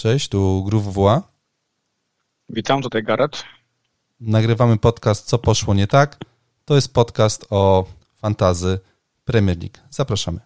[0.00, 1.22] Cześć, tu Grów WA.
[2.48, 3.44] Witam, tutaj Gareth.
[4.20, 6.18] Nagrywamy podcast Co poszło nie tak.
[6.64, 8.80] To jest podcast o fantazy
[9.24, 9.78] Premier League.
[9.90, 10.40] Zapraszamy.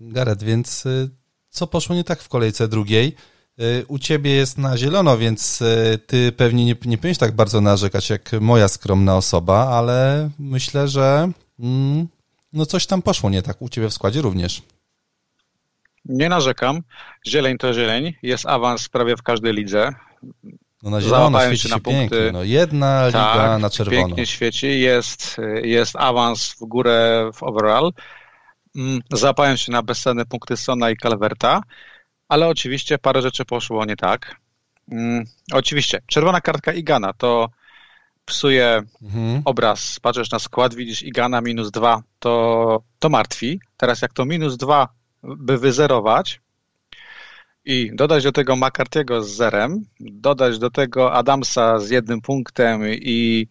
[0.00, 1.10] Gareth, więc y,
[1.48, 3.16] co poszło nie tak w kolejce drugiej?
[3.60, 7.60] Y, u ciebie jest na zielono, więc y, ty pewnie nie, nie powinieneś tak bardzo
[7.60, 12.08] narzekać jak moja skromna osoba, ale myślę, że mm,
[12.52, 13.62] no coś tam poszło nie tak.
[13.62, 14.62] U ciebie w składzie również.
[16.04, 16.82] Nie narzekam.
[17.26, 18.14] Zieleń to zieleń.
[18.22, 19.92] Jest awans prawie w każdej lidze.
[20.82, 22.08] No na zielono świeci się na punkty.
[22.10, 22.32] Pięknie.
[22.32, 24.06] No jedna liga tak, na czerwono.
[24.06, 24.80] pięknie świeci.
[24.80, 27.92] Jest, jest awans w górę w overall.
[28.76, 31.60] Mm, załapałem się na bezcenne punkty Sona i Calverta
[32.30, 34.36] ale oczywiście parę rzeczy poszło nie tak.
[34.90, 37.48] Mm, oczywiście, czerwona kartka Igana to
[38.24, 39.42] psuje mhm.
[39.44, 40.00] obraz.
[40.00, 43.60] Patrzysz na skład, widzisz Igana minus dwa, to, to martwi.
[43.76, 44.88] Teraz jak to minus dwa
[45.22, 46.40] by wyzerować
[47.64, 53.48] i dodać do tego McCarthy'ego z zerem, dodać do tego Adamsa z jednym punktem i,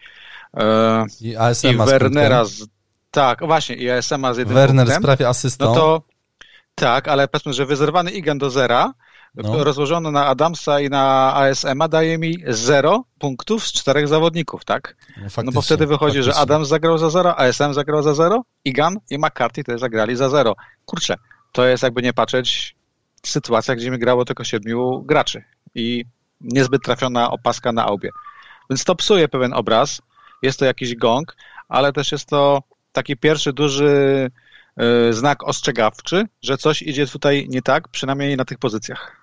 [0.57, 1.35] e, I,
[1.69, 2.67] i Wernera z,
[3.11, 4.87] tak, właśnie, i ASM-a z jednym Werner punktem.
[4.87, 5.65] Werner sprawie asystą.
[5.65, 6.01] No to
[6.79, 8.93] tak, ale powiedzmy, że wyzerwany Igen do zera,
[9.35, 9.63] no.
[9.63, 14.95] rozłożony na Adamsa i na ASM-a daje mi 0 punktów z czterech zawodników, tak?
[15.17, 16.33] No, no bo wtedy wychodzi, faktycznie.
[16.33, 20.29] że Adams zagrał za 0, ASM zagrał za 0, Igan i McCarthy też zagrali za
[20.29, 20.55] 0.
[20.85, 21.15] Kurczę,
[21.51, 22.75] to jest jakby nie patrzeć
[23.25, 25.43] sytuacja, gdzie mi grało tylko siedmiu graczy
[25.75, 26.05] i
[26.41, 28.09] niezbyt trafiona opaska na aubie.
[28.69, 30.01] Więc to psuje pewien obraz,
[30.41, 31.35] jest to jakiś gong,
[31.69, 34.31] ale też jest to taki pierwszy duży
[35.11, 39.15] znak ostrzegawczy, że coś idzie tutaj nie tak, przynajmniej na tych pozycjach.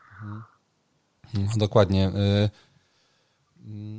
[1.35, 2.07] No, dokładnie.
[2.07, 2.51] E,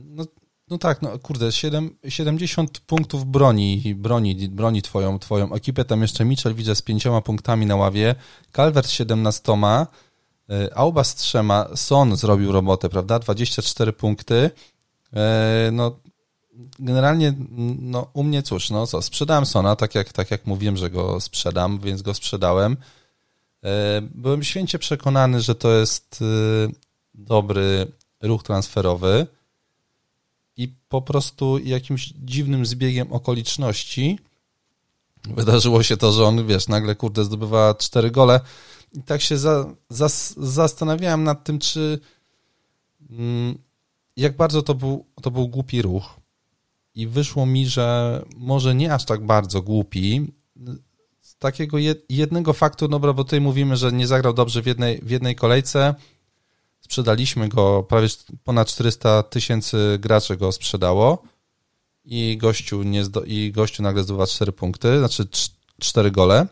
[0.06, 0.26] no,
[0.70, 5.86] no tak, no kurde, 7, 70 punktów broni, broni, broni twoją, twoją ekipę.
[5.86, 8.16] Tam jeszcze Mitchell widzę z pięcioma punktami na ławie,
[8.56, 13.20] Calvert 17, e, Auba z trzema, Son zrobił robotę, prawda?
[13.20, 14.52] 24 punkty.
[15.72, 16.00] No
[16.80, 17.34] generalnie
[17.80, 21.22] no, u mnie cóż, no co, sprzedałem Sona, tak jak, tak jak mówiłem, że go
[21.22, 22.78] sprzedam, więc go sprzedałem.
[23.64, 26.26] E, byłem święcie przekonany, że to jest e,
[27.14, 27.92] dobry
[28.22, 29.28] ruch transferowy
[30.58, 34.20] i po prostu jakimś dziwnym zbiegiem okoliczności
[35.36, 38.40] wydarzyło się to, że on, wiesz, nagle, kurde, zdobywa cztery gole
[38.94, 40.08] i tak się za, za,
[40.38, 42.00] zastanawiałem nad tym, czy
[43.10, 43.58] mm,
[44.18, 46.20] jak bardzo to był, to był głupi ruch,
[46.98, 50.32] i wyszło mi, że może nie aż tak bardzo głupi,
[51.22, 51.78] z takiego
[52.10, 55.96] jednego faktu, no bo tutaj mówimy, że nie zagrał dobrze w jednej, w jednej kolejce,
[56.80, 58.08] sprzedaliśmy go, prawie
[58.44, 61.24] ponad 400 tysięcy graczy go sprzedało
[62.06, 65.28] i gościu, nie zdo, i gościu nagle zdobywa 4 punkty, znaczy
[65.80, 66.48] 4 gole.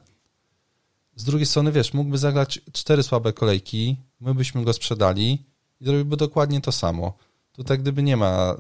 [1.15, 5.45] Z drugiej strony, wiesz, mógłby zagrać 4 słabe kolejki, my byśmy go sprzedali
[5.81, 7.17] i zrobiłby dokładnie to samo.
[7.51, 8.55] Tutaj gdyby nie ma,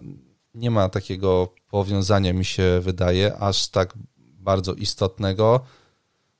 [0.53, 5.59] nie ma takiego powiązania, mi się wydaje, aż tak bardzo istotnego.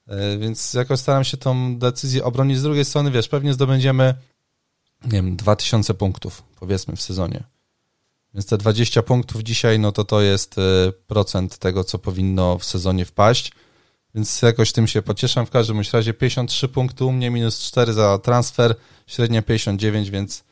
[0.08, 2.58] E, więc jakoś staram się tą decyzję obronić.
[2.58, 4.14] Z drugiej strony, wiesz, pewnie zdobędziemy,
[5.06, 7.44] nie wiem, 2000 punktów, powiedzmy, w sezonie.
[8.34, 10.62] Więc te 20 punktów dzisiaj, no to to jest e,
[11.08, 13.52] procent tego, co powinno w sezonie wpaść.
[14.16, 15.46] Więc jakoś tym się pocieszam.
[15.46, 18.76] W każdym razie 53 punkty u mnie, minus 4 za transfer,
[19.08, 20.44] średnia 59, więc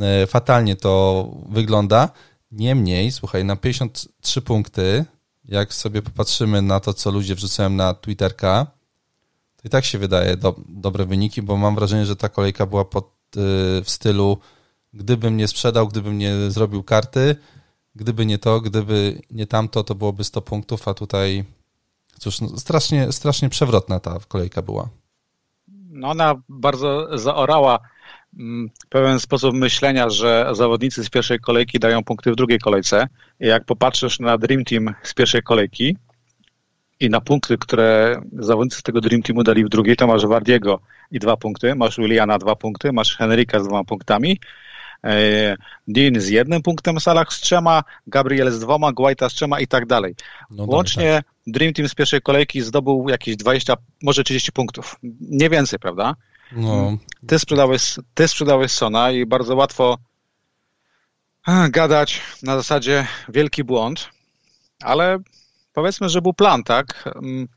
[0.00, 2.08] e, fatalnie to wygląda.
[2.52, 5.04] Niemniej, słuchaj, na 53 punkty,
[5.44, 8.66] jak sobie popatrzymy na to, co ludzie wrzucają na Twitterka,
[9.56, 12.84] to i tak się wydaje do, dobre wyniki, bo mam wrażenie, że ta kolejka była
[12.84, 13.04] pod,
[13.36, 13.40] y,
[13.84, 14.38] w stylu
[14.94, 17.36] gdybym nie sprzedał, gdybym nie zrobił karty,
[17.94, 21.44] gdyby nie to, gdyby nie tamto, to byłoby 100 punktów, a tutaj
[22.18, 24.88] cóż, no, strasznie, strasznie przewrotna ta kolejka była.
[25.68, 27.78] No ona bardzo zaorała
[28.88, 33.08] pewien sposób myślenia, że zawodnicy z pierwszej kolejki dają punkty w drugiej kolejce.
[33.40, 35.96] Jak popatrzysz na Dream Team z pierwszej kolejki
[37.00, 40.80] i na punkty, które zawodnicy z tego Dream Teamu dali w drugiej, to masz Wardiego
[41.10, 44.40] i dwa punkty, masz Williana dwa punkty, masz Henryka z dwoma punktami,
[45.04, 45.56] e,
[45.88, 49.86] Dean z jednym punktem, Salah z trzema, Gabriel z dwoma, Guaita z trzema i tak
[49.86, 50.14] dalej.
[50.50, 51.24] No Łącznie tak.
[51.46, 54.96] Dream Team z pierwszej kolejki zdobył jakieś 20, może 30 punktów.
[55.20, 56.14] Nie więcej, prawda?
[56.56, 56.96] No.
[57.26, 59.98] Ty, sprzedałeś, ty sprzedałeś Sona i bardzo łatwo
[61.70, 64.08] gadać na zasadzie wielki błąd,
[64.82, 65.18] ale
[65.72, 67.04] powiedzmy, że był plan, tak?
[67.16, 67.48] Mm,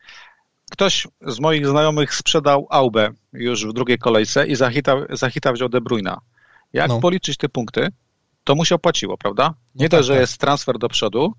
[0.71, 5.53] ktoś z moich znajomych sprzedał Aubę już w drugiej kolejce i za hita, za hita
[5.53, 6.21] wziął De Bruyna.
[6.73, 6.99] Jak no.
[6.99, 7.87] policzyć te punkty,
[8.43, 9.53] to mu się opłaciło, prawda?
[9.75, 10.21] Nie no to, tak, że tak.
[10.21, 11.33] jest transfer do przodu,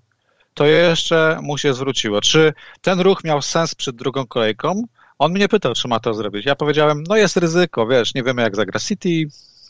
[0.53, 2.21] to jeszcze mu się zwróciło.
[2.21, 4.83] Czy ten ruch miał sens przed drugą kolejką?
[5.19, 6.45] On mnie pytał, czy ma to zrobić.
[6.45, 9.09] Ja powiedziałem, no jest ryzyko, wiesz, nie wiemy jak zagra City,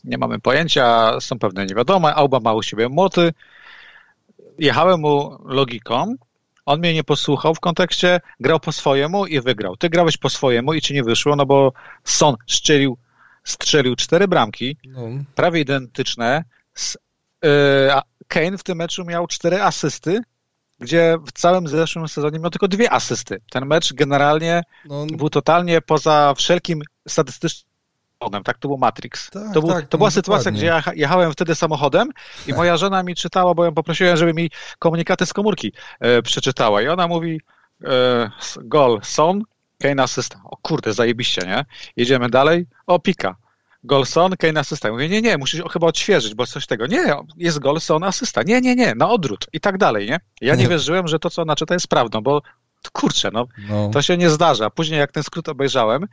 [0.03, 3.33] nie mamy pojęcia, są pewne niewiadome, Auba ma u siebie moty.
[4.59, 6.15] Jechałem mu logiką,
[6.65, 9.77] on mnie nie posłuchał w kontekście, grał po swojemu i wygrał.
[9.77, 11.73] Ty grałeś po swojemu i ci nie wyszło, no bo
[12.03, 12.97] Son strzelił,
[13.43, 15.01] strzelił cztery bramki, no.
[15.35, 16.43] prawie identyczne.
[17.43, 17.49] Yy,
[18.27, 20.21] Kane w tym meczu miał cztery asysty,
[20.79, 23.41] gdzie w całym zeszłym sezonie miał tylko dwie asysty.
[23.51, 25.05] Ten mecz generalnie no.
[25.05, 27.67] był totalnie poza wszelkim statystycznym
[28.43, 29.29] tak, to był Matrix.
[29.29, 30.57] Tak, to, był, tak, to była no, sytuacja, dokładnie.
[30.57, 32.09] gdzie ja jechałem wtedy samochodem
[32.47, 36.81] i moja żona mi czytała, bo ją poprosiłem, żeby mi komunikaty z komórki e, przeczytała
[36.81, 37.41] i ona mówi
[37.83, 39.43] e, gol Son,
[39.81, 40.41] Kane asysta.
[40.43, 41.65] O kurde, zajebiście, nie?
[41.95, 42.67] Jedziemy dalej.
[42.87, 43.35] O, pika.
[43.87, 44.91] Golson, Kane asysta.
[44.91, 46.87] Mówię, nie, nie, musisz chyba odświeżyć, bo coś tego.
[46.87, 48.43] Nie, jest Golson, asysta.
[48.43, 50.19] Nie, nie, nie, na odwrót i tak dalej, nie?
[50.41, 52.41] Ja nie, nie wierzyłem, że to, co ona czyta, jest prawdą, bo
[52.91, 54.69] kurczę, no, no, to się nie zdarza.
[54.69, 56.07] Później, jak ten skrót obejrzałem,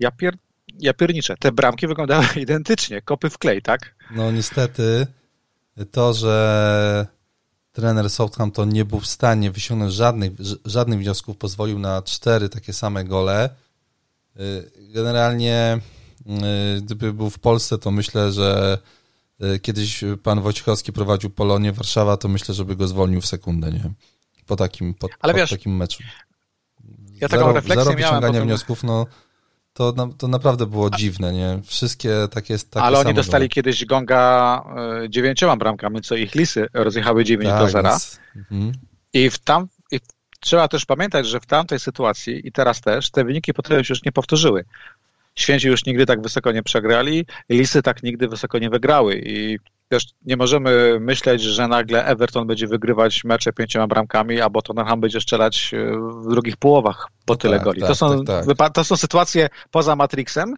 [0.00, 0.36] ja, pier...
[0.80, 1.36] ja pierniczę.
[1.36, 3.94] Te bramki wyglądały identycznie, kopy w klej, tak?
[4.10, 5.06] No, niestety
[5.90, 7.06] to, że
[7.72, 10.32] trener Southampton nie był w stanie wyciągnąć żadnych,
[10.64, 13.50] żadnych wniosków, pozwolił na cztery takie same gole.
[14.40, 15.78] Y, generalnie
[16.82, 18.78] gdyby był w Polsce, to myślę, że
[19.42, 23.90] y, kiedyś pan Wojciechowski prowadził Polonię Warszawa, to myślę, żeby go zwolnił w sekundę, nie?
[24.46, 26.02] Po takim, po, Ale po wiesz, takim meczu.
[27.20, 29.06] Ja taką zero, refleksję zero miałem wniosków, no
[29.74, 31.60] to, to naprawdę było dziwne, nie?
[31.64, 34.64] Wszystkie takie, takie Ale oni dostali kiedyś gonga
[35.04, 37.90] y, dziewięcioma bramkami, co ich lisy rozjechały 9 tak, do 0.
[37.90, 38.20] Więc...
[38.36, 38.72] Mhm.
[39.12, 40.00] I w tam i
[40.40, 44.04] trzeba też pamiętać, że w tamtej sytuacji i teraz też te wyniki potem się już
[44.04, 44.64] nie powtórzyły.
[45.34, 49.58] Święci już nigdy tak wysoko nie przegrali, Lisy tak nigdy wysoko nie wygrały i
[49.88, 55.20] też nie możemy myśleć, że nagle Everton będzie wygrywać mecze pięcioma bramkami, albo Tottenham będzie
[55.20, 57.80] strzelać e, w drugich połowach po no tyle tak, goli.
[57.80, 58.72] Tak, to, są, tak, tak.
[58.72, 60.54] to są sytuacje poza Matrixem,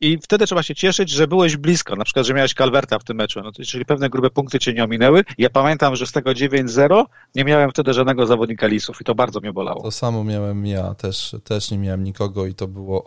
[0.00, 3.16] i wtedy trzeba się cieszyć, że byłeś blisko, na przykład, że miałeś Calverta w tym
[3.16, 5.24] meczu, no, czyli pewne grube punkty cię nie ominęły.
[5.38, 7.04] Ja pamiętam, że z tego 9-0
[7.34, 9.82] nie miałem wtedy żadnego zawodnika Lisów i to bardzo mnie bolało.
[9.82, 13.04] To samo miałem ja, też, też nie miałem nikogo i to było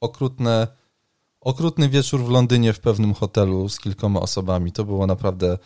[0.00, 0.66] okrutne,
[1.40, 4.72] okrutny wieczór w Londynie w pewnym hotelu z kilkoma osobami.
[4.72, 5.58] To było naprawdę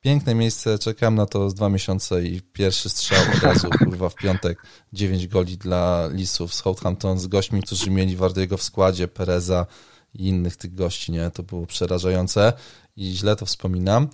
[0.00, 0.78] piękne miejsce.
[0.78, 4.62] Czekałem na to z dwa miesiące i pierwszy strzał od razu, kurwa, w piątek.
[4.92, 9.66] Dziewięć goli dla Lisów z Southampton z gośćmi, którzy mieli Wardiego w składzie, Pereza
[10.14, 11.30] i innych tych gości, nie?
[11.30, 12.52] To było przerażające
[12.96, 14.08] i źle to wspominam.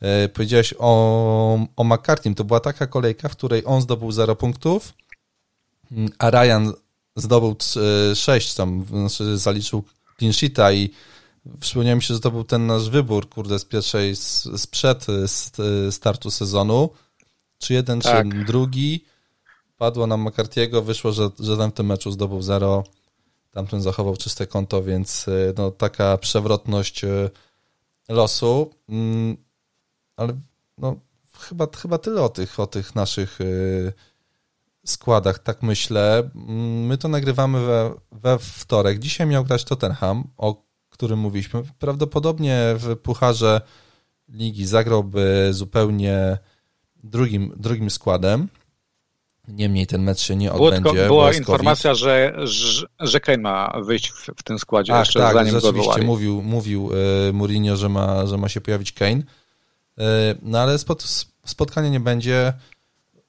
[0.00, 2.34] E, powiedziałeś o, o McCartney.
[2.34, 4.92] To była taka kolejka, w której on zdobył 0 punktów,
[6.18, 6.72] a Ryan
[7.16, 7.56] zdobył
[8.14, 9.84] 6 tam, znaczy zaliczył
[10.18, 10.90] clean sheeta i
[11.60, 14.16] przypomniał mi się, że to był ten nasz wybór, kurde, z pierwszej,
[14.56, 15.06] sprzed
[15.90, 16.90] startu sezonu,
[17.58, 18.30] czy jeden, tak.
[18.30, 19.04] czy drugi,
[19.76, 22.84] padło na McCarthy'ego, wyszło, że, że tam w tym meczu zdobył 0,
[23.50, 25.26] tamten zachował czyste konto, więc
[25.58, 27.02] no, taka przewrotność
[28.08, 29.36] losu, mm,
[30.16, 30.40] ale
[30.78, 30.96] no,
[31.40, 33.38] chyba, chyba tyle o tych, o tych naszych
[34.84, 36.30] składach, tak myślę.
[36.34, 38.98] Mm, my to nagrywamy we, we wtorek.
[38.98, 41.62] Dzisiaj miał grać Tottenham, o którym mówiliśmy.
[41.78, 43.60] Prawdopodobnie w pucharze
[44.28, 46.38] ligi zagrałby zupełnie
[47.04, 48.48] drugim, drugim składem.
[49.48, 51.06] Niemniej ten mecz się nie odbędzie.
[51.06, 55.34] Była informacja, że, że, że Kane ma wyjść w, w tym składzie Ach, jeszcze tak,
[55.34, 56.90] zanim rzeczywiście go mówił, mówił
[57.28, 59.22] e, Mourinho, że ma, że ma się pojawić Kane.
[59.98, 61.02] E, no ale spot,
[61.46, 62.52] spotkanie nie będzie.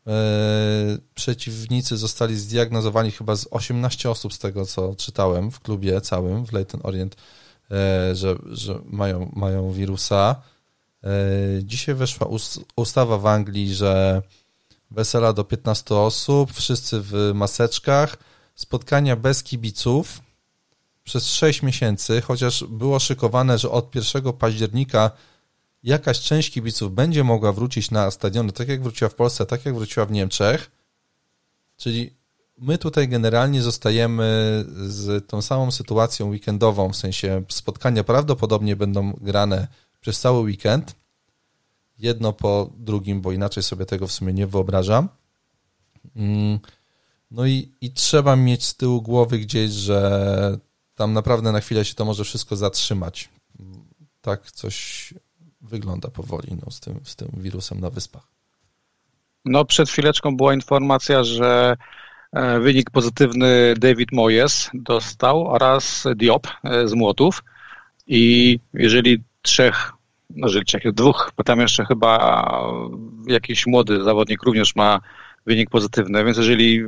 [0.07, 6.45] E, przeciwnicy zostali zdiagnozowani chyba z 18 osób z tego, co czytałem w klubie całym,
[6.45, 7.15] w Leyton Orient,
[7.71, 10.35] e, że, że mają, mają wirusa.
[11.03, 11.09] E,
[11.63, 12.27] dzisiaj weszła
[12.75, 14.21] ustawa w Anglii, że
[14.91, 18.17] wesela do 15 osób, wszyscy w maseczkach,
[18.55, 20.21] spotkania bez kibiców
[21.03, 25.11] przez 6 miesięcy, chociaż było szykowane, że od 1 października
[25.83, 29.75] jakaś część kibiców będzie mogła wrócić na stadiony, tak jak wróciła w Polsce, tak jak
[29.75, 30.71] wróciła w Niemczech.
[31.77, 32.13] Czyli
[32.57, 34.23] my tutaj generalnie zostajemy
[34.87, 39.67] z tą samą sytuacją weekendową, w sensie spotkania prawdopodobnie będą grane
[40.01, 40.95] przez cały weekend,
[41.97, 45.09] jedno po drugim, bo inaczej sobie tego w sumie nie wyobrażam.
[46.15, 46.59] Mm,
[47.31, 50.57] no i, i trzeba mieć z tyłu głowy gdzieś, że
[50.95, 53.29] tam naprawdę na chwilę się to może wszystko zatrzymać.
[54.21, 55.13] Tak coś
[55.63, 58.27] wygląda powoli no, z, tym, z tym wirusem na wyspach.
[59.45, 61.77] No, przed chwileczką była informacja, że
[62.33, 67.43] e, wynik pozytywny David Moyes dostał oraz Diop e, z Młotów
[68.07, 69.93] i jeżeli trzech
[70.29, 72.43] no żyliczek dwóch, bo tam jeszcze chyba
[73.27, 74.99] jakiś młody zawodnik również ma
[75.45, 76.83] wynik pozytywny, więc jeżeli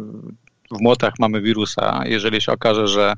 [0.72, 3.14] w młotach mamy wirusa, jeżeli się okaże, że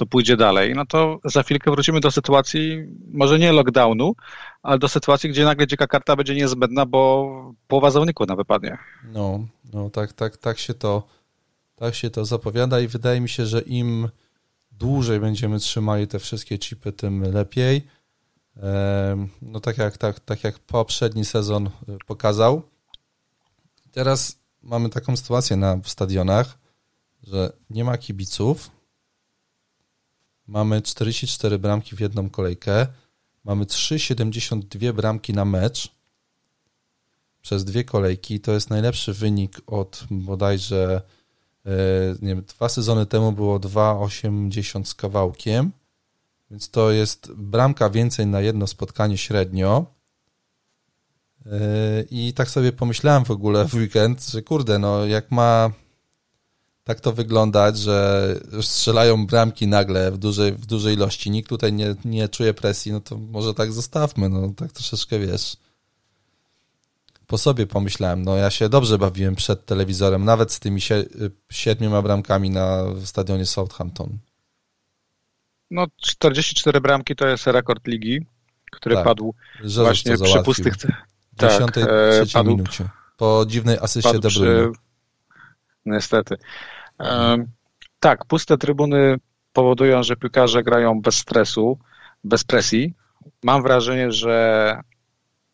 [0.00, 4.14] to pójdzie dalej, no to za chwilkę wrócimy do sytuacji, może nie lockdownu,
[4.62, 8.78] ale do sytuacji, gdzie nagle dzika karta będzie niezbędna, bo połowa zawodników na wypadnie.
[9.04, 11.02] No, no tak, tak, tak się to
[11.80, 14.08] tak się to zapowiada i wydaje mi się, że im
[14.72, 17.86] dłużej będziemy trzymali te wszystkie chipy, tym lepiej.
[19.42, 21.70] No tak jak, tak, tak jak poprzedni sezon y,
[22.06, 22.62] pokazał.
[23.92, 26.58] Teraz mamy taką sytuację na stadionach,
[27.22, 28.70] że nie ma kibiców,
[30.50, 32.86] mamy 44 bramki w jedną kolejkę,
[33.44, 35.88] mamy 3,72 bramki na mecz
[37.42, 38.40] przez dwie kolejki.
[38.40, 41.02] To jest najlepszy wynik od bodajże
[41.66, 41.70] e,
[42.22, 45.72] nie wiem, dwa sezony temu było 2,80 z kawałkiem,
[46.50, 49.86] więc to jest bramka więcej na jedno spotkanie średnio.
[51.46, 51.50] E,
[52.10, 55.70] I tak sobie pomyślałem w ogóle w weekend, że kurde, no jak ma
[56.90, 58.26] tak to wyglądać, że
[58.60, 63.00] strzelają bramki nagle w dużej, w dużej ilości, nikt tutaj nie, nie czuje presji, no
[63.00, 65.56] to może tak zostawmy, no tak troszeczkę wiesz.
[67.26, 70.80] Po sobie pomyślałem, no ja się dobrze bawiłem przed telewizorem, nawet z tymi
[71.50, 74.18] siedmioma bramkami na stadionie Southampton.
[75.70, 78.26] No 44 bramki to jest rekord ligi,
[78.72, 80.74] który tak, padł właśnie przy pustych...
[81.32, 81.72] W 10
[82.32, 82.88] tak, minucie.
[83.16, 84.72] Po dziwnej asyście De Bruyne.
[84.72, 84.80] Przy
[85.86, 86.36] niestety.
[88.00, 89.16] Tak, puste trybuny
[89.52, 91.78] powodują, że piłkarze grają bez stresu,
[92.24, 92.94] bez presji.
[93.44, 94.80] Mam wrażenie, że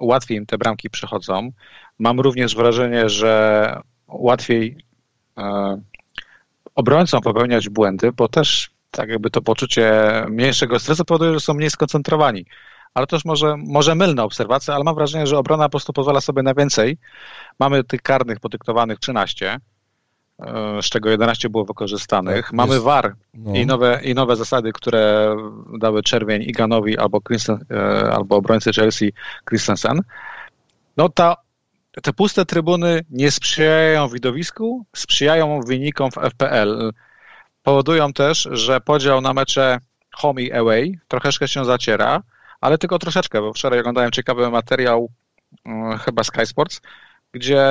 [0.00, 1.50] łatwiej im te bramki przychodzą.
[1.99, 4.76] Mam również wrażenie, że łatwiej
[6.75, 9.93] obrońcom popełniać błędy, bo też tak jakby to poczucie
[10.29, 12.47] mniejszego stresu powoduje, że są mniej skoncentrowani.
[12.95, 16.43] Ale już może, może mylna obserwacja, ale mam wrażenie, że obrona po prostu pozwala sobie
[16.43, 16.99] na więcej.
[17.59, 19.61] Mamy tych karnych podyktowanych 13 E,
[20.83, 22.47] z czego 11 było wykorzystanych.
[22.47, 23.55] Tak, Mamy jest, VAR no.
[23.55, 25.37] i, nowe, i nowe zasady, które
[25.78, 29.12] dały czerwień Iganowi albo, Christen, e, albo obrońcy Chelsea
[29.49, 30.00] Christensen.
[30.97, 31.37] No ta,
[32.02, 36.93] te puste trybuny nie sprzyjają widowisku, sprzyjają wynikom w FPL.
[37.62, 39.78] Powodują też, że podział na mecze
[40.14, 42.23] home i away troszeczkę się zaciera,
[42.61, 45.09] ale tylko troszeczkę, bo wczoraj oglądałem ciekawy materiał
[45.66, 46.81] e, chyba Sky Sports,
[47.33, 47.66] gdzie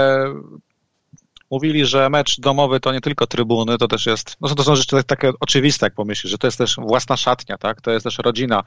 [1.51, 5.03] mówili, że mecz domowy to nie tylko trybuny, to też jest, no to są rzeczy
[5.03, 7.81] takie oczywiste, jak pomyślisz, że to jest też własna szatnia, tak?
[7.81, 8.63] To jest też rodzina,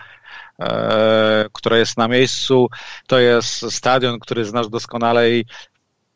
[0.60, 2.68] e, która jest na miejscu,
[3.06, 5.44] to jest stadion, który znasz doskonale i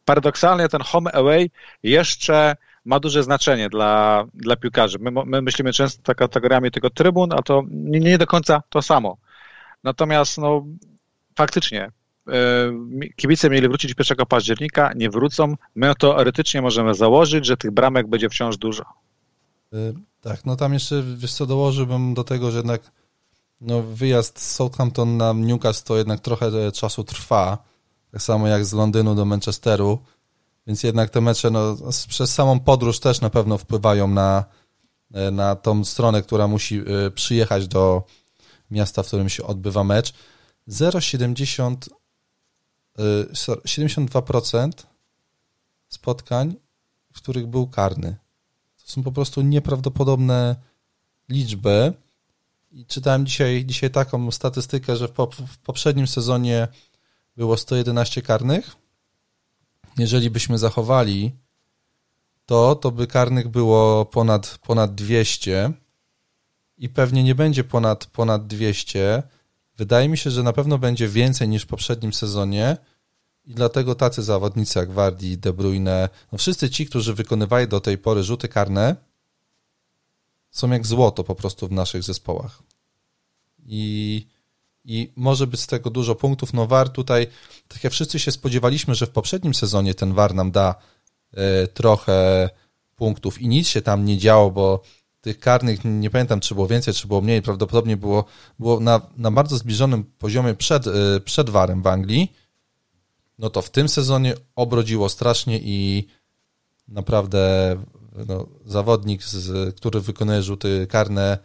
[0.05, 1.51] paradoksalnie ten home away
[1.83, 4.99] jeszcze ma duże znaczenie dla, dla piłkarzy.
[5.01, 9.17] My, my myślimy często kategoriami tego trybun, a to nie, nie do końca to samo.
[9.85, 10.65] Natomiast no,
[11.37, 11.91] faktycznie
[13.17, 15.55] kibice mieli wrócić 1 października, nie wrócą.
[15.75, 18.85] My teoretycznie możemy założyć, że tych bramek będzie wciąż dużo.
[19.73, 19.77] E,
[20.21, 22.91] tak, no tam jeszcze, wiesz co, dołożyłbym do tego, że jednak
[23.61, 27.59] no, wyjazd z Southampton na Newcastle to jednak trochę czasu trwa,
[28.11, 29.99] tak samo jak z Londynu do Manchesteru,
[30.67, 31.77] więc jednak te mecze no,
[32.09, 34.45] przez samą podróż też na pewno wpływają na,
[35.15, 36.83] e, na tą stronę, która musi
[37.15, 38.03] przyjechać do
[38.71, 40.15] miasta, w którym się odbywa mecz.
[40.69, 41.77] 0,70
[42.99, 44.73] 72% y,
[45.89, 46.55] spotkań,
[47.13, 48.17] w których był karny.
[48.85, 50.57] To są po prostu nieprawdopodobne
[51.29, 51.93] liczby.
[52.71, 55.13] I czytałem dzisiaj, dzisiaj taką statystykę, że w,
[55.47, 56.69] w poprzednim sezonie
[57.37, 58.77] było 111 karnych.
[59.99, 61.33] Jeżeli byśmy zachowali
[62.47, 65.73] to, to by karnych było ponad, ponad 200
[66.79, 69.23] i pewnie nie będzie ponad, ponad 200,
[69.77, 72.77] Wydaje mi się, że na pewno będzie więcej niż w poprzednim sezonie
[73.45, 77.99] i dlatego tacy zawodnicy jak Wardi, De Bruyne, no wszyscy ci, którzy wykonywali do tej
[77.99, 78.97] pory rzuty karne,
[80.51, 82.63] są jak złoto po prostu w naszych zespołach.
[83.67, 84.27] I,
[84.85, 86.53] i może być z tego dużo punktów.
[86.53, 87.27] No VAR tutaj,
[87.69, 90.75] tak jak wszyscy się spodziewaliśmy, że w poprzednim sezonie ten VAR nam da
[91.35, 92.51] y, trochę
[92.97, 94.83] punktów i nic się tam nie działo, bo
[95.23, 98.25] tych karnych, nie pamiętam czy było więcej, czy było mniej, prawdopodobnie było,
[98.59, 102.33] było na, na bardzo zbliżonym poziomie przed, y, przed Warem w Anglii,
[103.39, 106.09] no to w tym sezonie obrodziło strasznie i
[106.89, 107.77] naprawdę
[108.29, 111.39] no, zawodnik, z, który wykonuje rzuty karne,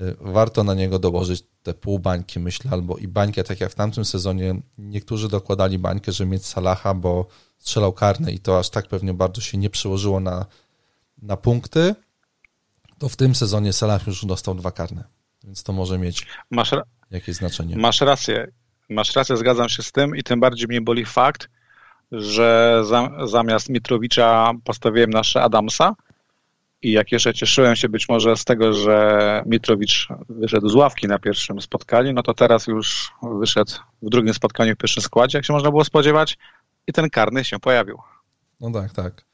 [0.00, 3.74] y, warto na niego dołożyć te pół bańki, myślę, albo i bańkę, tak jak w
[3.74, 4.60] tamtym sezonie.
[4.78, 7.26] Niektórzy dokładali bańkę, żeby mieć Salaha, bo
[7.58, 10.46] strzelał karne i to aż tak pewnie bardzo się nie przełożyło na,
[11.22, 11.94] na punkty
[12.98, 15.04] to w tym sezonie Salah już dostał dwa karne,
[15.44, 16.70] więc to może mieć masz,
[17.10, 17.76] jakieś znaczenie.
[17.76, 18.52] Masz rację.
[18.88, 21.48] Masz rację, zgadzam się z tym i tym bardziej mnie boli fakt,
[22.12, 22.82] że
[23.24, 25.94] zamiast Mitrowicza postawiłem nasze Adamsa
[26.82, 31.18] i jak jeszcze cieszyłem się być może z tego, że Mitrowicz wyszedł z ławki na
[31.18, 35.52] pierwszym spotkaniu, no to teraz już wyszedł w drugim spotkaniu w pierwszym składzie, jak się
[35.52, 36.38] można było spodziewać
[36.86, 37.98] i ten karny się pojawił.
[38.60, 39.27] No tak, tak.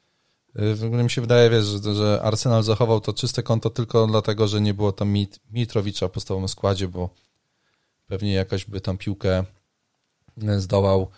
[0.55, 4.47] W ogóle mi się wydaje, wiesz, że, że Arsenal zachował to czyste konto tylko dlatego,
[4.47, 7.09] że nie było tam Mit, Mitrowicza w podstawowym składzie, bo
[8.07, 9.43] pewnie jakaś by tam piłkę
[10.57, 11.09] zdołał,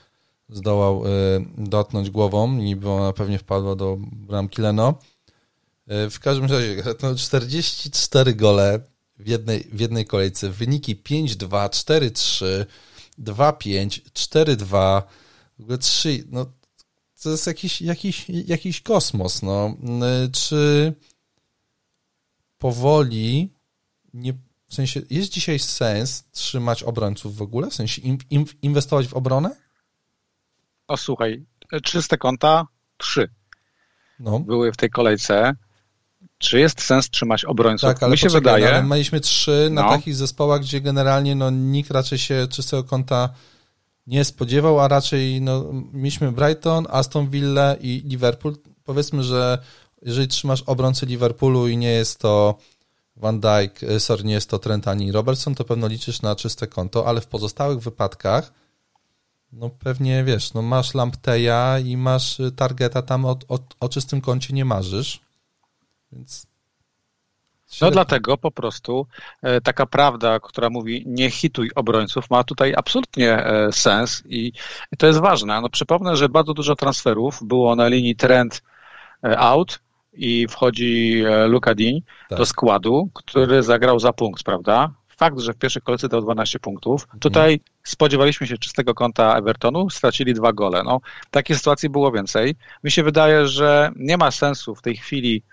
[0.50, 1.10] zdołał y,
[1.58, 5.00] dotknąć głową i by ona pewnie wpadła do bramki Leno.
[5.92, 8.80] Y, w każdym razie, no 44 gole
[9.20, 12.66] w jednej, w jednej kolejce, wyniki 5-2, 4-3,
[13.20, 15.02] 2-5, 4-2,
[15.60, 16.46] w ogóle 3, no
[17.24, 19.78] to jest jakiś, jakiś, jakiś kosmos, no.
[20.26, 20.94] Y, czy
[22.58, 23.54] powoli
[24.14, 24.34] nie,
[24.68, 27.70] w sensie, jest dzisiaj sens trzymać obrońców w ogóle?
[27.70, 29.56] W sensie im, im, inwestować w obronę?
[30.88, 31.46] O słuchaj,
[31.84, 33.30] czyste konta trzy
[34.20, 34.40] no.
[34.40, 35.56] były w tej kolejce.
[36.38, 37.90] Czy jest sens trzymać obrońców?
[37.90, 38.82] Tak, ale Mi się poczekaj, wydaje.
[38.82, 39.90] No, mieliśmy trzy na no.
[39.90, 43.30] takich zespołach, gdzie generalnie no, nikt raczej się czystego konta
[44.08, 48.56] nie spodziewał, a raczej no, mieliśmy Brighton, Aston Villa i Liverpool.
[48.84, 49.58] Powiedzmy, że
[50.02, 52.58] jeżeli trzymasz obrońcę Liverpoolu i nie jest to
[53.16, 56.68] Van Dijk, e, sorry, nie jest to Trent ani Robertson, to pewno liczysz na czyste
[56.68, 58.54] konto, ale w pozostałych wypadkach
[59.52, 64.54] no pewnie, wiesz, no masz Lampteja i masz Targeta, tam o, o, o czystym koncie
[64.54, 65.22] nie marzysz,
[66.12, 66.47] więc...
[67.82, 69.08] No dlatego po prostu
[69.42, 74.52] e, taka prawda, która mówi nie hituj obrońców, ma tutaj absolutnie e, sens i,
[74.98, 75.62] to jest ważne.
[75.62, 78.64] No przypomnę, że bardzo dużo transferów było na linii trend
[79.38, 79.80] out,
[80.18, 82.38] i wchodzi e, Luka Dean tak.
[82.38, 84.92] do składu, który zagrał za punkt, prawda?
[85.18, 87.04] Fakt, że w pierwszej kolejce dał 12 punktów.
[87.04, 87.20] Mhm.
[87.20, 90.84] Tutaj spodziewaliśmy się czystego kąta Evertonu, stracili dwa gole.
[90.84, 92.56] No, takiej sytuacji było więcej.
[92.84, 95.44] Mi się wydaje, że nie ma sensu w tej chwili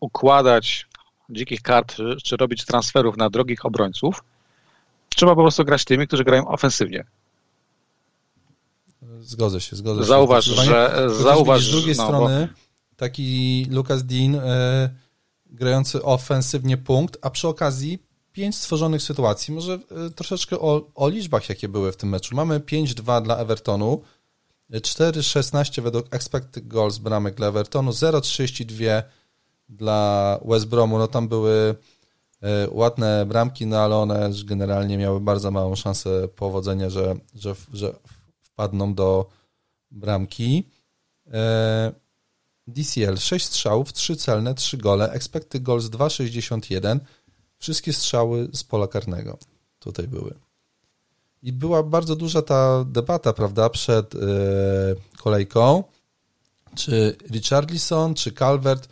[0.00, 0.86] układać
[1.30, 4.24] dzikich kart, czy, robić transferów na drogich obrońców.
[5.16, 7.04] Trzeba po prostu grać tymi, którzy grają ofensywnie.
[9.20, 10.06] Zgodzę się, zgodzę się.
[10.06, 14.90] Zauważ, że zauważ, z drugiej no, strony bo taki Lucas Dean e,
[15.46, 17.98] grający ofensywnie punkt, a przy okazji
[18.32, 19.54] pięć stworzonych sytuacji.
[19.54, 22.36] Może e, troszeczkę o, o liczbach, jakie były w tym meczu.
[22.36, 24.02] Mamy 5-2 dla Evertonu,
[24.70, 29.02] 4-16 według expected goals bramek dla Evertonu, 0-32
[29.68, 30.98] dla West Bromu.
[30.98, 31.74] No tam były
[32.42, 37.94] e, ładne bramki, no ale one generalnie miały bardzo małą szansę powodzenia, że, że, że
[38.42, 39.26] wpadną do
[39.90, 40.68] bramki.
[41.32, 41.92] E,
[42.66, 47.00] DCL 6 strzałów, 3 celne, 3 gole, expected goals 2,61.
[47.58, 49.38] Wszystkie strzały z pola karnego
[49.78, 50.34] tutaj były.
[51.42, 54.20] I była bardzo duża ta debata, prawda, przed yy,
[55.18, 55.84] kolejką,
[56.74, 58.88] czy Richarlison, czy Calvert,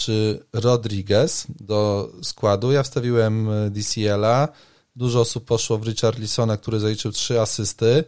[0.00, 2.72] czy Rodriguez do składu.
[2.72, 4.48] Ja wstawiłem e, DCL-a.
[4.96, 8.04] Dużo osób poszło w Richarlisona, który zaliczył 3 asysty.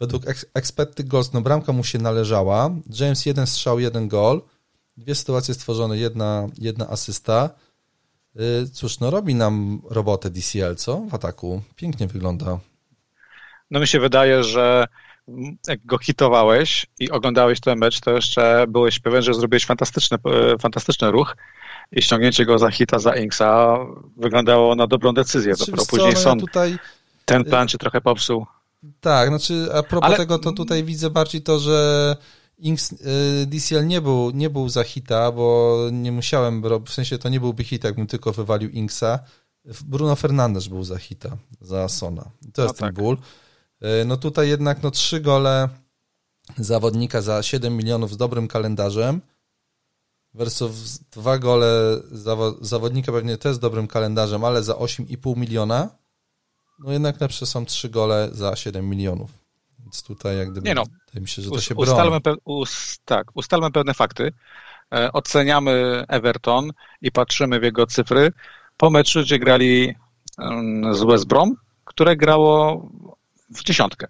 [0.00, 0.22] Według
[0.54, 2.70] expected goals, no bramka mu się należała.
[3.00, 4.42] James jeden strzał, jeden gol.
[4.96, 7.50] Dwie sytuacje stworzone, jedna, jedna asysta.
[8.36, 11.00] Y, cóż, no robi nam robotę DCL, co?
[11.00, 11.62] W ataku.
[11.76, 12.58] Pięknie wygląda.
[13.70, 14.86] No mi się wydaje, że
[15.68, 20.58] jak go hitowałeś i oglądałeś ten mecz, to jeszcze byłeś pewien, że zrobiłeś fantastyczny, e,
[20.58, 21.36] fantastyczny ruch
[21.92, 23.78] i ściągnięcie go za hita, za Inksa
[24.16, 25.54] wyglądało na dobrą decyzję.
[25.58, 26.78] Dopiero później no ja tutaj...
[27.24, 28.46] ten plan cię trochę popsuł.
[29.00, 30.16] Tak, znaczy a propos Ale...
[30.16, 32.16] tego, to tutaj widzę bardziej to, że
[32.58, 32.96] Inks, y,
[33.46, 37.64] DCL nie był, nie był za hita, bo nie musiałem, w sensie to nie byłby
[37.64, 39.18] hit, jakbym tylko wywalił Inksa.
[39.84, 42.30] Bruno Fernandes był za hita, za Sona.
[42.52, 42.94] To jest no ten tak.
[42.94, 43.16] ból.
[43.84, 45.68] Y, no tutaj jednak no trzy gole
[46.56, 49.20] zawodnika za 7 milionów z dobrym kalendarzem
[50.34, 52.00] versus dwa gole
[52.60, 55.90] zawodnika pewnie też z dobrym kalendarzem, ale za 8,5 miliona
[56.78, 59.30] no jednak lepsze są trzy gole za 7 milionów.
[59.78, 60.84] Więc tutaj jak gdyby, Nie no,
[61.26, 61.74] się, że to się.
[61.74, 64.32] Ustalmy us tak, ustalmy pewne fakty.
[64.94, 66.70] E, oceniamy Everton
[67.00, 68.32] i patrzymy w jego cyfry
[68.76, 69.94] po meczu, gdzie grali
[70.92, 72.82] z West Brom, które grało
[73.50, 74.06] w dziesiątkę.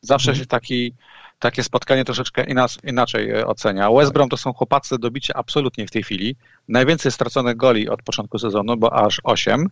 [0.00, 0.42] Zawsze hmm.
[0.42, 0.94] się taki,
[1.38, 2.44] takie spotkanie troszeczkę
[2.84, 3.90] inaczej e, ocenia.
[3.90, 6.36] West Brom to są chłopacy do bicia absolutnie w tej chwili.
[6.68, 9.70] Najwięcej straconych goli od początku sezonu, bo aż 8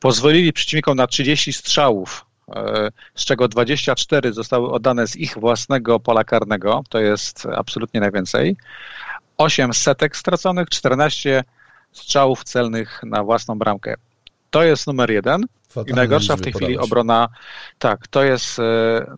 [0.00, 6.24] pozwolili przeciwnikom na 30 strzałów, e, z czego 24 zostały oddane z ich własnego pola
[6.24, 8.56] karnego, to jest absolutnie najwięcej.
[9.38, 11.44] 8 setek straconych, 14
[11.92, 13.94] strzałów celnych na własną bramkę.
[14.50, 15.46] To jest numer jeden.
[15.86, 17.28] I najgorsza w tej chwili obrona,
[17.78, 18.62] tak, to jest e,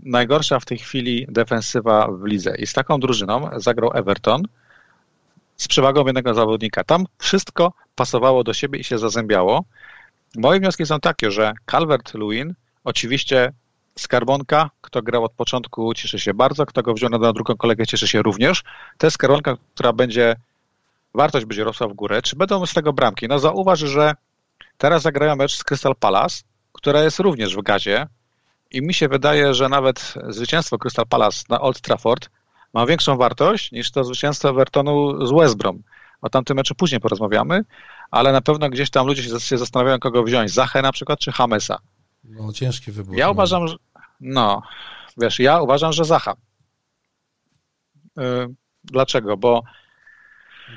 [0.03, 2.57] najgorsza w tej chwili defensywa w lidze.
[2.59, 4.43] I z taką drużyną zagrał Everton
[5.57, 6.85] z przewagą jednego zawodnika.
[6.85, 9.65] Tam wszystko pasowało do siebie i się zazębiało.
[10.37, 12.53] Moje wnioski są takie, że Calvert-Lewin
[12.85, 13.53] oczywiście
[13.99, 18.09] skarbonka, kto grał od początku, cieszy się bardzo, kto go wziął na drugą kolegę, cieszy
[18.09, 18.63] się również.
[18.99, 20.37] To jest skarbonka, która będzie,
[21.15, 22.23] wartość będzie rosła w górę.
[22.23, 23.29] Czy będą z tego bramki?
[23.29, 24.15] No zauważ, że
[24.81, 28.07] teraz zagrają mecz z Crystal Palace, która jest również w gazie
[28.71, 32.31] i mi się wydaje, że nawet zwycięstwo Crystal Palace na Old Trafford
[32.75, 35.83] ma większą wartość niż to zwycięstwo Evertonu z West Brom.
[36.23, 37.65] O tamtym meczu później porozmawiamy,
[38.11, 40.51] ale na pewno gdzieś tam ludzie się zastanawiają, kogo wziąć.
[40.51, 41.79] Zachę na przykład, czy Hamesa.
[42.25, 43.17] No, ciężki wybór.
[43.17, 43.77] Ja uważam, że,
[44.21, 44.63] no,
[45.17, 46.35] wiesz, ja uważam, że Zacha.
[48.17, 49.37] Yy, dlaczego?
[49.37, 49.63] Bo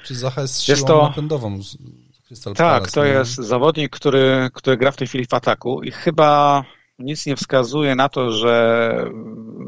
[0.03, 1.59] czy Zacha jest siłą jest to, napędową
[2.33, 3.11] Crystal Tak, Palace, to nie?
[3.11, 6.63] jest zawodnik, który, który gra w tej chwili w ataku i chyba
[6.99, 9.05] nic nie wskazuje na to, że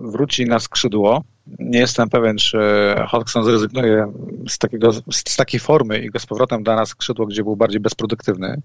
[0.03, 1.23] wróci na skrzydło.
[1.59, 2.59] Nie jestem pewien, czy
[3.07, 4.13] Hodgson zrezygnuje
[4.49, 7.79] z, takiego, z takiej formy i go z powrotem da na skrzydło, gdzie był bardziej
[7.79, 8.61] bezproduktywny.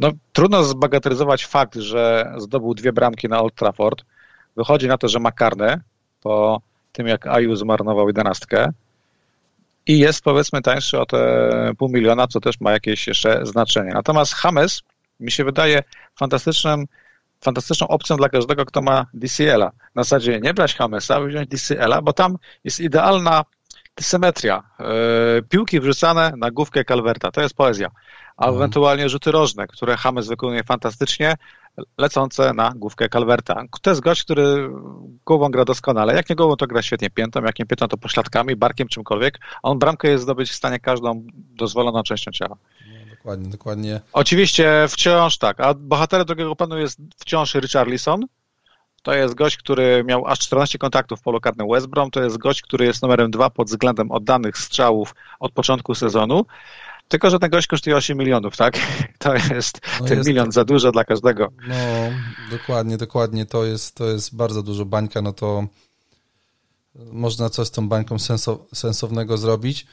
[0.00, 4.04] No, trudno zbagatelizować fakt, że zdobył dwie bramki na Old Trafford.
[4.56, 5.80] Wychodzi na to, że ma karne
[6.22, 6.60] po
[6.92, 8.72] tym, jak Aju zmarnował jedenastkę
[9.86, 13.90] i jest powiedzmy tańszy o te pół miliona, co też ma jakieś jeszcze znaczenie.
[13.94, 14.82] Natomiast Hames
[15.20, 15.82] mi się wydaje
[16.14, 16.86] fantastycznym,
[17.40, 19.70] fantastyczną opcją dla każdego, kto ma DCL-a.
[19.94, 23.44] Na zasadzie nie brać Hamesa, wziąć DCL-a, bo tam jest idealna
[24.00, 24.62] symetria.
[24.78, 24.86] Yy,
[25.48, 27.90] piłki wrzucane na główkę Calverta, to jest poezja.
[28.36, 28.56] A mhm.
[28.56, 31.34] ewentualnie rzuty rożne, które Hames wykonuje fantastycznie,
[31.98, 33.62] lecące na główkę Calverta.
[33.82, 34.70] To jest gość, który
[35.26, 36.14] głową gra doskonale.
[36.14, 39.38] Jak nie głową, to gra świetnie piętą, jak nie piętą, to pośladkami, barkiem, czymkolwiek.
[39.62, 42.56] A on bramkę jest zdobyć w stanie każdą dozwoloną częścią ciała.
[42.88, 44.00] No, dokładnie, dokładnie.
[44.12, 48.26] Oczywiście wciąż tak, a bohaterem drugiego planu jest wciąż Richarlison.
[49.02, 52.10] To jest gość, który miał aż 14 kontaktów w polu karnym West Brom.
[52.10, 56.46] To jest gość, który jest numerem dwa pod względem oddanych strzałów od początku sezonu.
[57.08, 58.78] Tylko, że ten gość kosztuje 8 milionów, tak?
[59.18, 61.52] To jest no ten jest milion za dużo dla każdego.
[61.68, 61.74] No,
[62.50, 63.46] dokładnie, dokładnie.
[63.46, 65.66] To jest, to jest bardzo dużo bańka, no to
[67.12, 69.86] można coś z tą bańką senso, sensownego zrobić.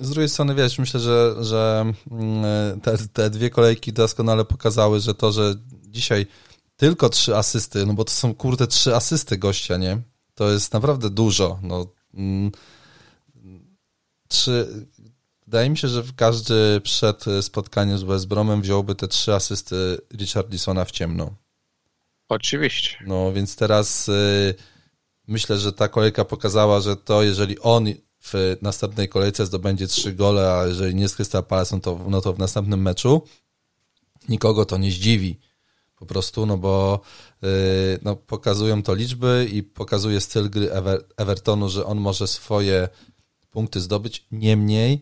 [0.00, 5.14] Z drugiej strony, wiesz, myślę, że, że mm, te, te dwie kolejki doskonale pokazały, że
[5.14, 5.54] to, że
[5.86, 6.26] dzisiaj
[6.76, 9.98] tylko trzy asysty, no bo to są kurde trzy asysty gościa, nie?
[10.34, 11.58] To jest naprawdę dużo.
[11.62, 12.50] No, mm,
[14.28, 14.86] trzy,
[15.50, 20.84] Wydaje mi się, że każdy przed spotkaniem z West Bromem wziąłby te trzy asysty Richardisona
[20.84, 21.34] w ciemno.
[22.28, 22.96] Oczywiście.
[23.06, 24.54] No więc teraz y,
[25.26, 27.86] myślę, że ta kolejka pokazała, że to jeżeli on
[28.22, 32.20] w następnej kolejce zdobędzie trzy gole, a jeżeli nie z Crystal Palace, no to, no
[32.20, 33.22] to w następnym meczu
[34.28, 35.40] nikogo to nie zdziwi.
[35.96, 37.00] Po prostu, no bo
[37.44, 42.88] y, no, pokazują to liczby i pokazuje styl gry Ever Evertonu, że on może swoje
[43.50, 44.26] punkty zdobyć.
[44.30, 45.00] Niemniej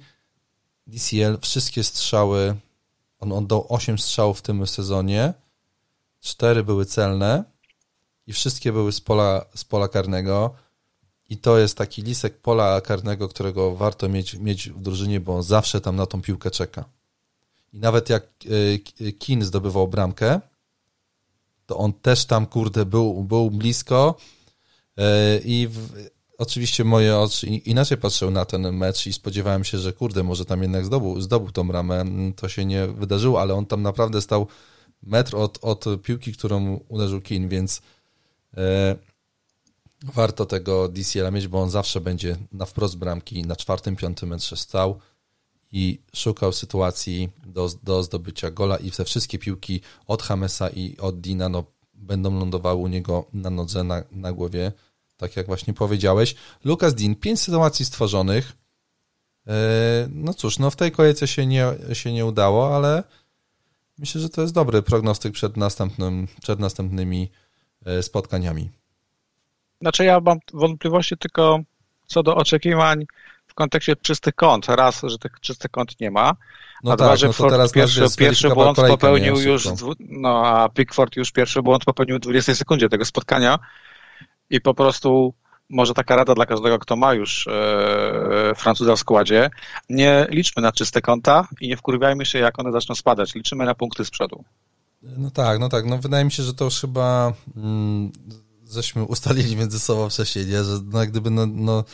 [0.89, 2.57] DCL wszystkie strzały,
[3.19, 5.35] on oddał 8 strzałów w tym sezonie,
[6.21, 7.45] 4 były celne
[8.27, 10.55] i wszystkie były z pola, z pola karnego.
[11.29, 15.43] I to jest taki lisek pola karnego, którego warto mieć, mieć w drużynie, bo on
[15.43, 16.85] zawsze tam na tą piłkę czeka.
[17.73, 18.25] I nawet jak
[19.01, 20.41] e, Kin zdobywał bramkę,
[21.67, 24.15] to on też tam, kurde, był, był blisko
[24.97, 25.69] e, i
[26.39, 30.63] oczywiście moje oczy inaczej patrzyły na ten mecz i spodziewałem się, że kurde, może tam
[30.63, 32.05] jednak zdobył, zdobył tą ramę.
[32.37, 34.47] To się nie wydarzyło, ale on tam naprawdę stał
[35.03, 37.83] metr od, od piłki, którą uderzył Kin, więc
[38.57, 38.97] e,
[40.03, 44.57] warto tego DCL mieć, bo on zawsze będzie na wprost bramki, na czwartym, piątym metrze
[44.57, 44.99] stał
[45.73, 51.21] i szukał sytuacji do, do zdobycia gola i te wszystkie piłki od Hamesa i od
[51.21, 54.73] Dina no, będą lądowały u niego na nodze, na, na głowie
[55.19, 56.35] tak jak właśnie powiedziałeś.
[56.65, 58.53] Lucas Dean, pięć sytuacji stworzonych.
[59.47, 59.53] E,
[60.11, 63.03] no cóż, no w tej kolejce się nie, się nie udało, ale
[63.99, 67.31] myślę, że to jest dobry prognostyk przed, następnym, przed następnymi
[67.87, 68.71] e, spotkaniami.
[69.81, 71.61] Znaczy ja mam wątpliwości tylko
[72.07, 73.07] co do oczekiwań
[73.47, 74.67] w kontekście czystych kąt.
[74.69, 76.37] Raz, że tych czystych kąt nie ma,
[76.85, 80.69] no a tak, dwa, że no Ford teraz pierwszy, pierwszy błąd popełnił już, no a
[80.69, 83.59] Pickford już pierwszy błąd popełnił w 20 sekundzie tego spotkania
[84.51, 85.35] i po prostu
[85.69, 89.51] może taka rada dla każdego, kto ma już e, Francuza w składzie,
[89.89, 93.35] nie liczmy na czyste konta i nie wkurwiajmy się, jak one zaczną spadać.
[93.35, 94.45] Liczymy na punkty z przodu.
[95.03, 95.87] No tak, no tak.
[95.87, 98.13] No wydaje mi się, że to już chyba mm,
[98.71, 100.65] żeśmy ustalili między sobą wcześniej, nie?
[100.65, 101.85] że no, gdyby no, no,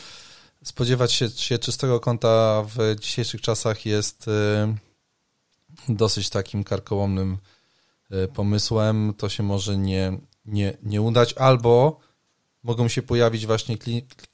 [0.63, 4.31] spodziewać się, się czystego konta w dzisiejszych czasach jest y,
[5.89, 7.37] dosyć takim karkołomnym
[8.33, 11.99] pomysłem, to się może nie, nie, nie udać, albo
[12.65, 13.77] mogą się pojawić właśnie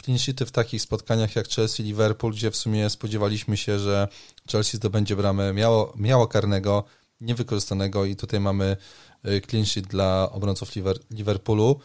[0.03, 4.07] clean sheety w takich spotkaniach jak Chelsea-Liverpool, gdzie w sumie spodziewaliśmy się, że
[4.51, 6.83] Chelsea zdobędzie bramę miało, miało karnego,
[7.21, 8.77] niewykorzystanego i tutaj mamy
[9.25, 10.71] y, clean sheet dla obrońców
[11.11, 11.79] Liverpoolu.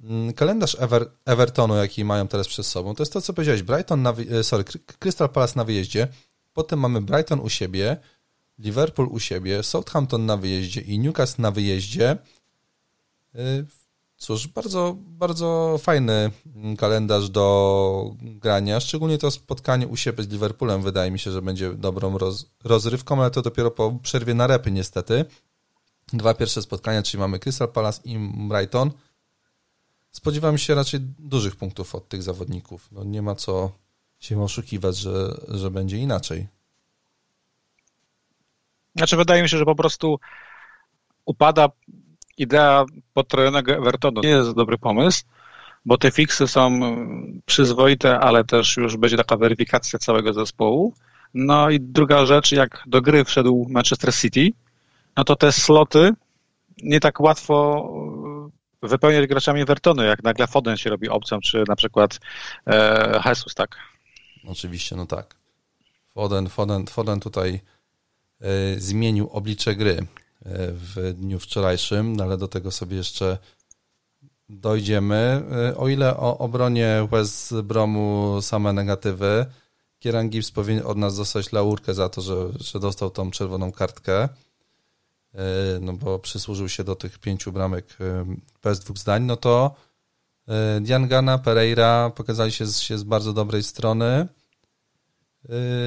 [0.00, 3.62] Mm, kalendarz Ever, Evertonu, jaki mają teraz przed sobą, to jest to, co powiedziałeś.
[3.62, 4.64] Brighton, na, y, sorry,
[4.98, 6.08] Crystal Palace na wyjeździe,
[6.52, 7.96] potem mamy Brighton u siebie,
[8.58, 12.18] Liverpool u siebie, Southampton na wyjeździe i Newcastle na wyjeździe.
[14.16, 16.30] Cóż, bardzo, bardzo fajny
[16.78, 21.74] kalendarz do grania, szczególnie to spotkanie u siebie z Liverpoolem wydaje mi się, że będzie
[21.74, 25.24] dobrą roz, rozrywką, ale to dopiero po przerwie na repy niestety.
[26.12, 28.90] Dwa pierwsze spotkania, czyli mamy Crystal Palace i Brighton.
[30.10, 32.88] Spodziewam się raczej dużych punktów od tych zawodników.
[32.92, 33.72] No nie ma co
[34.20, 36.48] się oszukiwać, że, że będzie inaczej.
[38.96, 40.18] Znaczy wydaje mi się, że po prostu
[41.24, 41.68] upada
[42.38, 45.24] idea potrojonego Evertonu nie jest dobry pomysł,
[45.84, 46.80] bo te fiksy są
[47.46, 50.94] przyzwoite, ale też już będzie taka weryfikacja całego zespołu.
[51.34, 54.50] No i druga rzecz, jak do gry wszedł Manchester City,
[55.16, 56.12] no to te sloty
[56.82, 57.88] nie tak łatwo
[58.82, 62.20] wypełniać graczami Evertonu, jak nagle Foden się robi opcją, czy na przykład
[62.66, 63.76] e, Jesus, tak?
[64.48, 65.36] Oczywiście, no tak.
[66.14, 67.60] Foden, Foden, Foden tutaj
[68.40, 70.06] e, zmienił oblicze gry
[70.44, 73.38] w dniu wczorajszym, no ale do tego sobie jeszcze
[74.48, 75.44] dojdziemy.
[75.76, 79.46] O ile o obronie West Bromu same negatywy,
[79.98, 84.28] Kieran Gibbs powinien od nas dostać laurkę za to, że, że dostał tą czerwoną kartkę,
[85.80, 87.96] no bo przysłużył się do tych pięciu bramek
[88.62, 89.74] bez dwóch zdań, no to
[90.80, 94.28] Diangana, Pereira pokazali się, się z bardzo dobrej strony.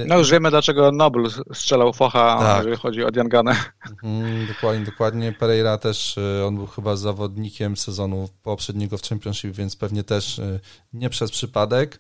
[0.06, 2.58] No już wiemy, dlaczego Nobel strzelał focha, tak.
[2.58, 3.56] jeżeli chodzi o Dianganę.
[4.04, 5.32] Mhm, dokładnie, dokładnie.
[5.32, 10.60] Pereira też, y, on był chyba zawodnikiem sezonu poprzedniego w Championship, więc pewnie też y,
[10.94, 12.00] nie przez przypadek.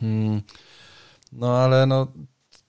[0.00, 0.42] Hmm.
[1.32, 2.06] No ale no,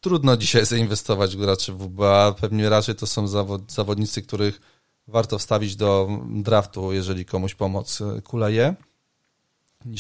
[0.01, 2.35] trudno dzisiaj zainwestować w graczy WBA.
[2.41, 4.61] Pewnie raczej to są zawod, zawodnicy, których
[5.07, 8.75] warto wstawić do draftu, jeżeli komuś pomoc y, kuleje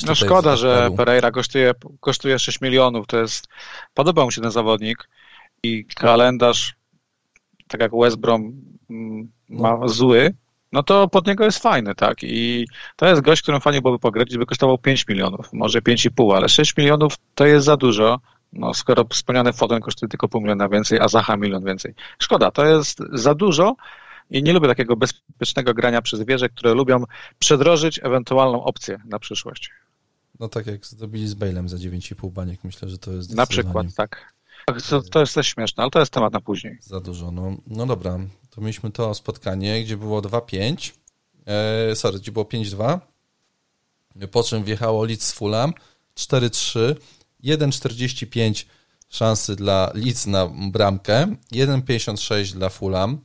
[0.07, 3.07] no szkoda, że Pereira kosztuje, kosztuje 6 milionów.
[3.07, 3.47] To jest,
[3.93, 5.09] podoba mu się ten zawodnik
[5.63, 6.75] i kalendarz,
[7.67, 8.53] tak jak West Brom
[8.89, 9.87] mm, ma no.
[9.87, 10.33] zły,
[10.71, 12.17] no to pod niego jest fajny, tak?
[12.23, 16.49] I to jest gość, którym fajnie byłoby pograć, by kosztował 5 milionów, może 5,5, ale
[16.49, 18.19] 6 milionów to jest za dużo.
[18.53, 21.93] No, skoro wspomniany Foden kosztuje tylko pół miliona więcej, a Zaha milion więcej.
[22.19, 23.75] Szkoda, to jest za dużo
[24.31, 27.03] i nie lubię takiego bezpiecznego grania przez wieże, które lubią
[27.39, 29.71] przedrożyć ewentualną opcję na przyszłość.
[30.39, 33.87] No tak jak zrobili z Bailem za 9,5 baniek, myślę, że to jest Na przykład,
[33.95, 34.33] tak.
[34.89, 36.77] To, to jest też śmieszne, ale to jest temat na później.
[36.81, 37.31] Za dużo.
[37.31, 40.91] No, no dobra, to mieliśmy to spotkanie, gdzie było 2-5,
[41.45, 42.99] e, sorry, gdzie było 5-2,
[44.31, 45.73] po czym wjechało Leeds z Fulham,
[46.15, 46.95] 4-3,
[47.43, 48.65] 1,45
[49.09, 53.19] szansy dla Leeds na bramkę, 1,56 dla Fulham,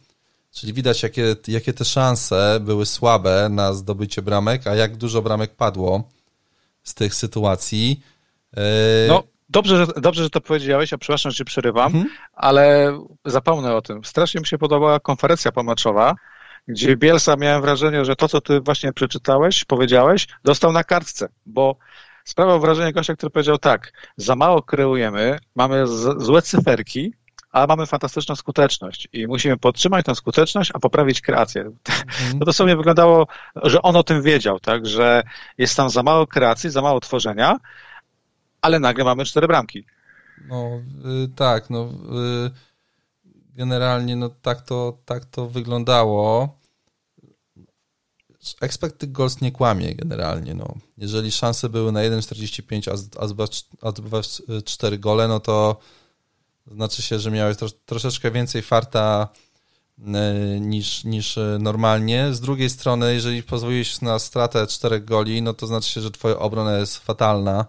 [0.57, 5.55] Czyli widać, jakie, jakie te szanse były słabe na zdobycie bramek, a jak dużo bramek
[5.57, 6.09] padło
[6.83, 8.01] z tych sytuacji.
[8.57, 8.63] E,
[9.09, 12.15] no, dobrze, że, dobrze, że to powiedziałeś, a przepraszam, że przerywam, mhm.
[12.33, 14.05] ale zapomnę o tym.
[14.05, 16.15] Strasznie mi się podobała konferencja pomaczowa,
[16.69, 21.77] gdzie Bielsa miałem wrażenie, że to, co ty właśnie przeczytałeś, powiedziałeś, dostał na kartce, bo
[22.25, 25.87] sprawiał wrażenie gościa, który powiedział tak, za mało kreujemy, mamy
[26.19, 27.13] złe cyferki,
[27.57, 31.61] ale mamy fantastyczną skuteczność i musimy podtrzymać tę skuteczność, a poprawić kreację.
[31.63, 32.39] Mhm.
[32.39, 33.27] No to sobie wyglądało,
[33.63, 35.23] że on o tym wiedział, tak, że
[35.59, 37.59] jest tam za mało kreacji, za mało tworzenia,
[38.61, 39.85] ale nagle mamy cztery bramki.
[40.49, 40.81] No
[41.25, 41.89] y, tak, no
[42.47, 42.51] y,
[43.55, 46.49] generalnie no tak to, tak to wyglądało.
[48.61, 50.55] Expected goals nie kłamie generalnie.
[50.55, 50.75] No.
[50.99, 53.13] Jeżeli szanse były na 1,45,
[53.91, 55.81] a zdobywasz 4 gole, no to
[56.73, 59.29] znaczy się, że miałeś troszeczkę więcej farta
[59.99, 62.35] e, niż, niż e, normalnie.
[62.35, 66.39] Z drugiej strony, jeżeli pozwolisz na stratę czterech goli, no to znaczy się, że twoja
[66.39, 67.65] obrona jest fatalna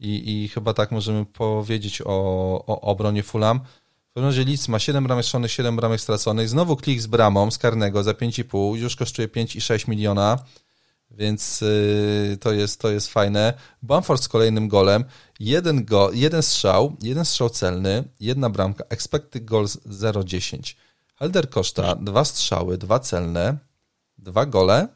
[0.00, 2.06] i, i chyba tak możemy powiedzieć o,
[2.66, 3.60] o obronie Fulham.
[4.10, 6.48] W każdym razie Leeds ma 7 bramek strzelonych, 7 bramek straconych.
[6.48, 10.38] Znowu klik z bramą z karnego za 5,5, już kosztuje 5,6 miliona
[11.10, 13.54] więc yy, to, jest, to jest fajne.
[13.82, 15.04] Bamford z kolejnym golem,
[15.40, 20.74] jeden, go, jeden strzał, jeden strzał celny, jedna bramka, expected goals 0,10.
[21.16, 23.58] Helder Koszta, dwa strzały, dwa celne,
[24.18, 24.88] dwa gole,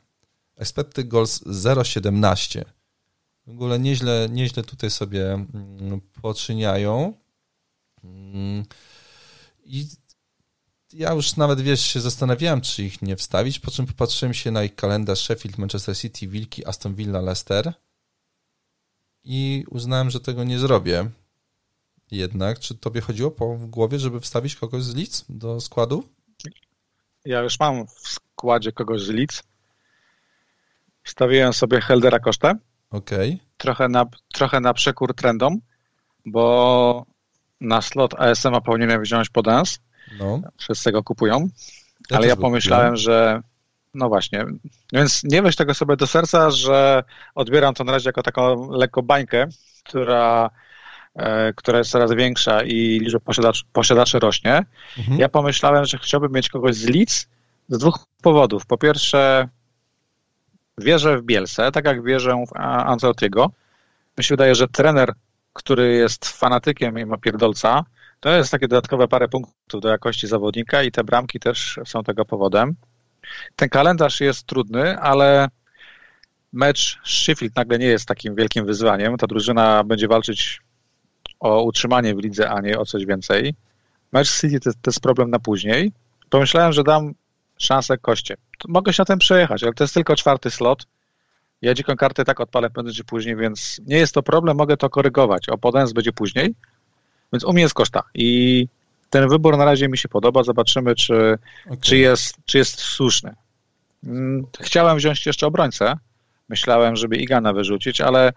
[0.57, 2.64] expected goals 0,17.
[3.46, 7.14] W ogóle nieźle, nieźle tutaj sobie mm, poczyniają.
[8.05, 8.64] Mm.
[9.64, 9.87] I
[10.92, 14.64] ja już nawet, wiesz, się zastanawiałem, czy ich nie wstawić, po czym popatrzyłem się na
[14.64, 17.72] ich kalendarz Sheffield, Manchester City, Wilki, Aston Villa, Leicester
[19.24, 21.11] i uznałem, że tego nie zrobię.
[22.11, 26.09] Jednak, czy tobie chodziło po głowie, żeby wstawić kogoś z Leeds do składu?
[27.24, 29.42] Ja już mam w składzie kogoś z Leeds.
[31.02, 32.55] Wstawiłem sobie Heldera Kosztę.
[32.90, 33.35] Okej.
[33.35, 33.46] Okay.
[33.57, 35.61] Trochę na, trochę na przekór trendom,
[36.26, 37.07] bo
[37.61, 39.78] na slot ASM-a powinienem wziąć Podens.
[40.18, 40.40] No.
[40.57, 41.48] Wszyscy go kupują.
[42.11, 43.42] Ja ale ja pomyślałem, że
[43.94, 44.44] no właśnie.
[44.92, 49.03] Więc nie weź tego sobie do serca, że odbieram to na razie jako taką lekko
[49.03, 49.46] bańkę,
[49.85, 50.51] która,
[51.14, 54.64] e, która jest coraz większa i liczba posiadaczy, posiadaczy rośnie.
[54.98, 55.18] Mhm.
[55.18, 57.27] Ja pomyślałem, że chciałbym mieć kogoś z Leeds
[57.68, 58.66] z dwóch powodów.
[58.66, 59.48] Po pierwsze,
[60.79, 63.51] wierzę w Bielsę, tak jak wierzę w Ancelottiego.
[64.18, 65.12] Mi się wydaje, że trener,
[65.53, 67.85] który jest fanatykiem i ma pierdolca,
[68.22, 72.24] to jest takie dodatkowe parę punktów do jakości zawodnika i te bramki też są tego
[72.24, 72.74] powodem.
[73.56, 75.48] Ten kalendarz jest trudny, ale
[76.52, 79.16] mecz Sheffield nagle nie jest takim wielkim wyzwaniem.
[79.16, 80.61] Ta drużyna będzie walczyć
[81.40, 83.54] o utrzymanie w lidze, a nie o coś więcej.
[84.12, 85.92] Mecz City to, to jest problem na później.
[86.30, 87.14] Pomyślałem, że dam
[87.58, 88.37] szansę koście.
[88.68, 90.87] Mogę się na tym przejechać, ale to jest tylko czwarty slot.
[91.62, 94.90] Ja dziką kartę tak odpalę prędzej czy później, więc nie jest to problem, mogę to
[94.90, 95.48] korygować.
[95.48, 96.54] O Podens będzie później,
[97.32, 98.02] więc u mnie jest koszta.
[98.14, 98.68] I
[99.10, 100.42] ten wybór na razie mi się podoba.
[100.42, 101.78] Zobaczymy, czy, okay.
[101.80, 103.34] czy, jest, czy jest słuszny.
[104.04, 105.94] Mm, chciałem wziąć jeszcze obrońcę.
[106.48, 108.32] Myślałem, żeby Igana wyrzucić, ale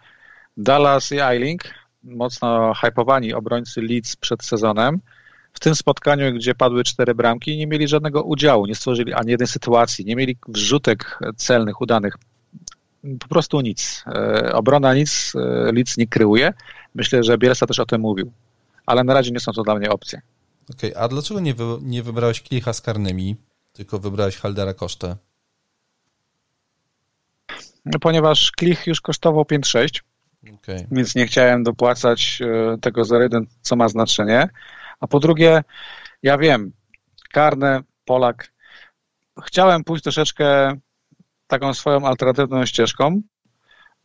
[0.58, 1.64] Dallas i Eiling,
[2.04, 5.00] mocno hypowani obrońcy Leeds przed sezonem,
[5.54, 9.48] w tym spotkaniu, gdzie padły cztery bramki, nie mieli żadnego udziału, nie stworzyli ani jednej
[9.48, 12.16] sytuacji, nie mieli wrzutek celnych, udanych.
[13.20, 14.04] Po prostu nic.
[14.08, 15.40] E, obrona nic, e,
[15.72, 16.54] Leeds nie kryuje.
[16.96, 18.32] Myślę, że Bielsa też o tym mówił.
[18.86, 20.22] Ale na razie nie są to dla mnie opcje.
[20.70, 23.36] Okej, okay, a dlaczego nie, wy, nie wybrałeś Klicha z karnymi,
[23.74, 25.16] tylko wybrałeś Haldera kosztę?
[27.86, 30.02] No, ponieważ Klich już kosztował 5,6,
[30.56, 30.88] okay.
[30.92, 34.50] więc nie chciałem dopłacać e, tego 0,1, co ma znaczenie.
[35.00, 35.64] A po drugie,
[36.24, 36.72] ja wiem,
[37.34, 38.52] karne, Polak,
[39.44, 40.76] chciałem pójść troszeczkę
[41.48, 43.22] taką swoją alternatywną ścieżką.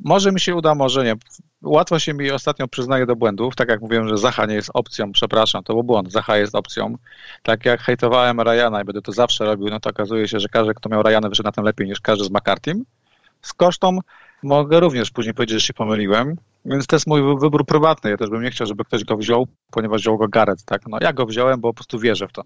[0.04, 1.14] Może mi się uda, może nie.
[1.62, 5.12] Łatwo się mi ostatnio przyznaje do błędów, tak jak mówiłem, że Zacha nie jest opcją,
[5.12, 6.94] przepraszam, to był błąd, Zacha jest opcją.
[7.42, 10.74] Tak jak hejtowałem Ryana i będę to zawsze robił, no to okazuje się, że każdy,
[10.74, 12.84] kto miał Ryana, wyszedł na tym lepiej niż każdy z McCartym.
[13.42, 13.98] Z kosztą
[14.42, 18.10] mogę również później powiedzieć, że się pomyliłem, więc to jest mój wybór prywatny.
[18.10, 20.82] Ja też bym nie chciał, żeby ktoś go wziął, ponieważ wziął go Gareth, tak?
[20.88, 22.42] No ja go wziąłem, bo po prostu wierzę w to.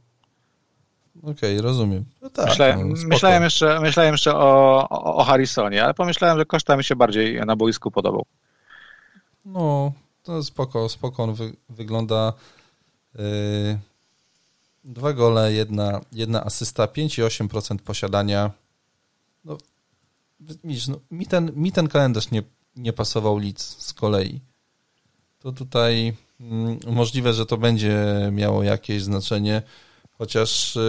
[1.23, 2.05] Okej, okay, rozumiem.
[2.23, 6.45] No tak, myślałem, no, myślałem, jeszcze, myślałem jeszcze o, o, o Harrisonie, ale pomyślałem, że
[6.45, 8.27] Koszta mi się bardziej na boisku podobał.
[9.45, 12.33] No, to spoko, spoko on wy, wygląda.
[13.15, 13.79] Yy,
[14.85, 18.51] dwa gole, jedna, jedna asysta, 5,8% posiadania.
[19.45, 19.59] No,
[20.41, 22.43] widzisz, no, mi, ten, mi ten kalendarz nie,
[22.77, 24.41] nie pasował Leeds z kolei.
[25.39, 29.63] To tutaj mm, możliwe, że to będzie miało jakieś znaczenie,
[30.19, 30.83] chociaż yy,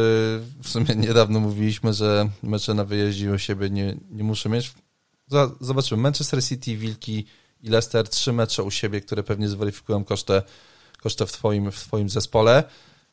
[0.63, 4.73] w sumie niedawno mówiliśmy, że mecze na wyjeździe u siebie nie, nie muszę mieć.
[5.61, 6.01] Zobaczymy.
[6.01, 7.25] Manchester City, Wilki
[7.61, 10.43] i Leicester trzy mecze u siebie, które pewnie zweryfikują kosztę,
[11.01, 12.63] kosztę w, twoim, w twoim zespole.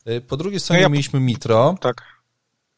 [0.08, 0.88] Y, po drugiej stronie no ja...
[0.88, 1.74] mieliśmy Mitro.
[1.80, 2.02] Tak.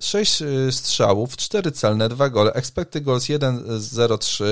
[0.00, 2.52] Sześć y, strzałów, cztery celne, dwa gole.
[2.52, 4.44] Expected goals 1-0-3.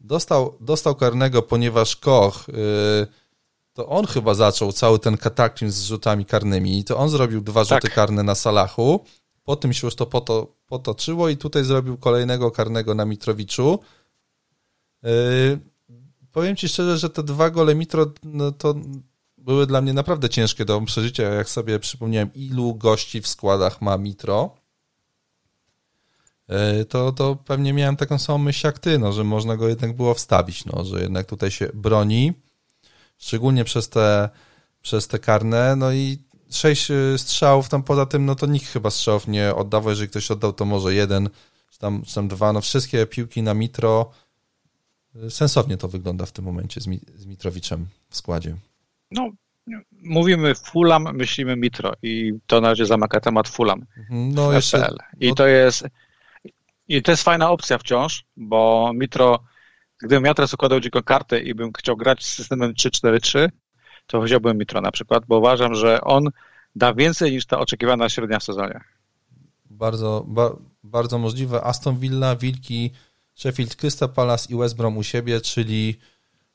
[0.00, 3.06] Dostał, dostał karnego, ponieważ Koch, yy,
[3.72, 6.84] to on chyba zaczął cały ten kataklizm z rzutami karnymi.
[6.84, 7.94] To on zrobił dwa rzuty tak.
[7.94, 9.04] karne na Salachu.
[9.44, 13.78] Po tym się już to poto, potoczyło i tutaj zrobił kolejnego karnego na Mitrowiczu.
[15.02, 15.10] Yy,
[16.32, 18.74] powiem ci szczerze, że te dwa gole Mitro no to
[19.38, 23.98] były dla mnie naprawdę ciężkie do przeżycia, jak sobie przypomniałem, ilu gości w składach ma
[23.98, 24.56] Mitro,
[26.48, 29.96] e, to, to pewnie miałem taką samą myśl jak ty, no, że można go jednak
[29.96, 32.32] było wstawić, no, że jednak tutaj się broni,
[33.22, 34.28] szczególnie przez te,
[34.82, 36.18] przez te karne, no i
[36.50, 40.30] sześć e, strzałów tam poza tym, no to nikt chyba strzałów nie oddawał, jeżeli ktoś
[40.30, 41.28] oddał, to może jeden,
[41.70, 44.10] czy tam, czy tam dwa, no wszystkie piłki na Mitro,
[45.28, 48.56] sensownie to wygląda w tym momencie z, z Mitrowiczem w składzie.
[49.10, 49.30] No,
[50.02, 53.86] mówimy Fulham, myślimy Mitro i to na razie zamaka temat Fulham.
[53.96, 55.84] Mhm, no, jeszcze, I to jest
[56.88, 59.38] i to jest fajna opcja wciąż, bo Mitro,
[60.02, 63.48] gdybym ja teraz układał dziką kartę i bym chciał grać z systemem 3-4-3,
[64.06, 66.28] to wziąłbym Mitro na przykład, bo uważam, że on
[66.76, 68.80] da więcej niż ta oczekiwana średnia w sezonie.
[69.70, 71.64] Bardzo, ba, bardzo możliwe.
[71.64, 72.90] Aston Villa, Wilki,
[73.34, 75.98] Sheffield Crystal Palace i West Brom u siebie, czyli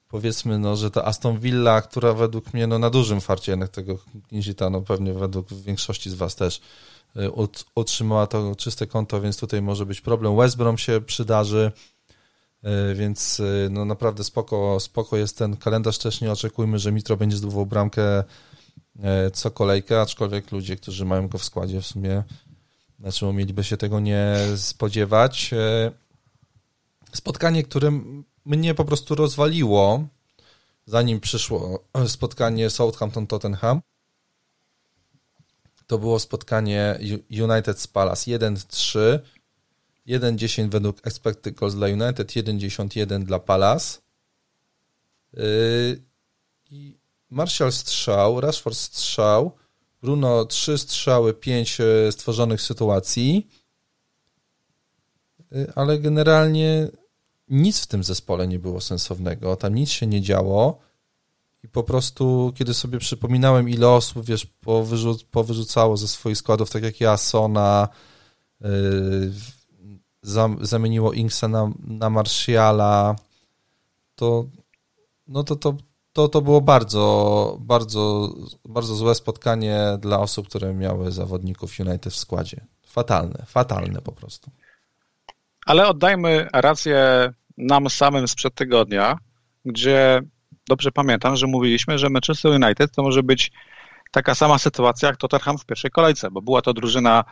[0.08, 3.98] powiedzmy, no, że ta Aston Villa, która według mnie no, na dużym farcie jednak tego
[4.30, 6.62] Kinzita, no pewnie według większości z Was też
[7.16, 7.32] y,
[7.76, 10.38] utrzymała to czyste konto, więc tutaj może być problem.
[10.38, 11.72] West Brom się przydarzy,
[12.96, 15.98] więc y, no naprawdę spoko, spoko jest ten kalendarz.
[15.98, 18.24] Też nie oczekujmy, że Mitro będzie zdobywał bramkę
[19.34, 22.24] co kolejkę, aczkolwiek ludzie, którzy mają go w składzie w sumie
[23.00, 25.52] znaczy mieliby się tego nie spodziewać.
[27.14, 30.08] Spotkanie, którym mnie po prostu rozwaliło,
[30.86, 33.80] zanim przyszło spotkanie Southampton-Tottenham.
[35.88, 37.00] To było spotkanie
[37.32, 39.20] United z Palace 1-3,
[40.08, 44.00] 1-10 według expected goals dla United, 1-11 dla Palace.
[45.34, 46.02] Yy,
[46.72, 46.98] I
[47.30, 49.52] Martial strzał, Rashford strzał,
[50.02, 53.48] Bruno 3 strzały, 5 e, stworzonych sytuacji.
[55.52, 56.88] Yy, ale generalnie
[57.50, 60.80] nic w tym zespole nie było sensownego, tam nic się nie działo
[61.64, 66.84] i po prostu, kiedy sobie przypominałem, ile osób, wiesz, powyrzu powyrzucało ze swoich składów, tak
[66.84, 67.90] jak ja, Sona,
[68.62, 68.70] yy,
[70.62, 72.24] zamieniło Inksa na, na
[74.16, 74.46] to
[75.28, 75.78] no to, to,
[76.14, 78.34] to, to było bardzo, bardzo,
[78.66, 82.66] bardzo złe spotkanie dla osób, które miały zawodników United w składzie.
[82.86, 84.52] Fatalne, fatalne po prostu.
[85.66, 89.18] Ale oddajmy rację nam samym sprzed tygodnia,
[89.66, 90.22] gdzie
[90.68, 93.52] dobrze pamiętam, że mówiliśmy, że Manchester United to może być
[94.12, 97.24] taka sama sytuacja jak Tottenham w pierwszej kolejce, bo była to drużyna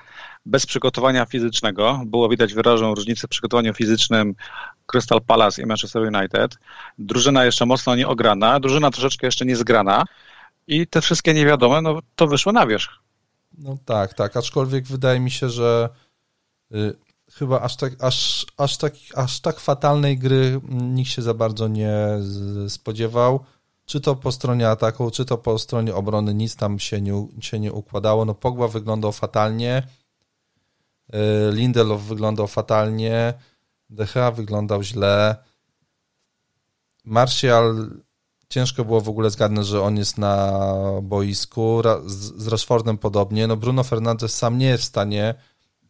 [0.46, 2.02] bez przygotowania fizycznego.
[2.06, 4.36] Było widać wyraźną różnicę w przygotowaniu fizycznym
[4.86, 6.58] Crystal Palace i Manchester United.
[6.98, 10.04] Drużyna jeszcze mocno nieograna, drużyna troszeczkę jeszcze niezgrana
[10.68, 12.92] i te wszystkie niewiadome, no to wyszło na wierzch.
[13.58, 15.90] No tak, tak, aczkolwiek wydaje mi się, że
[16.76, 16.94] y,
[17.34, 21.98] chyba aż tak, aż, aż, tak, aż tak fatalnej gry nikt się za bardzo nie
[22.68, 23.46] spodziewał.
[23.86, 27.60] Czy to po stronie ataku, czy to po stronie obrony, nic tam się nie, się
[27.60, 28.26] nie układało.
[28.26, 29.84] No Pogba wyglądał fatalnie,
[31.14, 31.18] y,
[31.52, 33.34] Lindelof wyglądał fatalnie,
[33.90, 35.36] DH wyglądał źle.
[37.06, 37.90] Martial
[38.50, 40.54] ciężko było w ogóle zgadnąć, że on jest na
[41.02, 41.82] boisku.
[42.06, 43.48] Z Rashfordem podobnie.
[43.48, 45.36] No Bruno Fernandes sam nie jest w stanie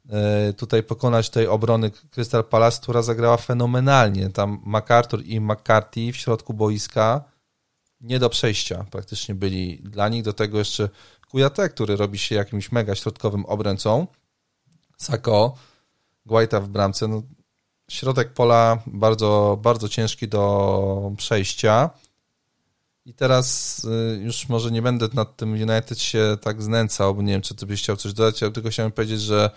[0.09, 4.29] E, tutaj pokonać tej obrony Crystal Palace, która zagrała fenomenalnie.
[4.29, 7.23] Tam MacArthur i McCarthy w środku boiska
[8.05, 10.23] nie do przejścia praktycznie byli dla nich.
[10.23, 10.89] Do tego jeszcze
[11.29, 14.07] Kujate, który robi się jakimś mega środkowym obrońcą.
[14.97, 15.55] Sako,
[16.25, 17.07] Guaita w bramce.
[17.07, 17.21] No,
[17.89, 21.89] środek pola bardzo, bardzo ciężki do przejścia.
[23.05, 27.33] I teraz y, już może nie będę nad tym United się tak znęcał, bo nie
[27.33, 29.49] wiem, czy ty byś chciał coś dodać, ale tylko chciałem powiedzieć, że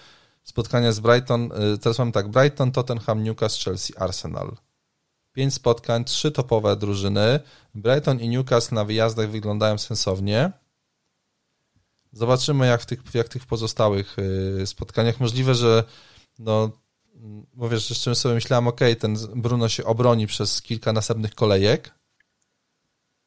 [0.43, 4.57] spotkania z Brighton, y, teraz mam tak, Brighton, Tottenham, Newcastle, Chelsea, Arsenal.
[5.39, 7.41] Pięć spotkań, trzy topowe drużyny.
[7.75, 10.53] Brighton i Newcastle na wyjazdach wyglądają sensownie.
[12.13, 14.17] Zobaczymy, jak w tych, jak w tych pozostałych
[14.59, 15.21] y, spotkaniach.
[15.21, 15.85] Możliwe, że
[16.39, 16.71] no,
[17.55, 21.95] bo wiesz, jeszcze sobie myślałem, ok, ten Bruno się obroni przez kilka następnych kolejek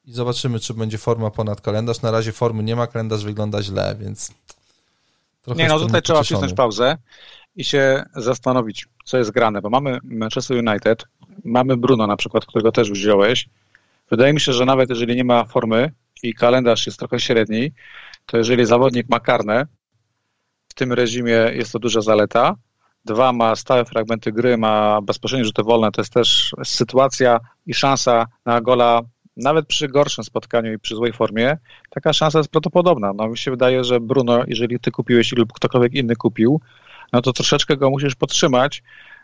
[0.04, 2.02] i zobaczymy, czy będzie forma ponad kalendarz.
[2.02, 4.32] Na razie formy nie ma, kalendarz wygląda źle, więc
[5.42, 6.98] Trochę nie, no tutaj trzeba wcisnąć pauzę
[7.56, 11.04] i się zastanowić, co jest grane, bo mamy Manchester United,
[11.44, 13.50] mamy Bruno na przykład, którego też wziąłeś.
[14.10, 15.92] Wydaje mi się, że nawet jeżeli nie ma formy
[16.24, 17.72] i kalendarz jest trochę średni,
[18.26, 19.68] to jeżeli zawodnik ma karne,
[20.68, 22.56] w tym reżimie jest to duża zaleta.
[23.06, 28.26] Dwa, ma stałe fragmenty gry, ma bezpośrednie rzuty wolne, to jest też sytuacja i szansa
[28.46, 29.02] na gola
[29.38, 31.58] nawet przy gorszym spotkaniu i przy złej formie,
[31.90, 33.14] taka szansa jest prawdopodobna.
[33.14, 36.62] No mi się wydaje, że Bruno, jeżeli ty kupiłeś lub ktokolwiek inny kupił,
[37.14, 38.84] no to troszeczkę go musisz podtrzymać,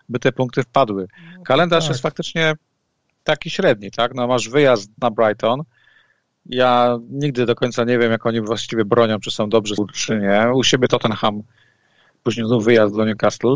[0.10, 1.08] by te punkty wpadły.
[1.38, 1.90] No Kalendarz tak.
[1.90, 2.54] jest faktycznie
[3.24, 4.16] taki średni, tak?
[4.16, 5.64] No masz wyjazd na Brighton,
[6.50, 10.52] ja nigdy do końca nie wiem, jak oni właściwie bronią, czy są dobrzy, czy nie.
[10.54, 11.44] U siebie Tottenham,
[12.24, 13.56] później znów wyjazd do Newcastle.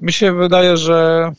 [0.00, 1.30] Mi się wydaje, że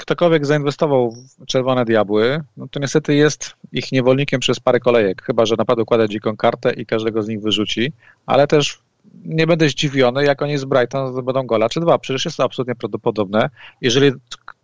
[0.00, 5.46] ktokolwiek zainwestował w Czerwone Diabły, no to niestety jest ich niewolnikiem przez parę kolejek, chyba
[5.46, 7.92] że naprawdę układa dziką kartę i każdego z nich wyrzuci,
[8.26, 8.78] ale też
[9.24, 11.98] nie będę zdziwiony, jak oni z Brighton zdobędą gola czy dwa.
[11.98, 13.50] Przecież jest to absolutnie prawdopodobne.
[13.80, 14.12] Jeżeli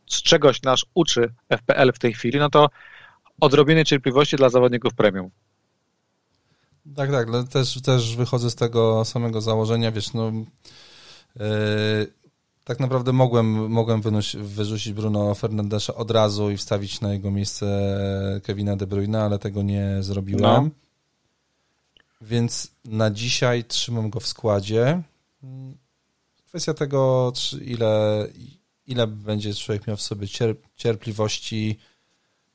[0.07, 2.69] z czegoś nas uczy FPL w tej chwili, no to
[3.41, 5.31] odrobiny cierpliwości dla zawodników premium.
[6.97, 10.33] Tak, tak, ale też, też wychodzę z tego samego założenia, wiesz, no
[11.37, 11.45] yy,
[12.67, 18.01] tak naprawdę mogłem, mogłem wynoś, wyrzucić Bruno Fernandesza od razu i wstawić na jego miejsce
[18.45, 20.43] Kevina De Bruyne, ale tego nie zrobiłem.
[20.43, 20.71] No.
[22.21, 25.03] Więc na dzisiaj trzymam go w składzie.
[26.47, 27.33] Kwestia tego,
[27.65, 28.27] ile,
[28.87, 30.27] ile będzie człowiek miał w sobie
[30.77, 31.79] cierpliwości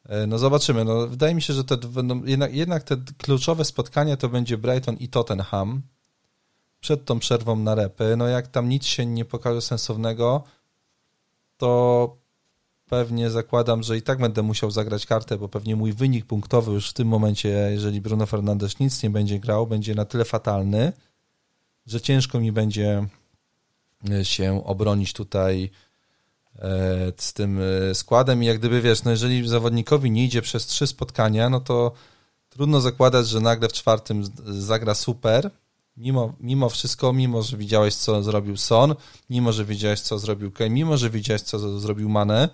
[0.05, 0.86] E, no zobaczymy.
[0.86, 4.95] No, wydaje mi się, że te będą, jednak, jednak te kluczowe spotkania to będzie Brighton
[4.97, 5.82] i Tottenham
[6.82, 8.15] przed tą przerwą na repy.
[8.17, 10.43] No jak tam nic się nie pokaże sensownego,
[11.57, 12.21] to
[12.89, 16.89] pewnie zakładam, że i tak będę musiał zagrać kartę, bo pewnie mój wynik punktowy już
[16.89, 20.93] w tym momencie, jeżeli Bruno Fernandes nic nie będzie grał, będzie na tyle fatalny,
[21.86, 23.07] że ciężko mi będzie
[24.09, 25.71] e, się obronić tutaj
[26.55, 30.65] e, z tym e, składem i jak gdyby wiesz, no jeżeli zawodnikowi nie idzie przez
[30.65, 31.91] trzy spotkania, no to
[32.49, 35.51] trudno zakładać, że nagle w czwartym zagra super,
[35.97, 38.95] mimo, mimo wszystko, mimo że widziałeś co zrobił Son,
[39.29, 42.49] mimo że widziałeś co zrobił Kane, mimo że widziałeś co zrobił Mane,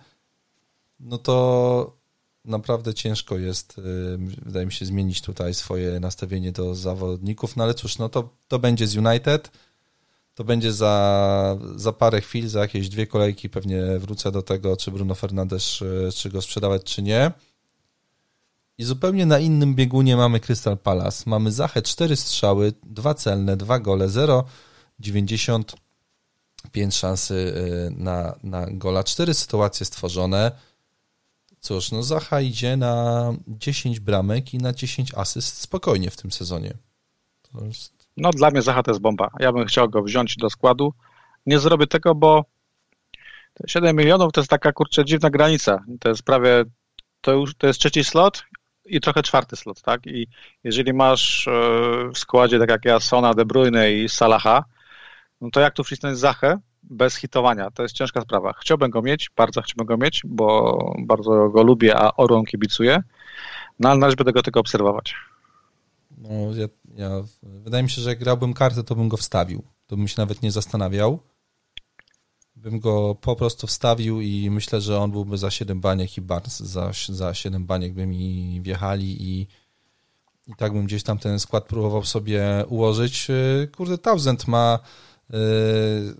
[0.99, 1.97] no to
[2.45, 3.81] naprawdę ciężko jest, y,
[4.17, 8.59] wydaje mi się, zmienić tutaj swoje nastawienie do zawodników, no ale cóż, no to, to
[8.59, 9.51] będzie z United,
[10.35, 14.91] to będzie za, za parę chwil, za jakieś dwie kolejki pewnie wrócę do tego, czy
[14.91, 17.31] Bruno Fernandes, y, czy go sprzedawać, czy nie.
[18.77, 21.29] I zupełnie na innym biegunie mamy Crystal Palace.
[21.29, 29.33] Mamy Zachę, cztery strzały, dwa celne, dwa gole, 0,95 szansy y, na, na gola, cztery
[29.33, 30.51] sytuacje stworzone.
[31.59, 36.73] Cóż, no Zacha idzie na 10 bramek i na 10 asyst spokojnie w tym sezonie.
[37.61, 37.93] Jest...
[38.17, 39.29] No dla mnie Zacha to jest bomba.
[39.39, 40.93] Ja bym chciał go wziąć do składu.
[41.45, 42.45] Nie zrobię tego, bo
[43.67, 45.83] 7 milionów to jest taka kurczę dziwna granica.
[45.99, 46.65] To jest prawie,
[47.21, 48.43] to już to jest trzeci slot
[48.87, 50.07] i trochę czwarty slot, tak?
[50.07, 50.27] I
[50.63, 51.51] jeżeli masz e,
[52.13, 54.63] w składzie, tak jak ja, Sona, De Bruyne i Salaha,
[55.41, 57.71] no to jak tu wcisnąć Zachę, bez hitowania.
[57.71, 58.53] To jest ciężka sprawa.
[58.53, 63.03] Chciałbym go mieć, bardzo chciałbym go mieć, bo bardzo go lubię, a Orłom kibicuję,
[63.79, 65.15] no ale należy będę go tylko obserwować.
[66.17, 67.09] No, ja, ja,
[67.43, 69.63] wydaje mi się, że jak grałbym kartę, to bym go wstawił.
[69.87, 71.19] To bym się nawet nie zastanawiał.
[72.57, 76.59] Bym go po prostu wstawił i myślę, że on byłby za 7 baniek i Barnes
[76.59, 79.47] za, za 7 baniek by mi wjechali i,
[80.47, 83.27] i tak bym gdzieś tam ten skład próbował sobie ułożyć.
[83.75, 84.79] Kurde, Townsend ma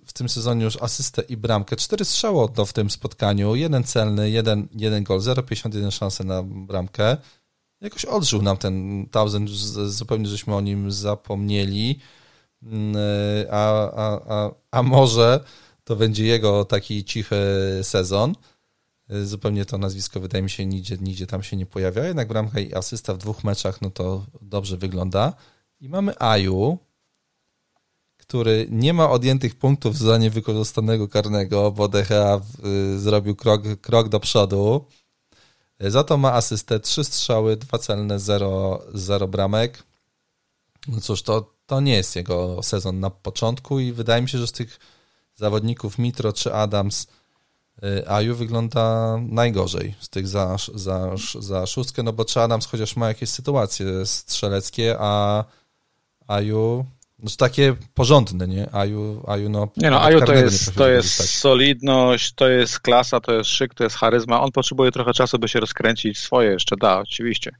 [0.05, 1.75] w tym sezonie już asystę i bramkę.
[1.75, 3.55] Cztery strzały oddał w tym spotkaniu.
[3.55, 7.17] Jeden celny, jeden, jeden gol, 0,51 szanse na bramkę.
[7.81, 11.99] Jakoś odżył nam ten Townsend, zupełnie żeśmy o nim zapomnieli.
[12.63, 12.95] Mm,
[13.51, 15.43] a, a, a, a może
[15.87, 17.35] to będzie jego taki cichy
[17.83, 18.35] sezon.
[19.23, 22.05] Zupełnie to nazwisko wydaje mi się nigdzie, nigdzie tam się nie pojawia.
[22.05, 25.33] Jednak bramka i asysta w dwóch meczach, no to dobrze wygląda.
[25.81, 26.77] I mamy Aju,
[28.17, 32.41] który nie ma odjętych punktów za niewykorzystanego karnego, bo DHA
[32.95, 34.85] y, zrobił krok, krok do przodu.
[35.79, 39.83] Za to ma asystę, trzy strzały, dwa celne, zero, zero bramek.
[40.87, 44.47] No cóż, to, to nie jest jego sezon na początku i wydaje mi się, że
[44.47, 44.79] z tych
[45.37, 47.07] zawodników Mitro czy Adams
[47.83, 52.95] y, Aju wygląda najgorzej z tych za, za, za szóstkę, no bo czy Adams chociaż
[52.95, 55.43] ma jakieś sytuacje strzeleckie, a
[56.27, 56.85] Aju
[57.19, 58.71] znaczy takie porządne, nie?
[58.71, 59.67] Aju, Aju no...
[59.77, 63.83] Nie no, Aju to jest, to jest solidność, to jest klasa, to jest szyk, to
[63.83, 64.41] jest charyzma.
[64.41, 66.19] On potrzebuje trochę czasu, by się rozkręcić.
[66.19, 67.51] Swoje jeszcze da, oczywiście.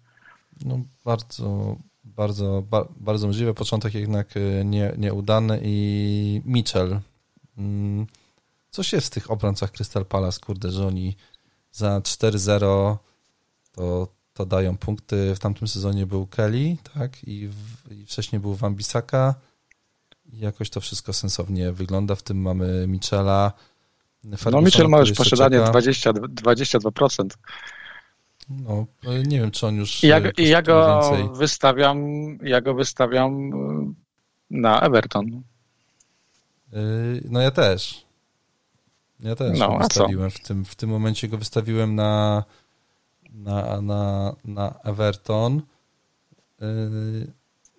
[0.66, 3.54] No bardzo, bardzo, ba, bardzo możliwe.
[3.54, 7.00] Początek jednak y, nie, nieudany i Mitchell.
[7.58, 8.08] Mm,
[8.70, 11.16] coś jest w tych obrońcach Crystal Palace, kurde, że oni
[11.72, 12.97] za 4-0
[13.72, 15.36] to to dają punkty.
[15.36, 19.36] W tamtym sezonie był Kelly, tak, i, w, i wcześniej był Wambisaka.
[20.34, 22.16] I jakoś to wszystko sensownie wygląda.
[22.16, 23.51] W tym mamy Michela.
[24.24, 27.28] Ferguson, no Michel ma już posiadanie 20, 22%.
[28.49, 28.86] No,
[29.28, 30.03] nie wiem, czy on już.
[30.03, 31.38] Ja, i ja go więcej.
[31.38, 31.97] wystawiam,
[32.43, 33.93] ja go wystawiam y,
[34.49, 35.43] na Everton.
[36.74, 38.05] Y, no ja też.
[39.20, 40.32] Ja też no, wystawiłem.
[40.32, 42.43] W tym, w tym momencie go wystawiłem na
[43.38, 45.61] na, na, na Everton.
[46.61, 47.32] Yy,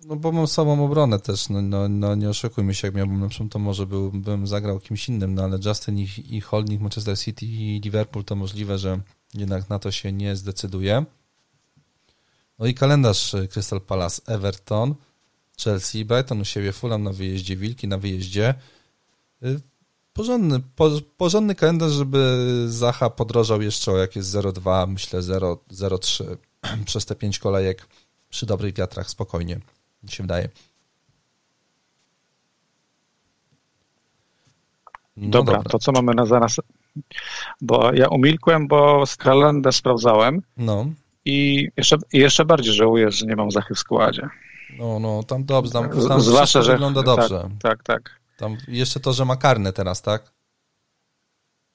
[0.04, 3.48] no bo mam samą obronę też, no, no, no nie oszukujmy się, jak miałbym lepszą,
[3.48, 7.46] to może byłbym bym zagrał kimś innym, no ale Justin i, i Holding, Manchester City
[7.46, 9.00] i Liverpool to możliwe, że
[9.34, 11.04] jednak na to się nie zdecyduje.
[12.58, 14.94] No i kalendarz y, Crystal Palace, Everton,
[15.64, 18.54] Chelsea, Brighton u siebie, Fulham na wyjeździe, Wilki na wyjeździe.
[19.42, 19.60] Y,
[20.12, 22.36] porządny, po, porządny kalendarz, żeby
[22.68, 26.36] Zacha podrożał jeszcze o jakieś 0,2, myślę 0,3
[26.86, 27.86] przez te 5 kolejek
[28.30, 29.60] przy dobrych wiatrach, spokojnie,
[30.02, 30.48] mi się wydaje.
[35.16, 36.56] No dobra, dobra, to co mamy na zaraz?
[37.60, 40.42] Bo ja umilkłem, bo kalendarz sprawdzałem.
[40.56, 40.86] No.
[41.24, 44.28] I jeszcze, jeszcze bardziej żałuję, że nie mam Zachy w składzie.
[44.78, 47.50] No, no, tam dobrze, tam, tam Zwłaszcza, że wygląda dobrze.
[47.60, 48.20] Tak, tak, tak.
[48.38, 50.32] Tam jeszcze to, że ma karne teraz, tak?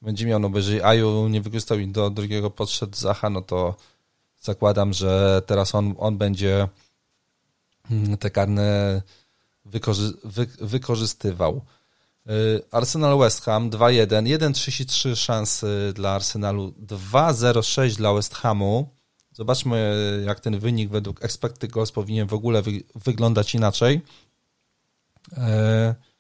[0.02, 3.76] Będzie miał, no bo jeżeli Aju nie wykorzystał i do drugiego podszedł Zacha, no to
[4.42, 6.68] zakładam, że teraz on, on będzie
[7.92, 9.02] mm, te karne
[9.66, 11.62] wykorzy wy wykorzystywał.
[12.30, 18.90] Y, Arsenal West Ham 2-1, 1,33 szansy dla Arsenalu, 2,06 dla West Hamu.
[19.32, 19.96] Zobaczmy,
[20.26, 24.02] jak ten wynik według expected goals powinien w ogóle wy wyglądać inaczej.
[25.32, 26.13] Y,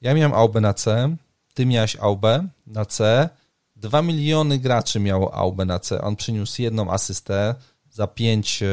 [0.00, 1.16] ja miałem Aubę na C,
[1.54, 3.28] ty miałeś Aubę na C.
[3.76, 6.02] 2 miliony graczy miało Aubę na C.
[6.02, 7.54] On przyniósł jedną asystę
[7.90, 8.66] za 5 y,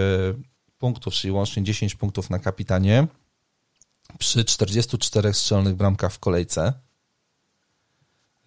[0.78, 3.07] punktów, czyli łącznie 10 punktów na kapitanie
[4.19, 6.74] przy 44 strzelonych bramkach w kolejce.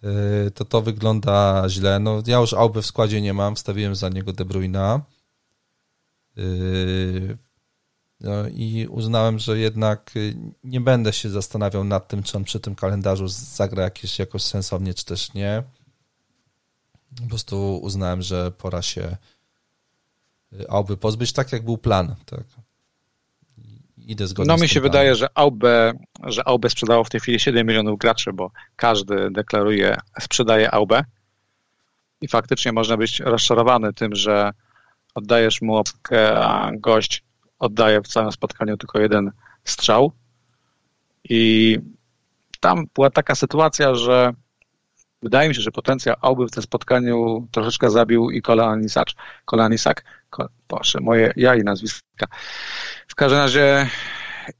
[0.03, 1.99] Yy, to to wygląda źle.
[1.99, 5.01] No, ja już Aubę w składzie nie mam, wstawiłem za niego De Bruyna.
[8.19, 10.11] No i uznałem, że jednak
[10.63, 14.93] nie będę się zastanawiał nad tym, czy on przy tym kalendarzu zagra jakieś, jakoś sensownie,
[14.93, 15.63] czy też nie.
[17.21, 19.17] Po prostu uznałem, że pora się
[20.69, 22.15] Auby pozbyć, tak jak był plan.
[22.25, 22.43] Tak
[24.07, 25.93] idę zgodnie No mi się wydaje, że Aube,
[26.23, 31.03] że Aube sprzedało w tej chwili 7 milionów graczy, bo każdy deklaruje, sprzedaje Aube
[32.21, 34.51] i faktycznie można być rozczarowany tym, że
[35.15, 37.23] oddajesz mu opkę, a gość
[37.59, 39.31] oddaje w całym spotkaniu tylko jeden
[39.63, 40.11] strzał
[41.29, 41.77] i
[42.59, 44.33] tam była taka sytuacja, że
[45.21, 49.07] wydaje mi się, że potencjał Auby w tym spotkaniu troszeczkę zabił i Kolanisak.
[49.45, 50.03] Kolanisak,
[50.67, 52.27] proszę, moje ja i nazwiska.
[53.07, 53.89] W każdym razie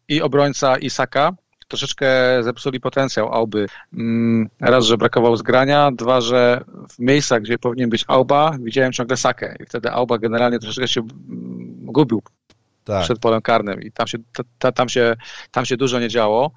[0.08, 1.32] i obrońca Isaka
[1.68, 2.08] troszeczkę
[2.44, 3.66] zepsuli potencjał Auby.
[3.94, 9.18] Mm, raz, że brakowało zgrania, dwa, że w miejscach, gdzie powinien być Auba, widziałem ciągle
[9.18, 12.22] Sakę i wtedy Auba generalnie troszeczkę się mm, gubił
[12.88, 13.04] tak.
[13.04, 14.18] przed polem karnym i tam się,
[14.60, 15.16] ta, tam, się,
[15.52, 16.52] tam się dużo nie działo.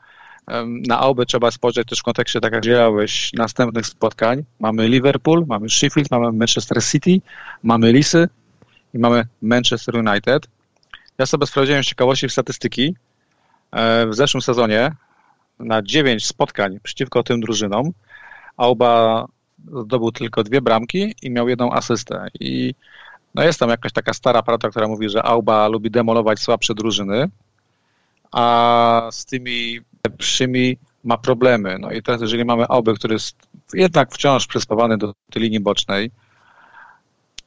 [0.89, 4.45] Na Aubę trzeba spojrzeć też w kontekście, tak jak działałeś, następnych spotkań.
[4.61, 7.21] Mamy Liverpool, mamy Sheffield, mamy Manchester City,
[7.63, 8.29] mamy Lisy
[8.95, 10.47] i mamy Manchester United.
[11.19, 12.95] Ja sobie sprawdziłem z ciekawości w statystyki.
[13.73, 14.93] E, w zeszłym sezonie
[15.59, 17.93] na 9 spotkań przeciwko tym drużynom
[18.57, 19.27] Auba
[19.85, 22.29] zdobył tylko dwie bramki i miał jedną asystę.
[22.41, 22.75] I
[23.35, 27.29] no jest tam jakaś taka stara prawda, która mówi, że Auba lubi demolować słabsze drużyny,
[28.33, 31.79] a z tymi lepszymi ma problemy.
[31.81, 33.37] No i teraz, jeżeli mamy Aubę, który jest
[33.75, 36.11] jednak wciąż przyspawany do tej linii bocznej,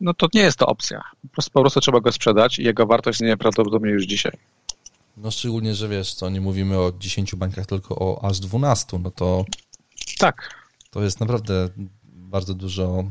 [0.01, 1.01] no to nie jest to opcja.
[1.21, 4.31] Po prostu, po prostu trzeba go sprzedać i jego wartość jest nieprawdopodobnie już dzisiaj.
[5.17, 9.11] No szczególnie, że wiesz co, nie mówimy o 10 bankach, tylko o aż 12, no
[9.11, 9.45] to...
[10.19, 10.49] Tak.
[10.91, 11.69] To jest naprawdę
[12.05, 13.03] bardzo dużo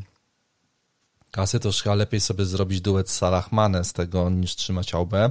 [1.32, 5.30] kasy, to chyba lepiej sobie zrobić duet Salah Mane z tego, niż trzymać Aubę.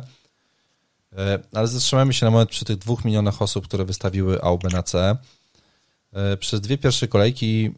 [1.18, 4.84] E, ale zatrzymajmy się na moment przy tych dwóch milionach osób, które wystawiły Aubę na
[4.84, 5.18] C.
[6.14, 7.72] E, przez dwie pierwsze kolejki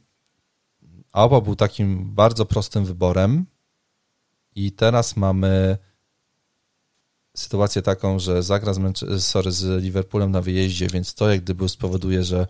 [1.12, 3.46] Auba był takim bardzo prostym wyborem
[4.56, 5.78] i teraz mamy
[7.38, 12.24] sytuację taką, że zagra z, sorry, z Liverpoolem na wyjeździe, więc to jak gdyby spowoduje,
[12.24, 12.48] że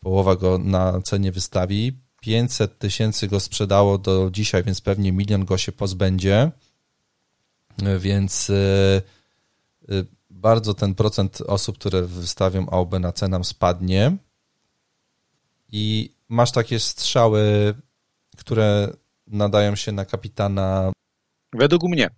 [0.00, 2.05] połowa go na cenie wystawi.
[2.26, 6.50] 500 tysięcy go sprzedało do dzisiaj, więc pewnie milion go się pozbędzie.
[7.82, 8.50] E, więc
[9.90, 14.16] Y, bardzo ten procent osób, które wystawią AUB na cenę spadnie
[15.72, 17.74] i masz takie strzały,
[18.36, 18.88] które
[19.26, 20.92] nadają się na kapitana.
[21.52, 22.10] Według mnie.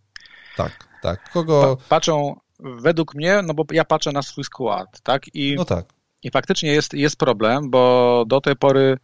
[0.56, 1.30] Tak, tak.
[1.32, 1.76] Kogo.
[1.88, 5.34] Patrzą według mnie, no bo ja patrzę na swój skład, tak?
[5.34, 5.86] I, no tak.
[6.22, 8.98] I faktycznie jest, jest problem, bo do tej pory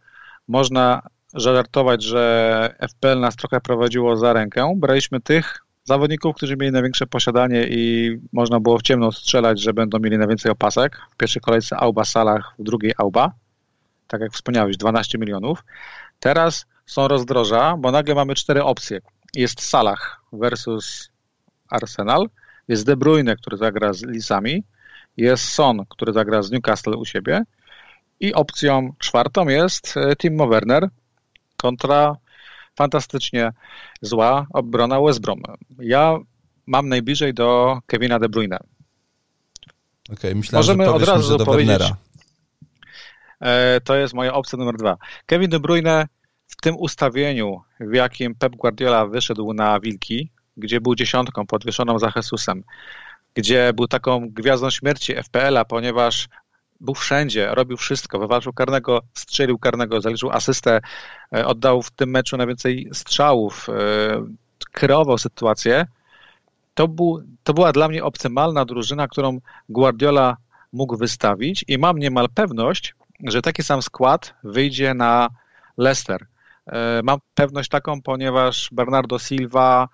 [0.47, 1.01] można
[1.33, 4.73] żartować, że FPL nas trochę prowadziło za rękę.
[4.77, 9.99] Braliśmy tych zawodników, którzy mieli największe posiadanie i można było w ciemno strzelać, że będą
[9.99, 11.01] mieli najwięcej opasek.
[11.11, 13.31] W pierwszej kolejce Auba Salah, w drugiej Auba.
[14.07, 15.63] Tak jak wspomniałeś, 12 milionów.
[16.19, 18.99] Teraz są rozdroża, bo nagle mamy cztery opcje.
[19.35, 21.09] Jest Salah versus
[21.69, 22.29] Arsenal,
[22.67, 24.63] jest De Bruyne, który zagra z Lisami,
[25.17, 27.43] jest Son, który zagra z Newcastle u siebie
[28.19, 30.89] i opcją czwartą jest e, Timo Werner
[31.57, 32.15] kontra
[32.75, 33.51] fantastycznie
[34.01, 35.41] zła obrona West Brom.
[35.79, 36.17] Ja
[36.65, 38.57] mam najbliżej do Kevina De Bruyne.
[40.13, 41.69] Okay, myślałem, Możemy od razu do powiedzieć.
[41.69, 41.97] Wernera.
[43.41, 44.97] E, to jest moja opcja numer dwa.
[45.25, 46.07] Kevin De Bruyne
[46.47, 52.11] w tym ustawieniu, w jakim Pep Guardiola wyszedł na Wilki, gdzie był dziesiątką podwieszoną za
[52.15, 52.63] Jesusem,
[53.33, 56.27] gdzie był taką gwiazdą śmierci FPL-a, ponieważ
[56.85, 60.81] był wszędzie, robił wszystko, wywalczył karnego, strzelił karnego, zaliczył asystę,
[61.35, 63.73] e, oddał w tym meczu najwięcej strzałów, e,
[64.71, 65.85] kreował sytuację.
[66.73, 70.37] To, był, to była dla mnie optymalna drużyna, którą Guardiola
[70.73, 75.29] mógł wystawić i mam niemal pewność, że taki sam skład wyjdzie na
[75.77, 76.25] Leicester.
[76.67, 79.87] E, mam pewność taką, ponieważ Bernardo Silva,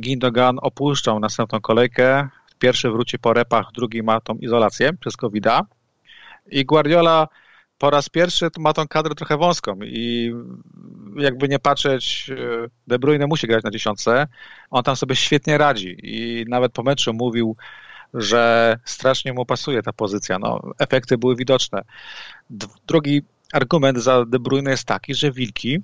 [0.00, 2.28] Gindogan opuszczał następną kolejkę.
[2.58, 5.62] Pierwszy wróci po repach, drugi ma tą izolację przez covid -a.
[6.50, 7.28] I Guardiola
[7.78, 10.34] po raz pierwszy ma tą kadrę trochę wąską i
[11.16, 14.26] jakby nie patrzeć, e, De Bruyne musi grać na dziesiątce,
[14.70, 17.56] on tam sobie świetnie radzi i nawet po meczu mówił,
[18.14, 20.38] że strasznie mu pasuje ta pozycja.
[20.38, 21.82] No, efekty były widoczne.
[22.86, 23.22] Drugi
[23.52, 25.78] argument za De Bruyne jest taki, że Wilki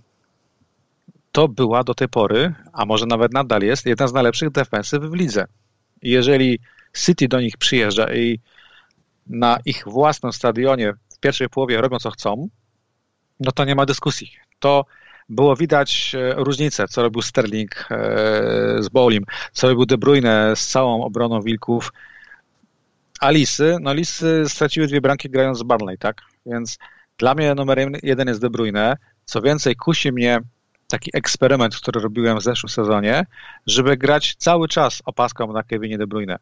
[1.32, 5.14] to była do tej pory, a może nawet nadal jest, jedna z najlepszych defensyw w
[5.14, 5.44] lidze.
[6.02, 6.59] I jeżeli
[6.96, 8.40] City do nich przyjeżdża i
[9.28, 12.48] na ich własnym stadionie w pierwszej połowie robią co chcą,
[13.40, 14.32] no to nie ma dyskusji.
[14.58, 14.84] To
[15.28, 17.96] było widać e, różnicę, co robił Sterling e,
[18.80, 21.92] z Bowlim, co robił De Bruyne z całą obroną Wilków.
[23.20, 26.22] A Lisy, no Lisy straciły dwie bramki grając z Barnley, tak?
[26.46, 26.78] Więc
[27.18, 28.96] dla mnie numerem jeden jest De Bruyne.
[29.24, 30.40] Co więcej, kusi mnie
[30.86, 33.26] taki eksperyment, który robiłem w zeszłym sezonie,
[33.66, 36.38] żeby grać cały czas opaską na Kevinie De Bruyne.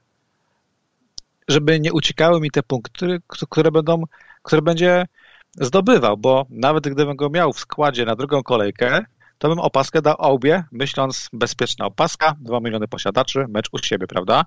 [1.49, 4.03] Żeby nie uciekały mi te punkty, które będą,
[4.43, 5.07] które będzie
[5.55, 9.05] zdobywał, bo nawet gdybym go miał w składzie na drugą kolejkę,
[9.39, 14.45] to bym opaskę dał obie, myśląc bezpieczna opaska, 2 miliony posiadaczy, mecz u siebie, prawda?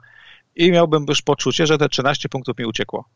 [0.55, 3.09] I miałbym już poczucie, że te 13 punktów mi uciekło.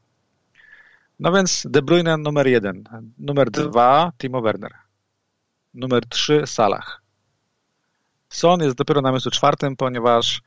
[1.19, 2.83] No więc De Bruyne numer jeden,
[3.17, 4.71] numer dwa Timo Werner,
[5.73, 7.01] numer trzy Salah.
[8.29, 10.41] Son jest dopiero na miejscu czwartym, ponieważ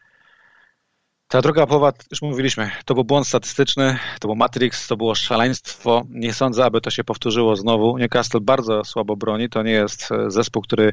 [1.29, 6.05] ta druga połowa, już mówiliśmy, to był błąd statystyczny, to był Matrix, to było szaleństwo.
[6.11, 7.99] Nie sądzę, aby to się powtórzyło znowu.
[7.99, 10.93] Newcastle bardzo słabo broni, to nie jest e, zespół, który,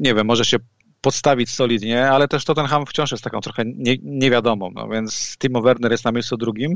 [0.00, 0.56] nie wiem, może się
[1.00, 5.92] podstawić solidnie, ale też Tottenham wciąż jest taką trochę nie, niewiadomą, no więc Timo Werner
[5.92, 6.74] jest na miejscu drugim,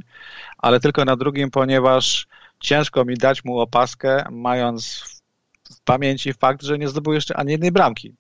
[0.59, 2.27] ale tylko na drugim, ponieważ
[2.61, 5.05] ciężko mi dać mu opaskę, mając
[5.71, 8.15] w pamięci fakt, że nie zdobył jeszcze ani jednej bramki,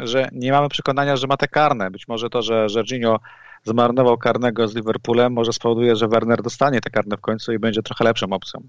[0.00, 1.90] że nie mamy przekonania, że ma te karne.
[1.90, 3.20] Być może to, że Jorginho
[3.68, 7.82] zmarnował karnego z Liverpoolem, może spowoduje, że Werner dostanie te karne w końcu i będzie
[7.82, 8.60] trochę lepszą opcją.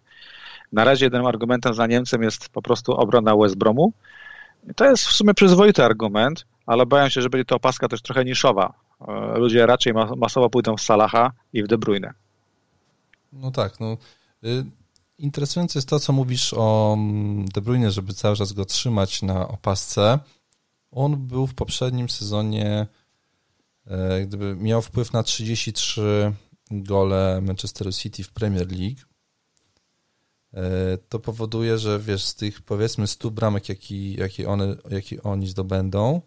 [0.72, 3.93] Na razie jednym argumentem za Niemcem jest po prostu obrona West Bromu.
[4.76, 8.26] To jest w sumie przyzwoity argument, ale obawiam się, że będzie to opaska też trochę
[8.26, 8.74] niszowa.
[9.08, 12.14] E, ludzie raczej masowo pójdą w Salaha i w De Bruyne.
[13.34, 13.97] No tak, no.
[14.43, 14.66] Y,
[15.18, 19.47] interesujące jest to, co mówisz o mm, De Bruyne, żeby cały czas go trzymać na
[19.47, 20.20] opasce.
[20.91, 22.88] On był w poprzednim sezonie,
[24.28, 26.34] gdyby miał wpływ na 33
[26.72, 29.00] gole Manchester City w Premier League,
[30.54, 35.48] e, to powoduje, że wiesz, z tych powiedzmy 100 bramek, jakie, jakie, one, jakie oni
[35.48, 36.22] zdobędą,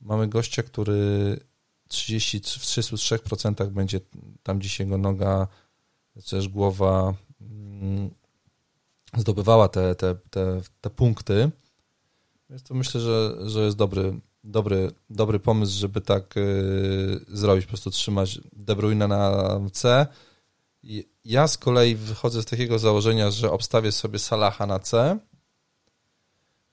[0.00, 1.40] mamy gościa, który
[1.88, 4.00] 30, w 33% będzie
[4.42, 5.48] tam gdzieś jego noga,
[6.24, 8.10] czy też głowa mm,
[9.16, 11.50] zdobywała te, te, te, te punkty.
[12.50, 17.68] Więc to myślę, że, że jest dobry, dobry, dobry pomysł, żeby tak y, zrobić, po
[17.68, 20.06] prostu trzymać De Bruyne na C.
[21.24, 25.18] Ja z kolei wychodzę z takiego założenia, że obstawię sobie Salaha na C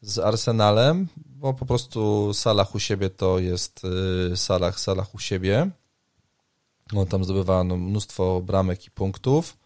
[0.02, 3.82] z Arsenalem, bo po prostu Salah u siebie to jest
[4.34, 5.70] y, Salah, Salah u siebie.
[6.96, 9.58] On tam zdobywa no, mnóstwo bramek i punktów,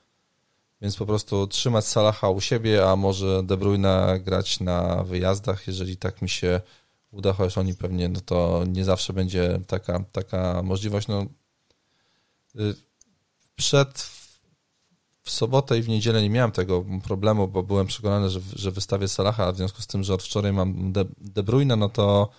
[0.81, 5.97] więc po prostu trzymać Salaha u siebie, a może De Bruyne grać na wyjazdach, jeżeli
[5.97, 6.61] tak mi się
[7.11, 11.07] uda, chociaż oni pewnie, no to nie zawsze będzie taka, taka możliwość.
[11.07, 11.25] No,
[12.55, 12.75] y,
[13.55, 14.11] przed
[15.23, 19.07] w sobotę i w niedzielę nie miałem tego problemu, bo byłem przekonany, że, że wystawię
[19.07, 22.29] Salaha, a w związku z tym, że od wczoraj mam De, De Bruyne, no to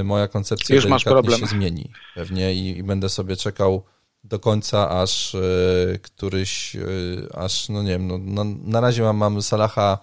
[0.00, 1.40] y, moja koncepcja Już masz problem.
[1.40, 3.82] się zmieni pewnie i, i, będę sobie czekał
[4.24, 9.16] do końca, aż y, któryś, y, aż no nie wiem, no, no, na razie mam,
[9.16, 9.98] mam Salaha,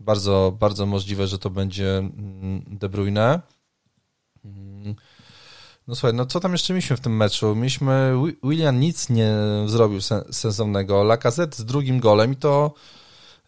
[0.00, 3.40] bardzo, bardzo możliwe, że to będzie mm, De Bruyne.
[4.44, 4.94] Mm.
[5.88, 7.56] No słuchaj, no co tam jeszcze mieliśmy w tym meczu?
[7.56, 9.34] Mieliśmy, William nic nie
[9.66, 12.74] zrobił sensownego, Lacazette z drugim golem i to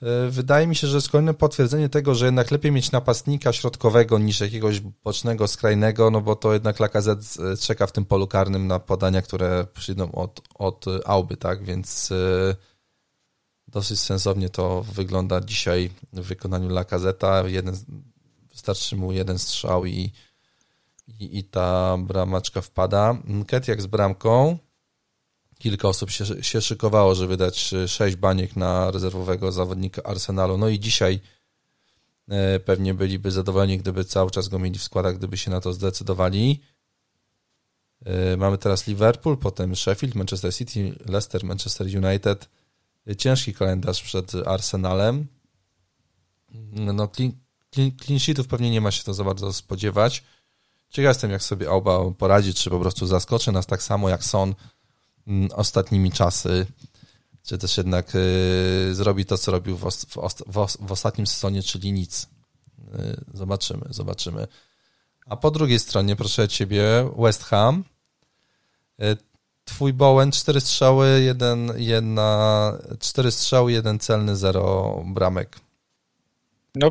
[0.02, 4.18] e, wydaje mi się, że jest kolejne potwierdzenie tego, że jednak lepiej mieć napastnika środkowego
[4.18, 8.78] niż jakiegoś bocznego, skrajnego, no bo to jednak Lacazette czeka w tym polu karnym na
[8.78, 12.71] podania, które przyjdą od, od Auby, tak, więc e,
[13.72, 17.48] dosyć sensownie to wygląda dzisiaj w wykonaniu Lacazeta.
[17.48, 17.76] Jeden,
[18.50, 20.12] wystarczy mu jeden strzał i
[21.20, 23.16] i, i ta bramaczka wpada.
[23.46, 24.58] Ketiak z bramką.
[25.58, 30.58] Kilka osób się, się szykowało, żeby dać sześć baniek na rezerwowego zawodnika Arsenalu.
[30.58, 31.20] No i dzisiaj
[32.28, 35.72] e, pewnie byliby zadowoleni, gdyby cały czas go mieli w składach, gdyby się na to
[35.72, 36.60] zdecydowali.
[38.04, 42.48] E, mamy teraz Liverpool, potem Sheffield, Manchester City, Leicester, Manchester United.
[43.18, 45.26] Ciężki kalendarz przed Arsenalem.
[46.72, 50.24] No, clean, sheetów pewnie nie ma się to za bardzo spodziewać.
[50.90, 54.54] ciekaw jestem, jak sobie Auba poradzi, czy po prostu zaskoczy nas tak samo jak Son
[55.26, 56.66] mm, ostatnimi czasy,
[57.42, 59.76] czy też jednak y, zrobi to, co robił
[60.78, 62.28] w ostatnim sezonie, czyli nic.
[62.78, 64.46] Y, zobaczymy, zobaczymy.
[65.26, 67.84] A po drugiej stronie, proszę ciebie, West Ham.
[69.02, 69.31] Y,
[69.74, 75.56] twój Bowen, cztery strzały, jeden, jedna, cztery strzały, jeden celny, zero bramek.
[76.74, 76.88] No,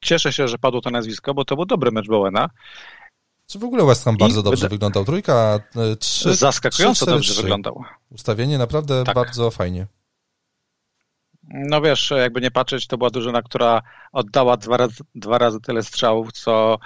[0.00, 2.50] cieszę się, że padło to nazwisko, bo to był dobry mecz Bowena.
[3.46, 4.68] Czy w ogóle West Ham bardzo dobrze wyda...
[4.68, 5.04] wyglądał?
[5.04, 6.34] Trójka, e, trzy.
[6.34, 7.84] Zaskakująco 3, dobrze wyglądał.
[8.10, 9.14] Ustawienie naprawdę tak.
[9.14, 9.86] bardzo fajnie.
[11.48, 13.82] No wiesz, jakby nie patrzeć, to była drużyna, która
[14.12, 16.78] oddała dwa razy, dwa razy tyle strzałów, co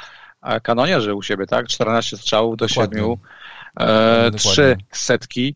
[0.63, 1.67] kanonierzy u siebie, tak?
[1.67, 3.01] 14 strzałów do Dokładnie.
[3.01, 3.17] 7,
[3.81, 5.55] e, trzy setki,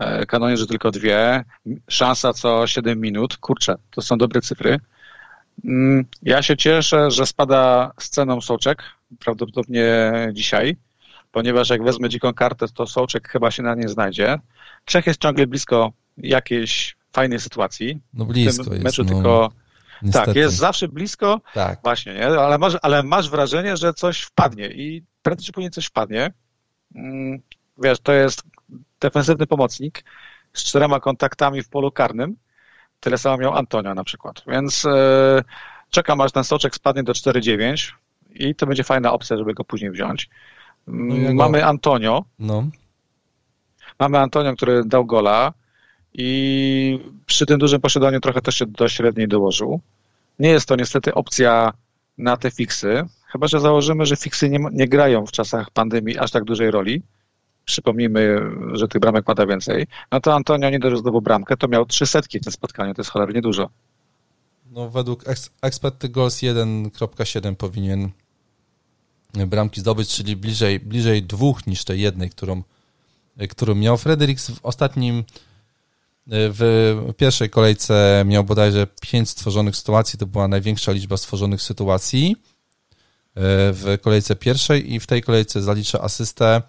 [0.00, 1.44] e, kanonierzy tylko dwie,
[1.88, 3.36] szansa co 7 minut.
[3.36, 4.78] Kurczę, to są dobre cyfry.
[5.64, 8.82] Mm, ja się cieszę, że spada z ceną soczek,
[9.18, 10.76] prawdopodobnie dzisiaj,
[11.32, 14.38] ponieważ jak wezmę dziką kartę, to soczek chyba się na nie znajdzie.
[14.84, 18.00] Czech jest ciągle blisko jakiejś fajnej sytuacji.
[18.14, 19.52] No blisko w tym meczu jest, no, tylko
[20.02, 20.26] niestety.
[20.26, 21.78] Tak, jest zawsze blisko, tak.
[21.82, 22.26] właśnie, nie?
[22.26, 26.32] Ale, masz, ale masz wrażenie, że coś wpadnie i prędzej czy później coś wpadnie.
[26.94, 27.40] Mm,
[27.78, 28.42] wiesz, to jest
[29.00, 30.04] defensywny pomocnik
[30.52, 32.36] z czterema kontaktami w polu karnym,
[33.04, 34.42] Tyle samo miał Antonio na przykład.
[34.46, 35.44] Więc e,
[35.90, 37.92] czekam aż ten soczek spadnie do 4,9
[38.30, 40.28] i to będzie fajna opcja, żeby go później wziąć.
[40.86, 42.24] No Mamy Antonio.
[42.38, 42.66] No.
[43.98, 45.52] Mamy Antonio, który dał gola
[46.14, 49.80] i przy tym dużym posiadaniu trochę też się do średniej dołożył.
[50.38, 51.72] Nie jest to niestety opcja
[52.18, 56.30] na te fiksy, chyba że założymy, że fiksy nie, nie grają w czasach pandemii aż
[56.30, 57.02] tak dużej roli.
[57.64, 58.40] Przypomnijmy,
[58.72, 62.38] że tych bramek pada więcej, no to Antonio nie dość bramkę, to miał trzy setki
[62.38, 63.70] w tym spotkaniu, to jest cholernie dużo.
[64.70, 65.24] No według
[65.62, 68.10] expected goals 1.7 powinien
[69.46, 72.62] bramki zdobyć, czyli bliżej, bliżej dwóch niż tej jednej, którą,
[73.50, 73.96] którą miał.
[73.96, 75.24] Fredericks w ostatnim
[76.26, 82.36] w pierwszej kolejce miał bodajże pięć stworzonych sytuacji, to była największa liczba stworzonych sytuacji
[83.36, 86.62] w kolejce pierwszej i w tej kolejce zalicza asystę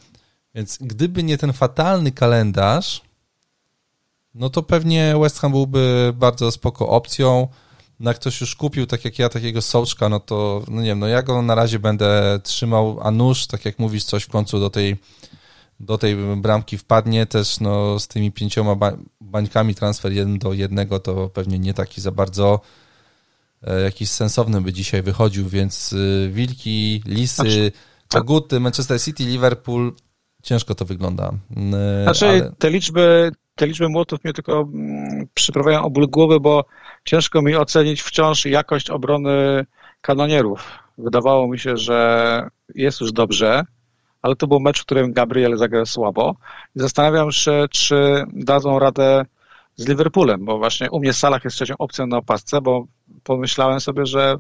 [0.56, 3.02] więc gdyby nie ten fatalny kalendarz,
[4.34, 7.48] no to pewnie West Ham byłby bardzo spoko opcją.
[8.00, 11.00] No jak ktoś już kupił, tak jak ja, takiego soczka, no to no nie wiem,
[11.00, 14.60] no ja go na razie będę trzymał, a nóż, tak jak mówisz, coś w końcu
[14.60, 14.98] do tej,
[15.80, 17.26] do tej bramki wpadnie.
[17.26, 18.76] Też no, z tymi pięcioma
[19.22, 22.60] bańkami transfer jeden do jednego to pewnie nie taki za bardzo
[23.84, 27.72] jakiś sensowny by dzisiaj wychodził, więc y, Wilki, Lisy, znaczy,
[28.08, 29.94] Koguty, Manchester City, Liverpool
[30.44, 31.32] ciężko to wygląda.
[31.74, 32.52] E, znaczy, ale...
[32.58, 36.66] te liczby, te liczby młotów mnie tylko mm, przyprawiają o ból głowy, bo
[37.06, 39.66] ciężko mi ocenić wciąż jakość obrony
[40.02, 40.80] kanonierów.
[40.98, 43.64] Wydawało mi się, że jest już dobrze,
[44.22, 46.36] ale to był mecz, w którym Gabriel zagrał słabo.
[46.76, 49.26] I zastanawiam się, czy dadzą radę
[49.76, 52.86] z Liverpoolem, bo właśnie u mnie Salah jest trzecią opcją na opasce, bo
[53.24, 54.38] pomyślałem sobie, że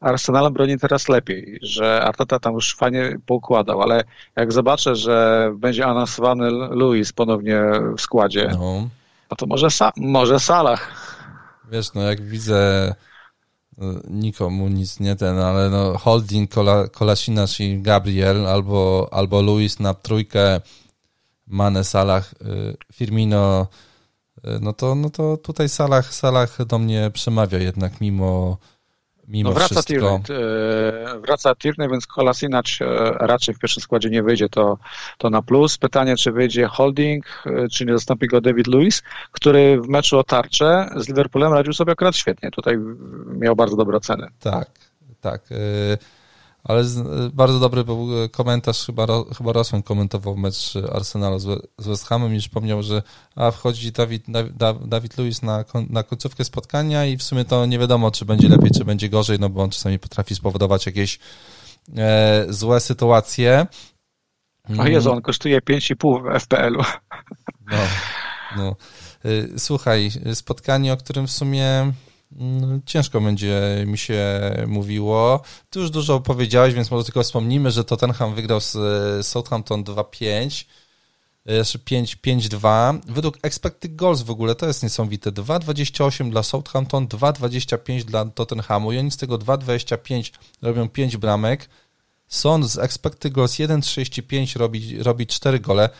[0.00, 4.04] Arsenalem broni teraz lepiej, że Arteta tam już fajnie poukładał, ale
[4.36, 7.60] jak zobaczę, że będzie anonsowany Luis ponownie
[7.96, 8.88] w składzie, no,
[9.30, 10.80] no to może, sa może Salah.
[11.72, 12.94] Wiesz, no jak widzę
[13.78, 19.80] no, nikomu nic nie ten, ale no Holding, Kola, Kolasinac i Gabriel albo, albo Luis
[19.80, 20.60] na trójkę
[21.46, 23.66] Mane, Salah, y, Firmino,
[24.60, 28.58] no to, no to tutaj Salah, Salah do mnie przemawia jednak mimo
[29.28, 30.20] mimo no wraca wszystko.
[30.24, 30.42] Tierney,
[31.14, 32.84] e, wraca Tierney, więc Kolasinac e,
[33.26, 34.78] raczej w pierwszym składzie nie wyjdzie, to,
[35.18, 35.78] to na plus.
[35.78, 40.24] Pytanie, czy wyjdzie Holding, e, czy nie zastąpi go David Lewis, który w meczu o
[40.24, 42.50] tarczę z Liverpoolem radził sobie akurat świetnie.
[42.50, 42.78] Tutaj
[43.38, 44.28] miał bardzo dobre oceny.
[44.40, 44.70] Tak,
[45.20, 45.42] tak.
[46.68, 46.84] Ale
[47.32, 49.06] bardzo dobry był komentarz, chyba,
[49.38, 53.02] chyba Rosman komentował mecz Arsenalu z West Hamem i przypomniał, że
[53.36, 54.24] a wchodzi Dawid,
[54.84, 58.70] Dawid Lewis na, na końcówkę spotkania i w sumie to nie wiadomo, czy będzie lepiej,
[58.70, 61.18] czy będzie gorzej, no bo on czasami potrafi spowodować jakieś
[61.96, 63.66] e, złe sytuacje.
[64.78, 66.82] O Jezu, on kosztuje 5,5 w FPL-u.
[67.70, 67.78] No,
[68.56, 68.76] no.
[69.24, 72.05] E, słuchaj, spotkanie, o którym w sumie Mm,
[72.86, 75.40] ciężko będzie mi się mówiło.
[75.70, 78.76] Ty już dużo powiedziałeś, więc może tylko wspomnimy, że Tottenham wygrał z
[79.26, 80.64] Southampton 2-5,
[81.46, 83.00] jeszcze 5-2.
[83.08, 85.32] Według expected goals w ogóle to jest niesamowite.
[85.32, 91.68] 2,28 dla Southampton, 2,25 dla Tottenhamu i oni z tego 2,25 robią 5 bramek.
[92.28, 95.90] Son z expected goals 1,35 robi, robi 4 gole.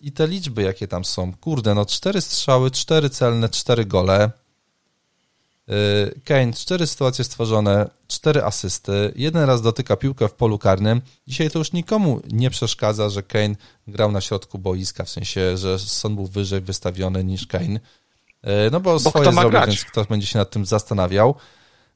[0.00, 4.43] I te liczby, jakie tam są, kurde, no 4 strzały, 4 celne, 4 gole
[6.24, 11.00] Kane, cztery sytuacje stworzone, cztery asysty, jeden raz dotyka piłkę w polu karnym.
[11.26, 13.54] Dzisiaj to już nikomu nie przeszkadza, że Kane
[13.86, 17.76] grał na środku boiska, w sensie, że Son był wyżej wystawiony niż Kane.
[17.76, 19.68] Y, no bo, bo swoje zrobił, grać?
[19.68, 21.34] więc ktoś będzie się nad tym zastanawiał.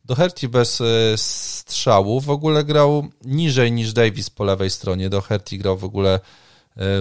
[0.04, 5.10] Doherty bez y, strzału w ogóle grał niżej niż Davis po lewej stronie.
[5.10, 6.20] Doherty grał w ogóle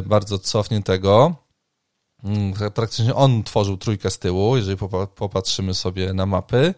[0.05, 1.35] bardzo cofniętego.
[2.75, 4.77] Praktycznie on tworzył trójkę z tyłu, jeżeli
[5.15, 6.73] popatrzymy sobie na mapy.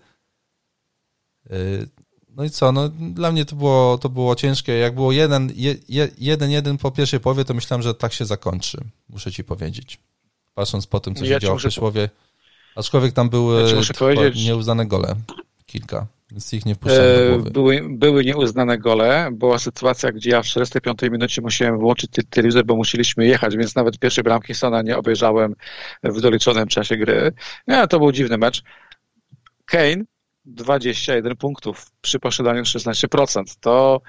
[1.52, 1.90] Y,
[2.30, 4.74] no i co, no dla mnie to było, to było ciężkie.
[4.74, 5.54] Jak było jeden,
[6.18, 8.78] jeden, jeden po pierwszej połowie, to myślałem, że tak się zakończy,
[9.10, 10.00] muszę ci powiedzieć.
[10.54, 12.10] Patrząc po tym, co się ja działo w Przyszłowie.
[12.76, 13.72] Aczkolwiek tam były
[14.16, 15.16] ja nieuznane gole,
[15.72, 16.08] kilka.
[16.32, 17.52] Więc ich nie wpuszczałem e.
[17.52, 19.30] Były, były nieuznane gole.
[19.32, 24.00] Była sytuacja, gdzie ja w 45 minucie musiałem włączyć telewizor, bo musieliśmy jechać, więc nawet
[24.00, 25.56] pierwszej bramki Sona nie obejrzałem
[26.04, 27.32] w doliczonym czasie gry.
[27.68, 28.64] Nie, to był dziwny mecz.
[29.66, 30.04] Kane
[30.46, 33.44] 21 punktów przy posiadaniu 16%.
[33.60, 34.02] To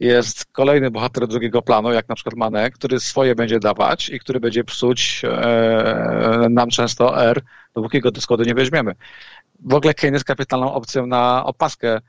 [0.00, 4.40] jest kolejny bohater drugiego planu, jak na przykład Mane, który swoje będzie dawać i który
[4.40, 7.42] będzie psuć e, nam często R,
[7.74, 8.94] dopóki go do składu nie weźmiemy
[9.60, 12.00] w ogóle Kane jest kapitalną opcją na opaskę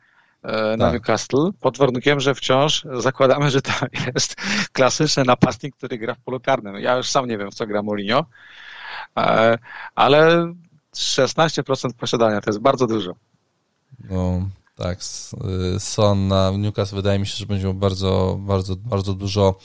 [0.43, 0.93] e, na tak.
[0.93, 3.71] Newcastle, pod warunkiem, że wciąż zakładamy, że to
[4.15, 4.35] jest
[4.71, 6.75] klasyczny napastnik, który gra w polu karnym.
[6.75, 8.25] Ja już sam nie wiem, w co gra Mourinho,
[9.17, 9.57] e,
[9.95, 10.53] ale
[10.95, 13.11] 16% posiadania to jest bardzo dużo.
[14.09, 14.99] No, tak.
[15.75, 19.59] Y, Son na Newcastle wydaje mi się, że będzie miał bardzo, bardzo, bardzo dużo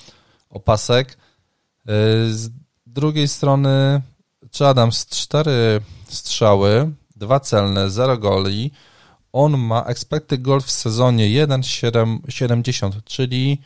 [0.50, 1.12] opasek.
[1.12, 1.16] Y,
[2.34, 2.50] z
[2.86, 4.02] drugiej strony,
[4.50, 8.70] czy Adams cztery strzały, dwa celne, 0 goli.
[9.32, 13.58] On ma expected goal w sezonie 1,70, czyli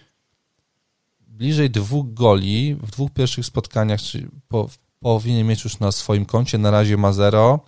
[1.28, 4.68] bliżej dwóch goli w dwóch pierwszych spotkaniach, czyli po,
[5.00, 7.60] powinien mieć już na swoim koncie, na razie ma 0.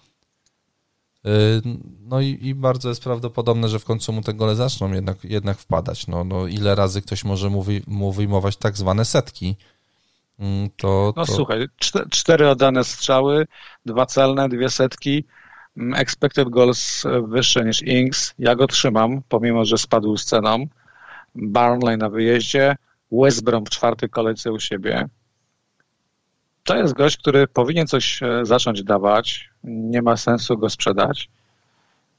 [1.29, 1.63] Y,
[2.01, 5.59] no i, i, bardzo jest prawdopodobne, że w końcu mu te gole zaczną jednak, jednak
[5.59, 6.07] wpadać.
[6.07, 9.57] No, no ile razy ktoś może mu, wy, mu wyjmować tak zwane setki.
[10.39, 11.33] Mm, to, no to...
[11.33, 11.67] słuchaj,
[12.11, 13.47] cztery oddane strzały,
[13.87, 15.25] dwa celne, dwie setki.
[15.77, 18.35] Mm, expected goals wyższe niż Ings.
[18.39, 20.67] Ja go trzymam, pomimo, że spadł z ceną.
[21.35, 22.77] Barnley na wyjeździe,
[23.13, 25.09] West Brom w czwartej kolejce u siebie.
[26.69, 29.51] To jest gość, który powinien coś e, zacząć dawać.
[29.65, 31.29] Nie ma sensu go sprzedać.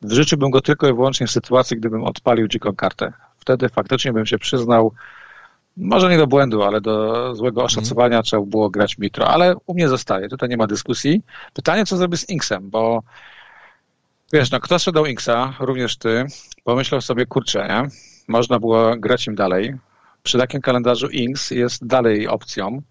[0.02, 3.14] Wrzuciłbym go tylko i wyłącznie w sytuacji, gdybym odpalił dziką kartę.
[3.38, 4.94] Wtedy faktycznie bym się przyznał,
[5.78, 8.24] może nie do błędu, ale do złego oszacowania mm.
[8.24, 9.28] trzeba było grać Mitro.
[9.28, 11.22] Ale u mnie zostaje, tutaj nie ma dyskusji.
[11.54, 13.04] Pytanie, co zrobię z Inksem, bo
[14.34, 16.26] Wiesz, no kto sprzedał Inksa, również ty,
[16.64, 17.90] pomyślał sobie, kurczę, nie?
[18.28, 19.76] można było grać im dalej.
[20.24, 22.82] Przy takim kalendarzu Inks jest dalej opcją.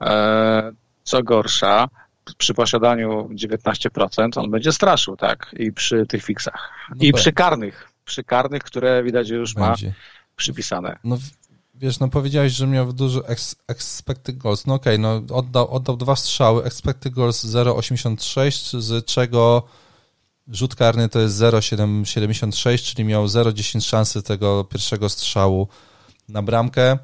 [0.00, 0.72] E,
[1.08, 1.88] co gorsza,
[2.38, 5.54] przy posiadaniu 19% on będzie straszył, tak?
[5.58, 6.70] I przy tych fixach.
[6.90, 9.86] No I przy karnych, przy karnych, które widać, już będzie.
[9.86, 9.92] ma
[10.36, 10.98] przypisane.
[11.04, 11.18] No
[11.74, 14.66] wiesz, no powiedziałeś, że miał dużo ex, expected goals.
[14.66, 19.68] No okej, okay, no oddał, oddał dwa strzały, expected goals 0,86, z czego
[20.52, 25.68] Rzut karny to jest 0,76, czyli miał 0,10 szansy tego pierwszego strzału
[26.28, 26.98] na bramkę.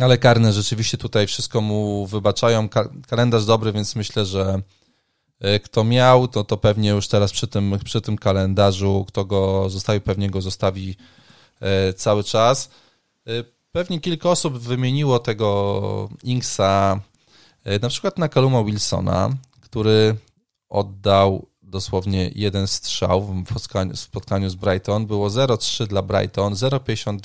[0.00, 2.68] Ale karne rzeczywiście tutaj wszystko mu wybaczają.
[3.08, 4.62] Kalendarz dobry, więc myślę, że
[5.40, 9.70] e, kto miał, to, to pewnie już teraz przy tym, przy tym kalendarzu, kto go
[9.70, 10.96] zostawi, pewnie go zostawi
[11.60, 12.70] e, cały czas.
[13.26, 13.30] E,
[13.72, 17.00] pewnie kilka osób wymieniło tego Inksa,
[17.82, 19.30] na przykład na Kaluma Wilsona,
[19.60, 20.16] który
[20.68, 23.58] oddał dosłownie jeden strzał w
[23.94, 25.06] spotkaniu, z Brighton.
[25.06, 27.18] Było 0-3 dla Brighton, 0,50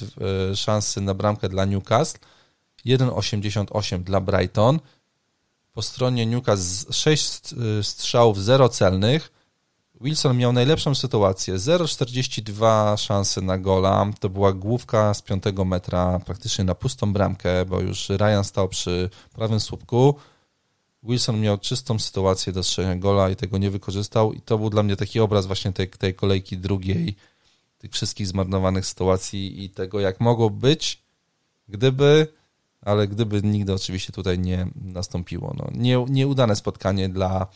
[0.52, 2.20] e, szansy na bramkę dla Newcastle,
[2.86, 4.80] 1,88 dla Brighton.
[5.74, 9.32] Po stronie Newcastle 6 e, strzałów, 0 celnych.
[10.02, 11.56] Wilson miał najlepszą sytuację.
[11.56, 14.12] 0,42 szansy na gola.
[14.20, 19.10] To była główka z 5 metra, praktycznie na pustą bramkę, bo już Ryan stał przy
[19.34, 20.16] prawym słupku.
[21.04, 24.84] Wilson miał czystą sytuację do strzelenia gola i tego nie wykorzystał i to był dla
[24.84, 27.16] mnie taki obraz właśnie tej, tej kolejki drugiej,
[27.78, 31.04] tych wszystkich zmarnowanych sytuacji i tego, jak mogło być,
[31.68, 32.28] gdyby,
[32.86, 35.56] ale gdyby nigdy oczywiście tutaj nie nastąpiło.
[35.58, 37.48] No, nie, nieudane spotkanie dla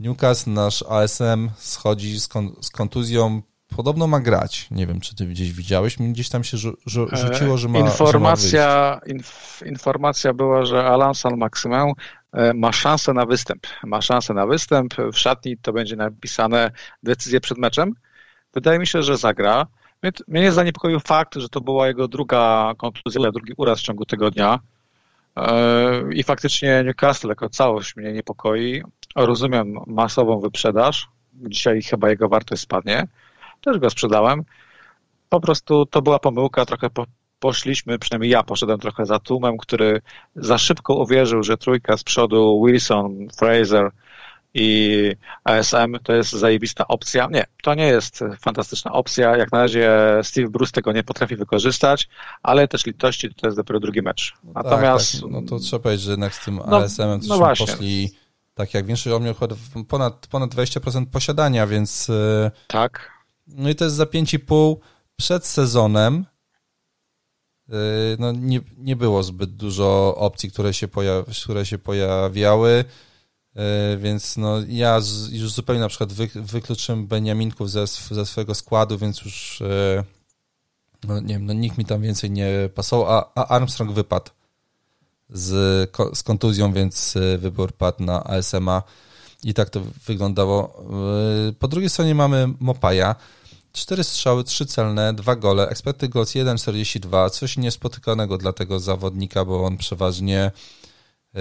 [0.00, 3.42] Newcastle, nasz ASM schodzi z, kon, z kontuzją,
[3.76, 4.68] podobno ma grać.
[4.70, 6.76] Nie wiem, czy ty gdzieś widziałeś, mi gdzieś tam się rzu
[7.12, 11.92] rzuciło, że ma Informacja, że ma inf, informacja była, że Alan San Maximę
[12.32, 13.66] E, ma szansę na występ.
[13.84, 14.94] Ma szansę na występ.
[15.12, 16.70] W szatni to będzie napisane
[17.02, 17.94] decyzję przed meczem.
[18.54, 19.66] Wydaje mi się, że zagra.
[20.02, 24.54] Mnie, mnie zaniepokoił fakt, że to była jego druga kontuzja, drugi uraz w ciągu tygodnia.
[24.54, 24.58] E,
[26.12, 28.82] I faktycznie Newcastle jako całość mnie niepokoi.
[29.16, 31.08] Rozumiem masową wyprzedaż.
[31.34, 33.06] Dzisiaj chyba jego wartość spadnie.
[33.60, 34.42] też go sprzedałem.
[35.28, 37.06] Po prostu to była pomyłka, trochę po,
[37.38, 40.00] poszliśmy, przynajmniej ja poszedłem trochę za tłumem, który
[40.36, 43.90] za szybko uwierzył, że trójka z przodu Wilson, Fraser
[44.54, 45.12] i
[45.44, 47.28] ASM to jest zajebista opcja.
[47.30, 49.36] Nie, to nie jest fantastyczna opcja.
[49.36, 49.90] Jak na razie
[50.22, 52.08] Steve Bruce tego nie potrafi wykorzystać,
[52.42, 54.34] ale też litości to jest dopiero drugi mecz.
[54.44, 55.20] No tak, Natomiast.
[55.20, 55.30] Tak.
[55.30, 57.66] No to trzeba powiedzieć, że jednak z tym no, ASM-em no właśnie.
[57.66, 58.10] poszli
[58.54, 59.34] tak jak większość miał
[59.88, 62.10] ponad, ponad 20% posiadania, więc.
[62.10, 63.10] E, tak.
[63.46, 64.76] No i to jest za 5,5
[65.16, 66.24] przed sezonem.
[67.68, 67.74] E,
[68.18, 72.84] no nie, nie było zbyt dużo opcji, które się, pojaw, które się pojawiały.
[73.56, 75.00] E, więc no, ja
[75.30, 80.04] już zupełnie na przykład wy, wykluczyłem Beniaminków ze, ze swojego składu, więc już e,
[81.08, 84.30] no, nie wiem, no, nikt mi tam więcej nie pasował, a, a Armstrong wypadł
[85.30, 88.82] z, z kontuzją, więc e, wybór padł na ASMA
[89.44, 90.84] i tak to wyglądało.
[91.58, 93.14] Po drugiej stronie mamy Mopaja.
[93.72, 99.64] Cztery strzały, trzy celne, dwa gole, expected goals 1,42, coś niespotykanego dla tego zawodnika, bo
[99.64, 100.50] on przeważnie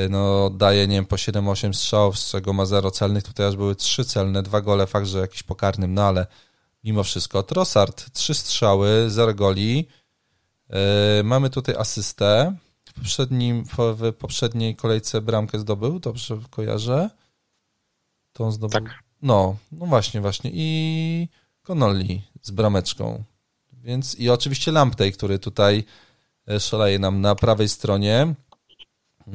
[0.09, 3.23] no, daje, nie wiem, po 7-8 strzałów, z czego ma 0 celnych.
[3.23, 6.27] Tutaj aż były 3 celne, dwa gole, fakt, że jakiś pokarnym, no ale
[6.83, 7.43] mimo wszystko.
[7.43, 9.87] Trossard, 3 strzały, 0 goli.
[10.69, 10.75] Yy,
[11.23, 12.55] mamy tutaj asystę.
[12.85, 17.09] W, poprzednim, w poprzedniej kolejce bramkę zdobył, dobrze kojarzę.
[18.33, 18.81] To on zdobył.
[18.81, 19.03] Tak.
[19.21, 20.51] No, no właśnie, właśnie.
[20.53, 21.27] I
[21.61, 23.23] Connolly z brameczką.
[23.73, 25.83] Więc i oczywiście Lamptey, który tutaj
[26.47, 28.33] e, szaleje nam na prawej stronie.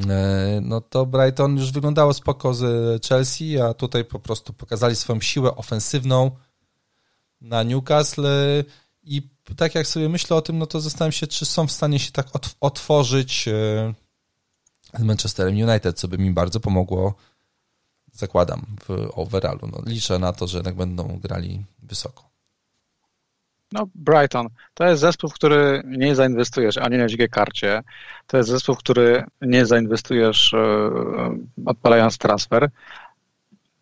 [0.09, 5.20] E, no to Brighton już wyglądało spoko z Chelsea, a tutaj po prostu pokazali swoją
[5.20, 6.30] siłę ofensywną
[7.41, 8.26] na Newcastle
[9.03, 9.22] i
[9.57, 12.12] tak jak sobie myślę o tym, no to zastanawiam się, czy są w stanie się
[12.12, 12.26] tak
[12.61, 13.95] otworzyć e,
[14.99, 17.14] z Manchesterem United, co by mi bardzo pomogło,
[18.12, 19.68] zakładam, w overallu.
[19.72, 22.36] No, liczę na to, że jednak będą grali wysoko.
[23.72, 27.82] No, Brighton to jest zespół, w który nie zainwestujesz ani na dzikiej karcie.
[28.26, 30.90] To jest zespół, w który nie zainwestujesz e,
[31.66, 32.70] odpalając transfer.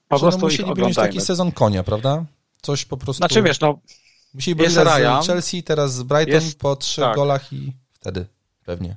[0.08, 2.24] Po prostu no, musieliby mieć taki sezon konia, prawda?
[2.62, 3.20] Coś po prostu...
[3.20, 3.78] Znaczy wiesz, no
[4.34, 7.14] Musieliby jest Ryan, z Chelsea, teraz z Brighton jest, po trzech tak.
[7.14, 8.26] golach i wtedy
[8.64, 8.96] pewnie.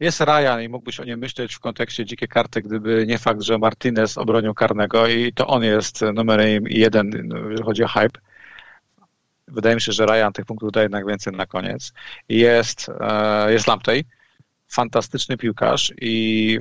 [0.00, 3.58] Jest Ryan i mógłbyś o nim myśleć w kontekście dzikiej karty, gdyby nie fakt, że
[3.58, 8.20] Martinez obronił karnego i to on jest numerem jeden, jeżeli chodzi o hype.
[9.50, 11.92] Wydaje mi się, że Ryan tych punktów daje jednak więcej na koniec.
[12.28, 14.04] Jest, e, jest Lamptey,
[14.68, 16.58] fantastyczny piłkarz i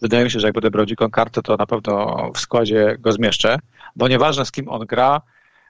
[0.00, 3.12] wydaje mi się, że jak będę brał dziką kartę, to na pewno w składzie go
[3.12, 3.58] zmieszczę,
[3.96, 5.20] bo nieważne z kim on gra,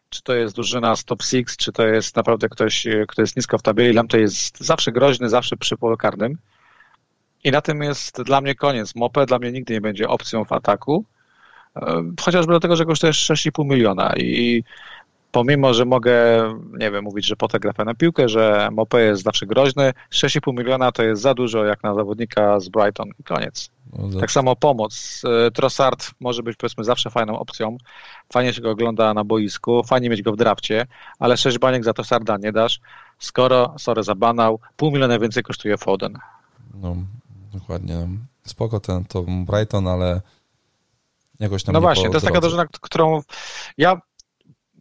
[0.08, 3.58] czy to jest drużyna z top 6, czy to jest naprawdę ktoś, kto jest nisko
[3.58, 6.38] w tabeli, Lamptey jest zawsze groźny, zawsze przy polu karnym.
[7.44, 8.94] I na tym jest dla mnie koniec.
[8.94, 11.04] Mope dla mnie nigdy nie będzie opcją w ataku,
[11.76, 14.64] e, chociażby dlatego, że kosztuje 6,5 miliona i
[15.36, 16.14] pomimo, że mogę,
[16.78, 20.92] nie wiem, mówić, że Potek gra na piłkę, że Mopé jest zawsze groźny, 6,5 miliona
[20.92, 23.70] to jest za dużo jak na zawodnika z Brighton i koniec.
[23.98, 25.22] No tak samo pomoc.
[25.46, 27.76] E, Trossard może być powiedzmy zawsze fajną opcją.
[28.32, 30.86] Fajnie się go ogląda na boisku, fajnie mieć go w drafcie,
[31.18, 32.80] ale 6 baniek za Trossarda nie dasz,
[33.18, 36.18] skoro, sorry za banał, pół miliona więcej kosztuje Foden.
[36.74, 36.96] No,
[37.52, 38.08] dokładnie.
[38.44, 40.20] Spoko ten to Brighton, ale
[41.40, 43.20] jakoś tam No właśnie, to jest taka drużyna, którą
[43.78, 44.00] ja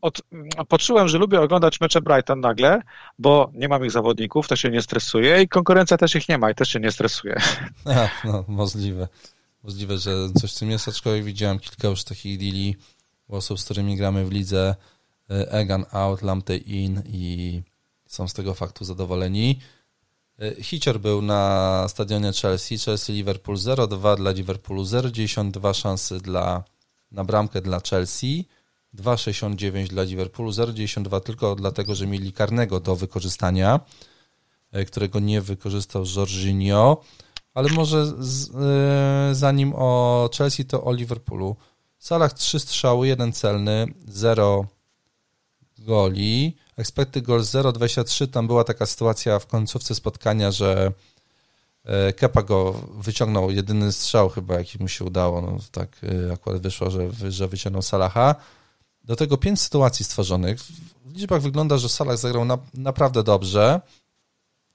[0.06, 0.22] od,
[0.68, 2.82] poczułem, że lubię oglądać mecze Brighton nagle,
[3.20, 6.52] bo nie mam ich zawodników, to się nie stresuje i konkurencja też ich nie ma
[6.52, 7.36] i też się nie stresuje.
[7.96, 9.08] A, no, możliwe.
[9.64, 12.76] Możliwe, że coś w tym jest, aczkolwiek widziałem kilka już takich deali
[13.28, 14.76] osób, z którymi gramy w lidze.
[15.30, 17.62] E, Egan out, Lamptey in i
[18.06, 19.60] są z tego faktu zadowoleni.
[20.40, 26.64] E, Hicior był na stadionie Chelsea, Chelsea-Liverpool 0-2 dla Liverpoolu, 0,92 szansy dla,
[27.12, 28.46] na bramkę dla Chelsea.
[28.96, 33.80] 2,69 dla Liverpoolu, 0,92 tylko dlatego, że mieli karnego do wykorzystania,
[34.72, 37.02] e, którego nie wykorzystał Jorginho,
[37.56, 41.56] ale może z, yy, zanim o Chelsea, to o Liverpoolu.
[41.98, 44.66] W salach 3 strzały, 1 celny, 0
[45.80, 46.58] goli.
[46.78, 48.28] Expected goal 0,23.
[48.28, 50.92] Tam była taka sytuacja w końcówce spotkania, że
[51.84, 55.42] e, Kepa go wyciągnął, jedyny strzał chyba, jaki mu się udało.
[55.42, 56.02] No, tak
[56.34, 58.36] akurat wyszło, że, że wyciągnął Salaha.
[59.06, 60.60] Do tego pięć sytuacji stworzonych.
[61.06, 63.82] W liczbach wygląda, że Salah zagrał na, naprawdę dobrze.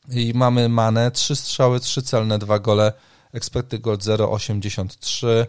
[0.08, 2.92] I mamy Manę, trzy strzały, trzy celne, dwa gole,
[3.32, 5.46] expected goal 0,83,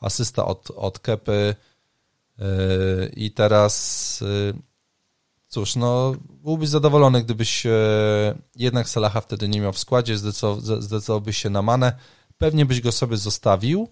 [0.00, 1.54] asysta od, od Kepy.
[2.38, 4.54] Yy, i teraz yy,
[5.48, 7.70] cóż, no byłbyś zadowolony, gdybyś yy,
[8.56, 11.92] jednak Salaha wtedy nie miał w składzie, zdecydował, zdecydowałbyś się na Manę,
[12.38, 13.88] pewnie byś go sobie zostawił.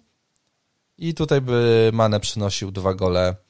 [0.99, 3.46] I tutaj by Manę przynosił dwa gole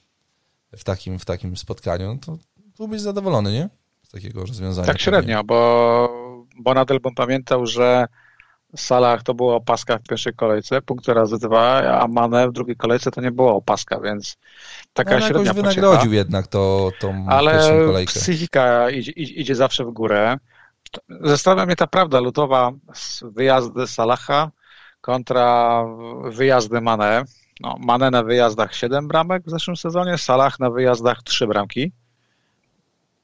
[0.76, 2.38] w takim, w takim spotkaniu, to
[2.78, 3.68] byłbyś zadowolony, nie?
[4.02, 4.86] Z takiego rozwiązania.
[4.86, 6.08] Tak średnio, bo,
[6.58, 8.06] bo nadal bym pamiętał, że
[8.76, 13.10] Salah to była opaska w pierwszej kolejce, punkt razy dwa, a Mane w drugiej kolejce
[13.10, 14.36] to nie była opaska, więc
[14.92, 16.14] taka no, średnia jakoś wynagrodził pociecha.
[16.14, 18.12] jednak to, tą Ale pierwszą kolejkę.
[18.12, 20.36] psychika idzie, idzie zawsze w górę.
[21.20, 24.50] Zastanawia mnie ta prawda lutowa z wyjazdy Salaha
[25.00, 25.84] kontra
[26.30, 27.24] wyjazdy Mane.
[27.60, 31.92] No, Mane na wyjazdach 7 bramek w zeszłym sezonie, Salah na wyjazdach 3 bramki.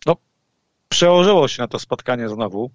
[0.07, 0.17] No,
[0.89, 2.71] przełożyło się na to spotkanie znowu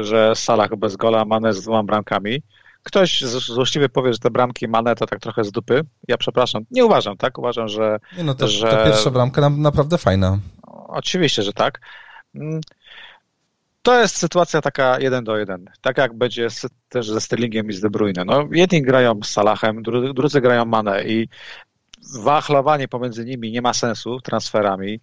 [0.00, 2.42] że Salah bez gola, Mane z dwoma bramkami.
[2.82, 5.84] Ktoś złośliwie powie, że te bramki Mane to tak trochę z dupy.
[6.08, 7.38] Ja przepraszam, nie uważam, tak?
[7.38, 7.98] Uważam, że...
[8.18, 8.70] Nie no, to, że...
[8.70, 10.38] ta pierwsza bramka naprawdę fajna.
[10.88, 11.80] Oczywiście, że tak.
[13.82, 15.64] To jest sytuacja taka jeden do jeden.
[15.80, 16.48] Tak jak będzie
[16.88, 18.24] też ze Sterlingiem i z De Bruyne.
[18.24, 19.82] No, jedni grają z Salahem,
[20.14, 21.28] drudzy grają Mane i
[22.22, 25.00] wachlowanie pomiędzy nimi nie ma sensu transferami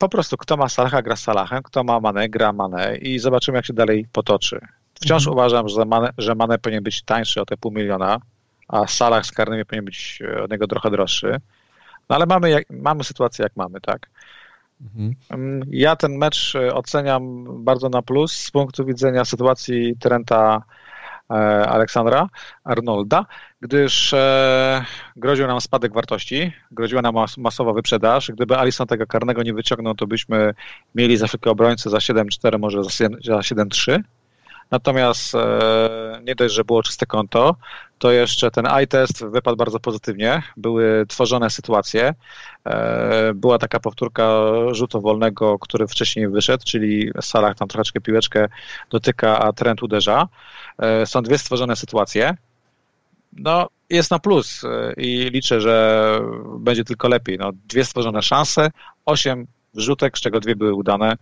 [0.00, 3.58] po prostu kto ma Salaha gra z Salahem, kto ma Mane gra Mane i zobaczymy
[3.58, 4.60] jak się dalej potoczy.
[4.94, 5.32] Wciąż mhm.
[5.32, 8.20] uważam, że Mane, że Mane powinien być tańszy o te pół miliona,
[8.68, 11.40] a Salah z karnymi powinien być od niego trochę droższy.
[12.08, 14.10] No ale mamy, mamy sytuację jak mamy, tak.
[14.80, 15.14] Mhm.
[15.70, 20.62] Ja ten mecz e, oceniam bardzo na plus z punktu widzenia sytuacji Trenta
[21.30, 22.28] E, Aleksandra
[22.64, 23.26] Arnolda,
[23.60, 24.84] gdyż e,
[25.16, 28.30] groził nam spadek wartości, groziła nam masowa wyprzedaż.
[28.32, 30.54] Gdyby Alison tego karnego nie wyciągnął, to byśmy
[30.94, 32.90] mieli za wszelkie obrońcę za 7-4, może za
[33.38, 34.00] 7-3.
[34.70, 37.56] Natomiast e, nie dość, że było czyste konto,
[38.00, 40.42] to jeszcze ten eye test wypadł bardzo pozytywnie.
[40.56, 42.14] Były tworzone sytuacje.
[43.34, 44.40] Była taka powtórka
[44.72, 48.48] rzutu wolnego, który wcześniej wyszedł, czyli Salah tam troszeczkę piłeczkę
[48.90, 50.28] dotyka, a trend uderza.
[50.78, 52.36] E, są dwie stworzone sytuacje.
[53.32, 56.20] No, jest na plus e, i liczę, że
[56.58, 57.38] będzie tylko lepiej.
[57.38, 58.70] No, dwie stworzone szanse,
[59.06, 61.16] osiem wrzutek, z czego dwie były udane.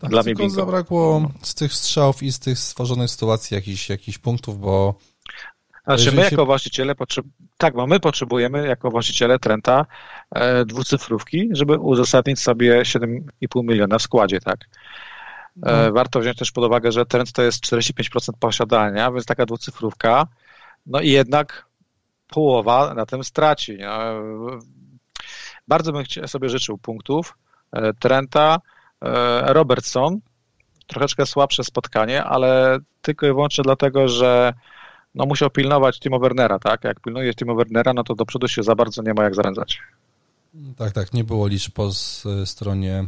[0.00, 0.60] Tak, Dla tylko mnie bingo.
[0.60, 4.98] zabrakło z tych strzałów i z tych stworzonych sytuacji jakichś, jakichś punktów, bo
[5.84, 7.26] znaczy my jako właściciele, potrzeb...
[7.58, 9.86] tak, bo my potrzebujemy jako właściciele Trenta
[10.34, 14.58] e, dwucyfrówki, żeby uzasadnić sobie 7,5 miliona w składzie, tak.
[15.56, 15.92] No.
[15.92, 20.26] Warto wziąć też pod uwagę, że trend to jest 45% posiadania, więc taka dwucyfrówka,
[20.86, 21.66] no i jednak
[22.28, 23.78] połowa na tym straci.
[25.68, 27.38] Bardzo bym sobie życzył punktów.
[27.72, 28.75] E, Trenta, e,
[29.46, 30.20] Robertson,
[30.86, 34.52] troszeczkę słabsze spotkanie, ale tylko i wyłącznie dlatego, że
[35.14, 36.84] no musiał pilnować Timo Wernera, tak?
[36.84, 39.78] Jak pilnuje Timo Wernera, no to do przodu się za bardzo nie ma jak zarędzać.
[40.76, 41.90] Tak, tak, nie było liczb po
[42.44, 43.06] stronie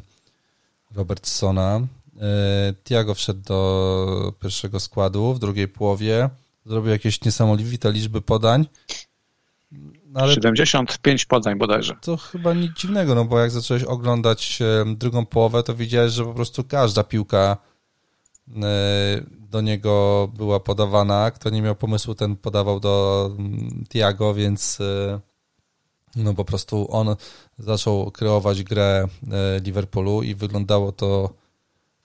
[0.94, 1.80] Robertsona.
[2.20, 6.30] E, Tiago wszedł do pierwszego składu w drugiej połowie.
[6.66, 8.66] Zrobił jakieś niesamowite liczby podań.
[10.08, 11.96] No ale 75 podań bodajże.
[12.00, 16.24] To chyba nic dziwnego, no bo jak zacząłeś oglądać e, drugą połowę, to widziałeś, że
[16.24, 17.56] po prostu każda piłka
[18.56, 21.30] e, do niego była podawana.
[21.30, 24.78] Kto nie miał pomysłu, ten podawał do mm, Tiago, więc
[26.16, 27.16] no po prostu on
[27.58, 29.08] zaczął kreować grę
[29.62, 31.34] Liverpoolu i wyglądało to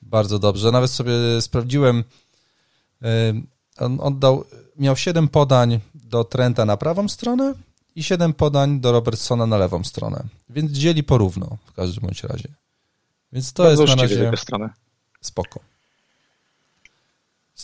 [0.01, 0.71] bardzo dobrze.
[0.71, 2.03] Nawet sobie sprawdziłem,
[3.80, 4.43] on oddał,
[4.77, 7.53] miał 7 podań do Trenta na prawą stronę
[7.95, 10.24] i 7 podań do Robertsona na lewą stronę.
[10.49, 12.49] Więc dzieli porówno w każdym bądź razie.
[13.34, 14.32] Więc to jest na razie
[15.22, 15.60] spoko.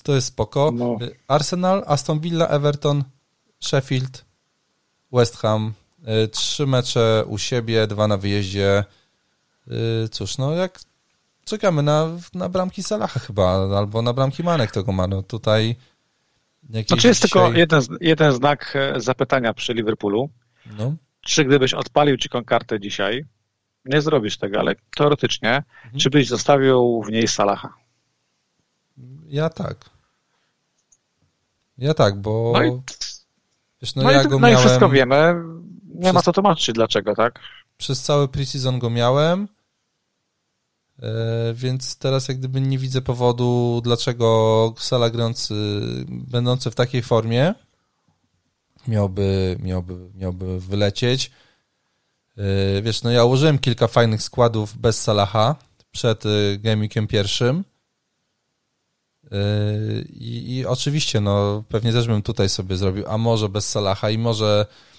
[0.03, 0.71] To jest spoko.
[0.75, 0.97] No.
[1.27, 3.03] Arsenal, Aston Villa, Everton,
[3.59, 4.25] Sheffield,
[5.11, 5.73] West Ham.
[6.23, 8.83] Y, trzy mecze u siebie, dwa na wyjeździe.
[10.05, 10.79] Y, cóż, no jak
[11.45, 15.07] czekamy na, na bramki Salaha chyba, albo na bramki Manek tego ma.
[15.07, 15.75] No tutaj
[16.69, 17.41] znaczy jest dzisiaj...
[17.41, 20.29] tylko jeden, jeden znak e, zapytania przy Liverpoolu.
[20.77, 20.95] No.
[21.21, 23.25] Czy gdybyś odpalił dziką kartę dzisiaj,
[23.85, 25.99] nie zrobisz tego, ale teoretycznie, mhm.
[25.99, 27.73] czy byś zostawił w niej Salaha?
[29.27, 29.77] Ja tak.
[31.77, 32.51] Ja tak, bo...
[32.55, 32.81] No i,
[33.81, 34.57] wiesz, no, no, ja i, no miałem...
[34.57, 35.35] i wszystko wiemy.
[35.95, 36.13] Nie przez...
[36.13, 37.39] ma co tłumaczyć dlaczego, tak?
[37.77, 39.47] Przez cały preseason go miałem
[41.53, 45.53] więc teraz jak gdyby nie widzę powodu, dlaczego Sala grający,
[46.07, 47.53] będący w takiej formie,
[48.87, 51.31] miałby, miałby, miałby wylecieć.
[52.37, 55.55] E, wiesz, no ja użyłem kilka fajnych składów bez Salaha
[55.91, 57.63] przed e, Gameweekiem pierwszym.
[60.09, 64.17] I, I oczywiście, no pewnie też bym tutaj sobie zrobił, a może bez Salaha i
[64.17, 64.98] może E,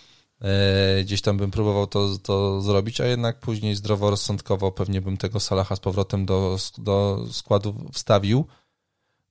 [1.02, 5.76] gdzieś tam bym próbował to, to zrobić, a jednak później zdroworozsądkowo pewnie bym tego Salaha
[5.76, 8.46] z powrotem do, do składu wstawił,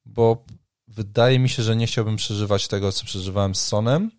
[0.06, 0.44] bo
[0.88, 4.12] wydaje mi się, że nie chciałbym przeżywać tego, co przeżywałem z Sonem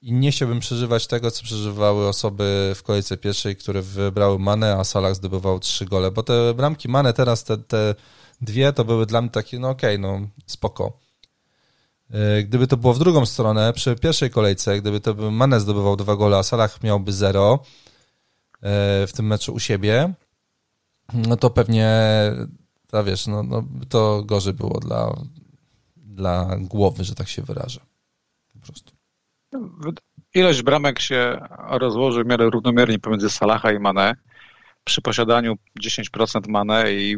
[0.00, 4.84] i nie chciałbym przeżywać tego, co przeżywały osoby w kolejce pierwszej, które wybrały Manę, a
[4.84, 7.94] Salah zdobywał trzy gole, bo te bramki Mane teraz, te, te
[8.40, 11.07] dwie, to były dla mnie takie, no okej, okay, no spoko.
[12.10, 16.16] E, gdyby to było w drugą stronę, przy pierwszej kolejce, gdyby to Mane zdobywał dwa
[16.16, 17.58] gole, a Salah miałby zero
[18.62, 20.14] e, w tym meczu u siebie,
[21.12, 21.90] no to pewnie,
[22.90, 25.16] ta wiesz, no, no to gorzej było dla,
[25.96, 27.80] dla głowy, że tak się wyrażę.
[28.52, 28.92] Po prostu.
[30.34, 34.16] Ilość bramek się rozłoży w miarę równomiernie pomiędzy Salaha i Mane.
[34.84, 37.16] Przy posiadaniu 10% Mane i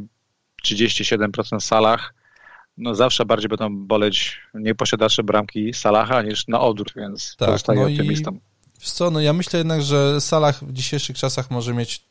[0.67, 2.15] 37% Salah,
[2.81, 7.87] no zawsze bardziej będą boleć nieposiadacze bramki Salaha niż na odwrót, więc tak, pozostaje no
[7.87, 8.39] optymistą.
[8.81, 12.05] Wiesz co, no ja myślę jednak, że Salah w dzisiejszych czasach może mieć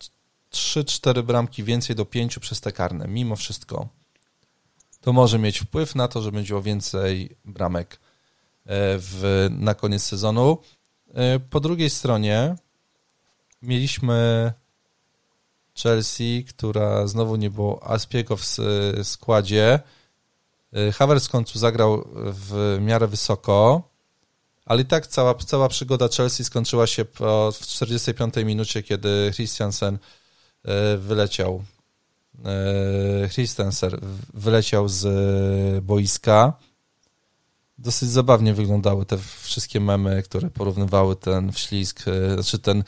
[0.52, 3.90] 3-4 bramki więcej do 5 przez te karne, mimo wszystko.
[5.02, 8.00] To może mieć wpływ na to, że będzie o więcej bramek e,
[8.98, 10.58] w, na koniec sezonu.
[11.14, 12.56] E, po drugiej stronie
[13.62, 14.54] mieliśmy
[15.84, 18.46] Chelsea, która znowu nie było Aspiego w
[19.04, 19.80] składzie.
[20.74, 23.84] E, Havertz w końcu zagrał w miarę wysoko,
[24.66, 29.98] ale i tak cała, cała przygoda Chelsea skończyła się po, w 45 minucie, kiedy Christiansen
[30.66, 31.64] e, wyleciał
[33.30, 33.92] Christensen
[34.34, 35.06] wyleciał z
[35.84, 36.54] boiska
[37.78, 42.84] dosyć zabawnie wyglądały te wszystkie memy, które porównywały ten wślizg, znaczy ten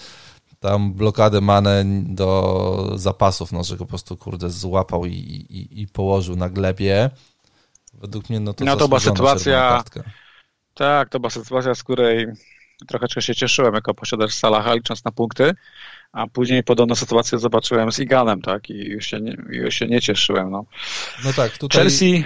[0.60, 5.88] tam blokadę manę do zapasów, no, że go po prostu, kurde, złapał i, i, i
[5.88, 7.10] położył na glebie.
[8.02, 9.84] Według mnie, no to No to była sytuacja,
[10.73, 12.28] tak, to była sytuacja, z której
[12.88, 15.53] trochę się cieszyłem jako posiadacz Salaha, licząc na punkty,
[16.11, 20.02] a później podobną sytuację zobaczyłem z Iganem, tak, i już się nie, już się nie
[20.02, 20.65] cieszyłem, no.
[21.26, 21.82] No tak, tutaj...
[21.82, 22.26] Chelsea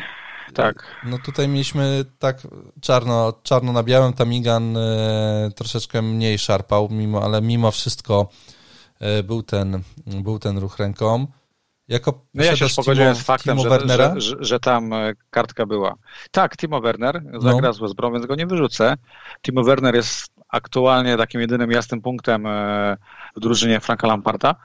[0.53, 0.95] tak.
[1.03, 2.47] No tutaj mieliśmy tak
[2.81, 8.29] czarno, czarno na białym, Tamigan e, troszeczkę mniej szarpał, mimo, ale mimo wszystko
[8.99, 11.27] e, był, ten, był ten ruch ręką.
[11.87, 15.95] Jako no ja się pogodziłem z faktem, że, że, że, że, tam e, kartka była.
[16.31, 17.73] Tak, Timo Werner zagra no.
[17.73, 18.97] z West Brom, więc go nie wyrzucę.
[19.41, 22.47] Timo Werner jest aktualnie takim jedynym jasnym punktem
[23.35, 24.55] w drużynie Franka Lamparta.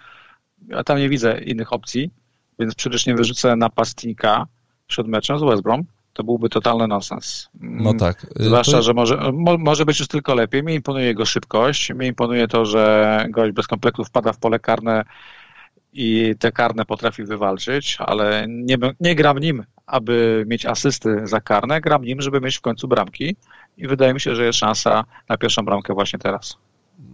[0.69, 2.11] Ja tam nie widzę innych opcji,
[2.59, 4.47] więc przecież nie wyrzucę napastnika
[4.87, 7.49] przed meczem z West Brom, to byłby totalny nonsens.
[7.61, 8.25] No tak.
[8.41, 8.83] Y, Zwłaszcza, to...
[8.83, 10.63] że może, mo, może być już tylko lepiej.
[10.63, 15.05] Mnie imponuje jego szybkość, mnie imponuje to, że gość bez komplektów wpada w pole karne
[15.93, 21.81] i te karne potrafi wywalczyć, ale nie, nie gram nim, aby mieć asysty za karne,
[21.81, 23.37] gram nim, żeby mieć w końcu bramki
[23.77, 26.57] i wydaje mi się, że jest szansa na pierwszą bramkę właśnie teraz.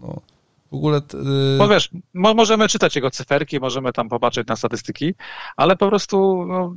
[0.03, 0.21] No.
[0.73, 1.01] W ogóle.
[1.15, 1.59] Yy...
[1.59, 5.15] Bo wiesz, mo możemy czytać jego cyferki, możemy tam popatrzeć na statystyki,
[5.57, 6.75] ale po prostu no,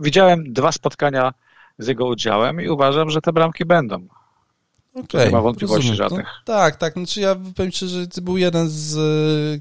[0.00, 1.32] widziałem dwa spotkania
[1.78, 4.06] z jego udziałem i uważam, że te bramki będą.
[4.94, 5.96] Okay, nie ma wątpliwości rozumiem.
[5.96, 6.26] żadnych.
[6.26, 6.92] No, tak, tak.
[6.92, 9.60] Znaczy ja powiem Ci, że to był jeden z y,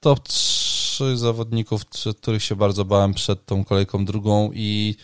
[0.00, 0.81] top 3
[1.14, 1.82] zawodników,
[2.20, 4.96] których się bardzo bałem przed tą kolejką drugą i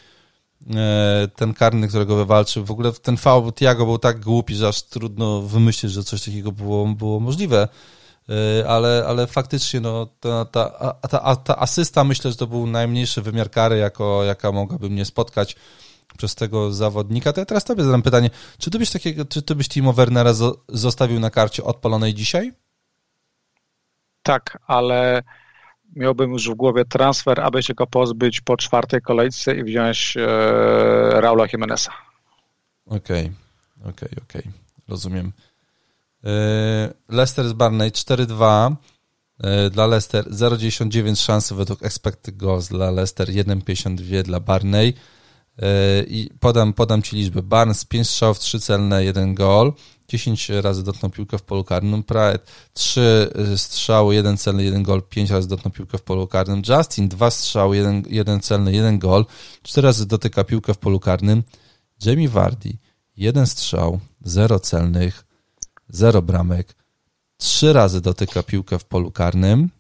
[0.76, 2.64] E, ten karny, którego wywalczył.
[2.64, 6.52] W ogóle ten faul Tiago był tak głupi, że aż trudno wymyślić, że coś takiego
[6.52, 7.68] było, było możliwe.
[8.28, 13.22] E, ale, ale faktycznie no, ta, ta, ta, ta asysta myślę, że to był najmniejszy
[13.22, 15.56] wymiar kary, jako, jaka mogłaby mnie spotkać
[16.18, 17.32] przez tego zawodnika.
[17.32, 20.32] To ja teraz tobie zadam pytanie, czy ty byś takiego, czy ty byś Timo Wernera
[20.68, 22.52] zostawił na karcie odpalonej dzisiaj?
[24.22, 25.22] Tak, ale
[25.97, 31.20] miałbym już w głowie transfer, aby się go pozbyć po czwartej kolejce i wziąć e,
[31.20, 31.90] Raula Jimeneza.
[32.86, 33.31] Okej,
[33.81, 33.90] okay.
[33.90, 34.40] okej, okay, okej.
[34.40, 34.52] Okay.
[34.89, 35.32] Rozumiem.
[36.24, 38.74] E, Leicester z Barney 4-2
[39.40, 44.94] e, dla Leicester, 0,99 szansy według expected goals dla Leicester, 1,52 dla Barney.
[45.59, 47.43] E, I podam, podam Ci liczbę.
[47.43, 49.73] Barnes 5 strzałów, 3 celne, 1 gol.
[50.09, 52.02] 10 razy dotknął piłkę w polu karnym.
[52.02, 52.39] Pride
[52.72, 56.62] 3 y, strzały, 1 celny, 1 gol, 5 razy dotknął piłkę w polu karnym.
[56.68, 59.24] Justin 2 strzały, 1, 1 celny, 1 gol,
[59.62, 61.43] 4 razy dotyka piłkę w polu karnym.
[62.05, 62.72] Jamie Vardy
[63.16, 65.24] 1 strzał, 0 celnych,
[65.89, 66.74] 0 bramek,
[67.36, 69.70] 3 razy dotyka piłkę w polu karnym.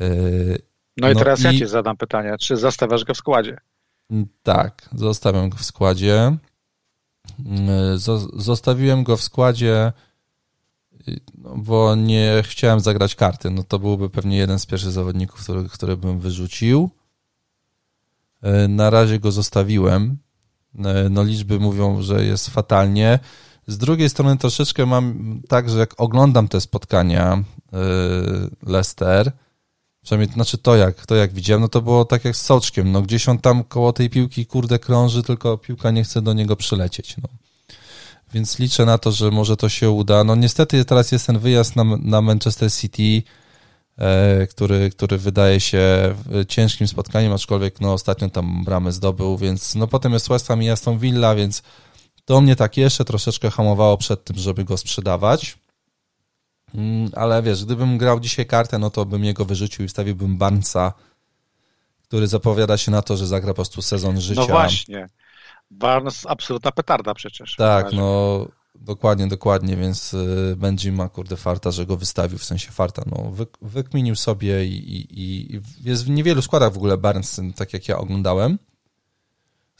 [0.00, 0.62] Y,
[0.96, 1.44] no i no teraz i...
[1.44, 3.56] ja ci zadam pytanie, czy zostawiasz go w składzie?
[4.42, 6.36] Tak, zostawiam go w składzie.
[7.38, 7.98] Mm,
[8.34, 9.92] zostawiłem go w składzie,
[11.38, 13.50] no, bo nie chciałem zagrać karty.
[13.50, 16.90] No to byłby pewnie jeden z pierwszych zawodników, który, który bym wyrzucił.
[18.42, 20.18] E, na razie go zostawiłem.
[20.78, 23.18] E, no liczby mówią, że jest fatalnie.
[23.66, 27.78] Z drugiej strony troszeczkę mam tak, że jak oglądam te spotkania e,
[28.62, 29.32] Leicester,
[30.02, 33.02] Przynajmniej, znaczy to jak, to jak widziałem, no to było tak jak z soczkiem, no
[33.02, 37.16] gdzieś on tam koło tej piłki, kurde, krąży, tylko piłka nie chce do niego przylecieć,
[37.16, 37.28] no.
[38.34, 40.24] więc liczę na to, że może to się uda.
[40.24, 43.22] No niestety teraz jest ten wyjazd na, na Manchester City,
[43.98, 46.14] e, który, który wydaje się
[46.48, 50.70] ciężkim spotkaniem, aczkolwiek no ostatnio tam bramę zdobył, więc no potem jest West Ham i
[50.70, 51.62] Aston Villa, więc
[52.24, 55.61] to mnie tak jeszcze troszeczkę hamowało przed tym, żeby go sprzedawać.
[56.74, 60.92] Mm, ale wiesz, gdybym grał dzisiaj kartę, no to bym jego wyrzucił i wstawiłbym Barnesa,
[62.02, 64.40] który zapowiada się na to, że zagra po prostu sezon życia.
[64.40, 65.06] No właśnie.
[65.70, 67.56] Barnes absolutna petarda przecież.
[67.56, 72.70] Tak, no dokładnie, dokładnie, więc y, Benji ma kurde farta, że go wystawił, w sensie
[72.70, 77.40] farta, no wy, wykminił sobie i, i, i, jest w niewielu składach w ogóle Barnes,
[77.56, 78.58] tak jak ja oglądałem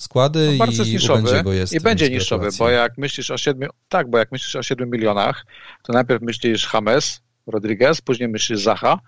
[0.02, 1.72] składy no, i niszowy, będzie go jest.
[1.72, 5.46] I będzie niższowy, bo jak myślisz o 7, tak, bo jak myślisz o 7 milionach,
[5.82, 8.98] to najpierw myślisz James, Rodriguez, później myślisz Zaha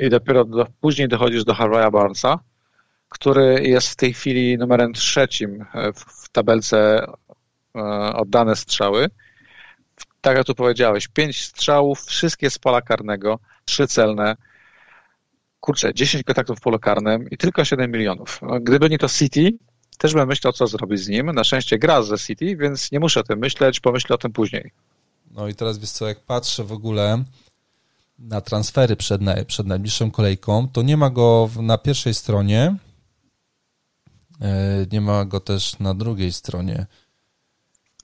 [0.00, 2.38] i dopiero do, później dochodzisz do Harvey'a Barnesa,
[3.08, 5.64] który jest w tej chwili numerem trzecim
[5.94, 7.06] w, w tabelce
[7.76, 7.80] e,
[8.14, 9.06] oddane strzały.
[10.20, 14.36] Tak jak tu powiedziałeś, pięć strzałów, wszystkie z pola karnego, trzy celne,
[15.60, 18.40] kurczę, 10 kontaktów w polu karnym i tylko 7 milionów.
[18.60, 19.50] Gdyby nie to City,
[20.00, 21.26] też bym myślał, co zrobić z nim.
[21.26, 24.70] Na szczęście gra ze City, więc nie muszę o tym myśleć, pomyślę o tym później.
[25.30, 27.24] No i teraz wiesz co, jak patrzę w ogóle
[28.18, 32.76] na transfery przed, przed najbliższą kolejką, to nie ma go na pierwszej stronie,
[34.40, 36.86] e, nie ma go też na drugiej stronie,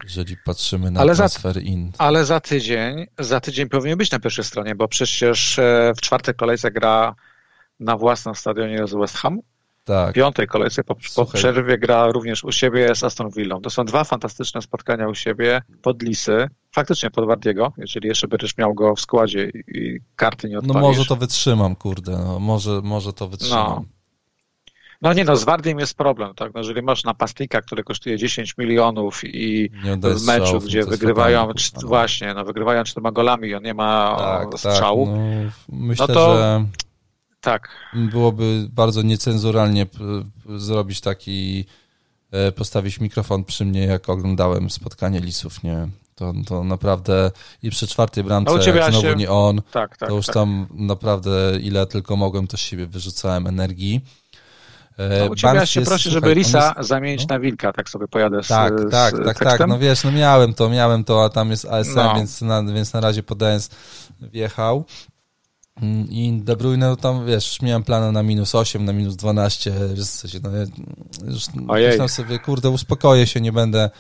[0.05, 1.93] jeżeli patrzymy na ale transfer za, in.
[1.99, 6.35] Ale za tydzień, za tydzień powinien być na pierwszej stronie, bo przecież e, w czwartej
[6.35, 7.15] kolejce gra
[7.81, 9.41] na własnym stadionie z West Ham
[9.87, 10.15] tak.
[10.15, 13.61] piątej kolejce po, po przerwie gra również u siebie z Aston Villą.
[13.61, 16.49] To są dwa fantastyczne spotkania u siebie pod Lisy.
[16.73, 20.83] Faktycznie pod Wardiego, jeżeli jeszcze będziesz miał go w składzie i karty nie odpalisz.
[20.83, 22.13] No może to wytrzymam, kurde.
[22.13, 23.67] No, może, może to wytrzymam.
[23.67, 23.85] No.
[25.03, 26.55] No nie no, z Wardiem jest problem, tak?
[26.55, 31.89] No, jeżeli masz napastnika, który kosztuje 10 milionów i w meczu, gdzie wygrywają, no.
[31.89, 36.15] właśnie, no wygrywają czterema golami i on nie ma tak, strzału, tak, no, myślę, no
[36.15, 36.37] to...
[36.37, 36.65] że
[37.47, 37.69] tak.
[37.95, 39.87] Byłoby bardzo niecenzuralnie
[40.57, 41.65] zrobić taki,
[42.31, 45.89] e, postawić mikrofon przy mnie, jak oglądałem spotkanie Lisów, nie?
[46.15, 47.31] To, to naprawdę
[47.63, 49.15] i przy czwartej bramce, no, znowu się...
[49.17, 50.35] nie on, tak, tak, to już tak.
[50.35, 54.01] tam naprawdę ile tylko mogłem, to z siebie wyrzucałem energii.
[54.99, 57.35] E, no, u ciebie ja się jest, proszę, żeby Lisa jest, zamienić no?
[57.35, 60.55] na wilka, tak sobie pojadę z Tak, z, tak, tak, tak, no wiesz, no miałem
[60.55, 62.15] to, miałem to, a tam jest ASM, no.
[62.17, 63.71] więc, na, więc na razie podając
[64.21, 64.85] wjechał.
[66.09, 70.43] I De Bruyne, no tam wiesz, miałem plany na minus 8, na minus 12, wiesz,
[70.43, 70.51] no,
[71.31, 73.91] już myślałem sobie, kurde, uspokoję się, nie będę,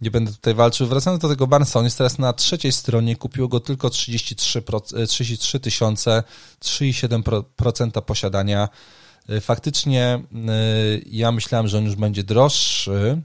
[0.00, 0.86] nie będę tutaj walczył.
[0.86, 4.62] Wracając do tego Barnesa, on jest teraz na trzeciej stronie, kupiło go tylko 33,
[5.08, 6.22] 33 tysiące,
[6.60, 8.68] 3,7% posiadania.
[9.30, 10.22] Y, faktycznie
[10.98, 13.22] y, ja myślałem, że on już będzie droższy,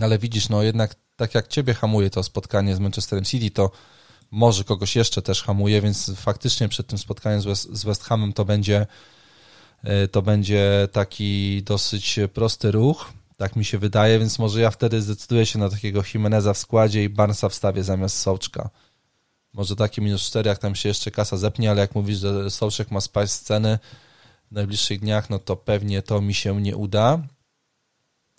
[0.00, 3.70] ale widzisz, no jednak tak jak ciebie hamuje to spotkanie z Manchesterem City, to
[4.30, 8.32] może kogoś jeszcze też hamuje, więc faktycznie przed tym spotkaniem z West, z West Hamem
[8.32, 8.86] to będzie,
[9.82, 15.02] e, to będzie taki dosyć prosty ruch, tak mi się wydaje, więc może ja wtedy
[15.02, 18.70] zdecyduję się na takiego Jimeneza w składzie i Barnesa wstawię zamiast Sołczka.
[19.52, 22.90] Może takie minus 4, jak tam się jeszcze kasa zepnie, ale jak mówisz, że Sołczek
[22.90, 23.78] ma spać sceny
[24.50, 27.22] w najbliższych dniach, no to pewnie to mi się nie uda.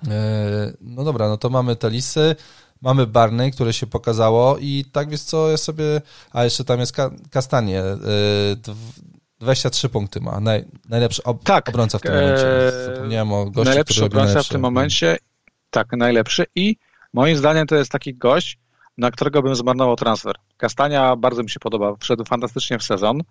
[0.07, 2.35] E, no dobra, no to mamy te lisy.
[2.81, 6.01] Mamy Barney, które się pokazało i tak wiesz co, ja sobie,
[6.31, 6.95] a jeszcze tam jest
[7.31, 7.83] Kastanie,
[9.39, 12.67] 23 y, punkty ma, Naj, najlepszy ob, tak, obrońca w tym momencie.
[12.67, 14.49] E, Zapomniałem o gościu, najlepszy obrońca najlepszy.
[14.49, 15.17] w tym momencie,
[15.69, 16.75] tak, najlepszy i
[17.13, 18.57] moim zdaniem to jest taki gość,
[18.97, 20.35] na którego bym zmarnował transfer.
[20.57, 23.21] Kastania bardzo mi się podoba, wszedł fantastycznie w sezon,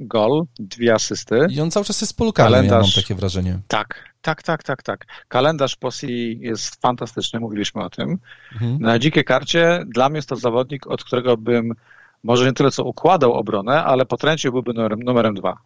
[0.00, 1.46] gol, dwie asysty.
[1.50, 3.58] I on cały czas jest polukany, ja mam takie wrażenie.
[3.68, 5.06] Tak, tak, tak, tak, tak.
[5.28, 8.18] Kalendarz Posi jest fantastyczny, mówiliśmy o tym.
[8.52, 8.78] Mhm.
[8.80, 11.74] Na dzikiej karcie dla mnie jest to zawodnik, od którego bym
[12.22, 15.58] może nie tyle co układał obronę, ale potręcił byłby numerem, numerem dwa.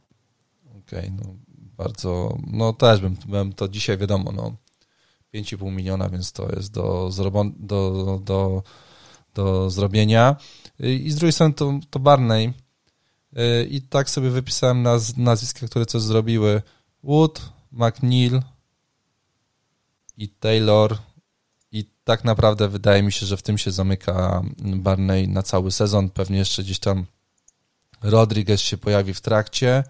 [0.66, 1.34] Okej, okay, no
[1.76, 4.56] bardzo, no też bym, bym to dzisiaj wiadomo, no
[5.34, 7.10] 5,5 miliona, więc to jest do,
[7.56, 8.62] do, do,
[9.34, 10.36] do zrobienia.
[10.78, 12.52] I z drugiej strony to, to Barney,
[13.70, 16.62] i tak sobie wypisałem naz nazwiska, które coś zrobiły.
[17.02, 17.42] Wood,
[17.72, 18.42] McNeil
[20.16, 20.98] i Taylor.
[21.72, 26.10] I tak naprawdę wydaje mi się, że w tym się zamyka Barney na cały sezon.
[26.10, 27.06] Pewnie jeszcze gdzieś tam
[28.02, 29.84] Rodriguez się pojawi w trakcie.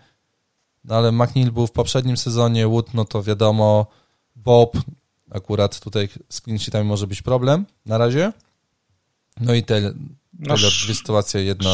[0.85, 3.87] No ale McNeil był w poprzednim sezonie, Wood, no to wiadomo,
[4.37, 4.77] Bob,
[5.31, 8.33] akurat tutaj z clean może być problem na razie.
[9.41, 9.95] No i Taylor,
[10.47, 11.71] Taylor no, sytuacja jedna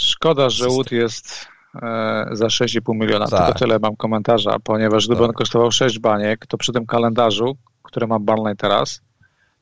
[0.00, 3.26] Szkoda, że Wood jest e, za 6,5 miliona.
[3.26, 3.44] Tak.
[3.44, 5.28] Tylko tyle mam komentarza, ponieważ gdyby tak.
[5.28, 9.00] on kosztował 6 baniek, to przy tym kalendarzu, który ma Barney teraz,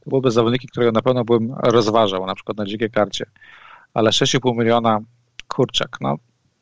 [0.05, 3.24] to byłby zawodniki, którego na pewno bym rozważał, na przykład na dzikiej karcie.
[3.94, 5.01] Ale 6,5 miliona,
[5.48, 6.16] kurczak, no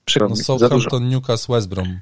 [0.04, 2.00] przykro no, Southampton, Newcastle, West Brom.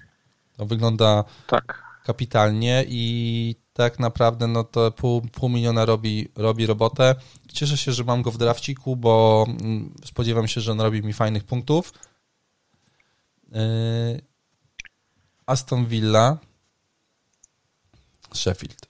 [0.57, 1.83] To wygląda tak.
[2.05, 7.15] kapitalnie i tak naprawdę no to pół, pół miliona robi, robi robotę.
[7.53, 11.13] Cieszę się, że mam go w drafciku, bo mm, spodziewam się, że on robi mi
[11.13, 11.93] fajnych punktów.
[13.53, 14.21] Yy,
[15.47, 16.39] Aston Villa,
[18.35, 18.87] Sheffield.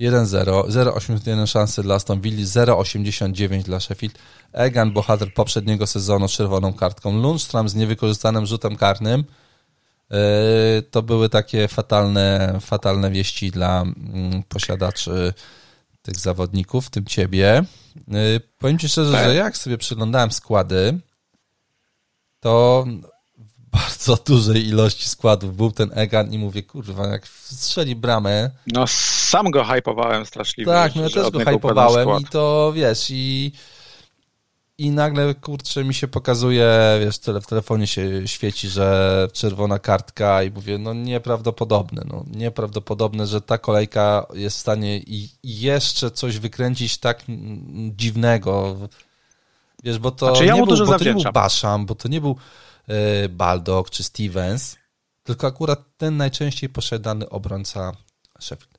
[0.00, 4.18] 1-0, 0,81 szansy dla Aston Villa, 0,89 dla Sheffield.
[4.52, 7.22] Egan, bohater poprzedniego sezonu z czerwoną kartką.
[7.22, 9.24] Lundstrom z niewykorzystanym rzutem karnym.
[10.10, 15.34] Yy, to były takie fatalne, fatalne wieści dla mm, posiadaczy
[16.02, 17.64] tych zawodników, w tym ciebie.
[18.08, 20.98] Yy, powiem ci szczerze, że jak sobie przyglądałem składy,
[22.40, 22.86] to
[23.72, 28.50] bardzo dużej ilości składów był ten Egan i mówię, kurwa, jak strzeli bramę.
[28.66, 30.72] No sam go hypowałem straszliwie.
[30.72, 33.52] Tak, no ja też go hypowałem i to wiesz, i
[34.80, 40.42] i nagle, kurczę, mi się pokazuje, wiesz, tele, w telefonie się świeci, że czerwona kartka
[40.42, 46.38] i mówię, no nieprawdopodobne, no nieprawdopodobne, że ta kolejka jest w stanie i, jeszcze coś
[46.38, 47.22] wykręcić tak
[47.90, 48.76] dziwnego.
[49.84, 52.20] Wiesz, bo to, znaczy, ja nie, był, bo to nie był Basham, bo to nie
[52.20, 52.36] był
[52.90, 54.76] E, Baldock czy Stevens,
[55.22, 57.92] tylko akurat ten najczęściej posiadany obrońca
[58.40, 58.69] Sheffield.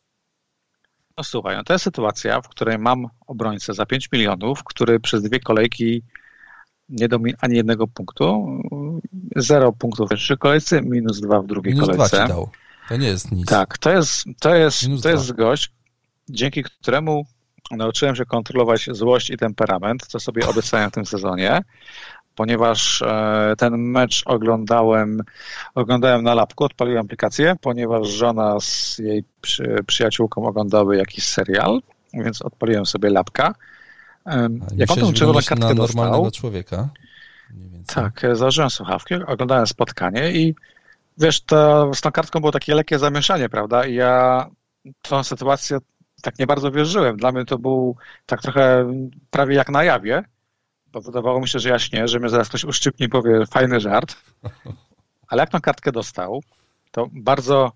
[1.22, 5.24] No słuchaj, no to jest sytuacja, w której mam obrońcę za 5 milionów, który przez
[5.24, 6.04] dwie kolejki
[6.90, 8.48] nie mi ani jednego punktu.
[9.36, 12.18] Zero punktów w pierwszej kolejce, minus dwa w drugiej minus kolejce.
[12.18, 12.50] Dwa ci dał.
[12.90, 13.48] To nie jest nic.
[13.48, 15.72] Tak, to jest, to jest, to jest gość,
[16.30, 17.26] dzięki któremu
[17.72, 21.62] nauczyłem się kontrolować złość i temperament, co sobie obiecałem w tym sezonie
[22.36, 25.24] ponieważ e, ten mecz oglądałem,
[25.76, 31.82] oglądałem na lapku, odpaliłem aplikację, ponieważ żona z jej przy, przyjaciółką oglądały jakiś serial,
[32.14, 33.56] więc odpaliłem sobie lapka.
[34.76, 36.90] Jak on tą czerwoną kartkę na normalnego dostał, człowieka.
[37.88, 40.56] Tak, założyłem słuchawki, oglądałem spotkanie i
[41.18, 43.86] wiesz, to, z tą kartką było takie lekkie zamieszanie, prawda?
[43.86, 44.46] I ja
[45.02, 45.78] tą sytuację
[46.22, 47.18] tak nie bardzo wierzyłem.
[47.18, 47.96] Dla mnie to był
[48.26, 48.94] tak trochę
[49.30, 50.24] prawie jak na jawie,
[50.92, 53.80] bo wydawało mi się, że ja śnię, że mnie zaraz ktoś uszczypnie i powie fajny
[53.80, 54.16] żart.
[55.28, 56.44] Ale jak tą kartkę dostał,
[56.92, 57.72] to bardzo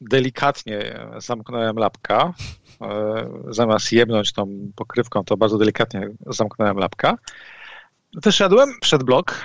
[0.00, 2.34] delikatnie zamknąłem lapka.
[2.80, 7.18] E, zamiast jebnąć tą pokrywką, to bardzo delikatnie zamknąłem lapka.
[8.14, 9.44] Wyszedłem przed blok,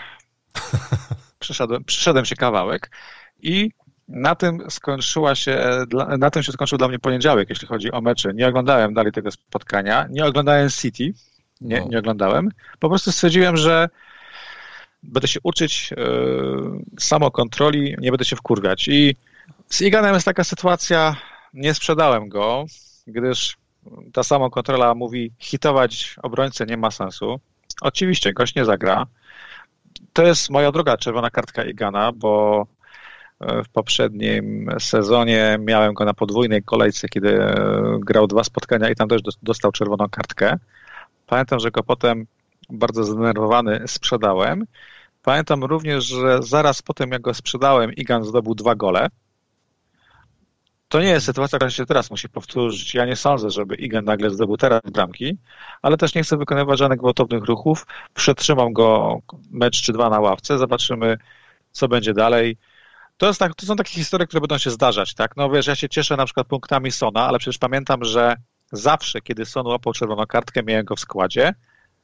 [1.40, 2.92] przeszedłem, przeszedłem się kawałek
[3.42, 3.72] i
[4.08, 5.86] na tym skończyła się,
[6.18, 8.34] na tym się skończył dla mnie poniedziałek, jeśli chodzi o mecze.
[8.34, 11.14] Nie oglądałem dalej tego spotkania, nie oglądałem City,
[11.62, 11.88] nie, no.
[11.88, 12.50] nie oglądałem.
[12.80, 13.90] Po prostu stwierdziłem, że
[15.04, 15.98] będę się uczyć yy,
[17.00, 18.88] samokontroli, nie będę się wkurwiać.
[18.88, 19.16] I
[19.70, 21.16] z Iganem jest taka sytuacja,
[21.54, 22.66] nie sprzedałem go,
[23.08, 23.58] gdyż
[24.14, 27.40] ta samokontrola mówi, hitować obrońcę nie ma sensu.
[27.82, 29.06] Oczywiście, gość nie zagra.
[30.14, 32.66] To jest moja druga czerwona kartka Igana, bo
[33.40, 37.56] e, w poprzednim sezonie miałem go na podwójnej kolejce, kiedy e,
[38.00, 40.58] grał dwa spotkania i tam też dostał czerwoną kartkę.
[41.26, 42.28] Pamiętam, że go potem
[42.70, 44.66] bardzo zdenerwowany sprzedałem.
[45.22, 49.08] Pamiętam również, że zaraz po tym, jak go sprzedałem, Igan zdobył dwa gole.
[50.90, 52.94] To nie jest sytuacja, która się teraz musi powtórzyć.
[52.94, 55.38] Ja nie sądzę, żeby Igan nagle zdobył teraz bramki,
[55.82, 57.86] ale też nie chcę wykonywać żadnych gwałtownych ruchów.
[58.14, 59.20] Przetrzymam go
[59.52, 61.18] mecz czy dwa na ławce, zobaczymy,
[61.72, 62.58] co będzie dalej.
[63.18, 65.38] To, jest tak, to są takie historie, które będą się zdarzać, tak?
[65.38, 68.36] No wiesz, ja się cieszę na przykład punktami Sona, ale przecież pamiętam, że
[68.76, 71.54] zawsze, kiedy Son łapał czerwoną kartkę, miałem go w składzie,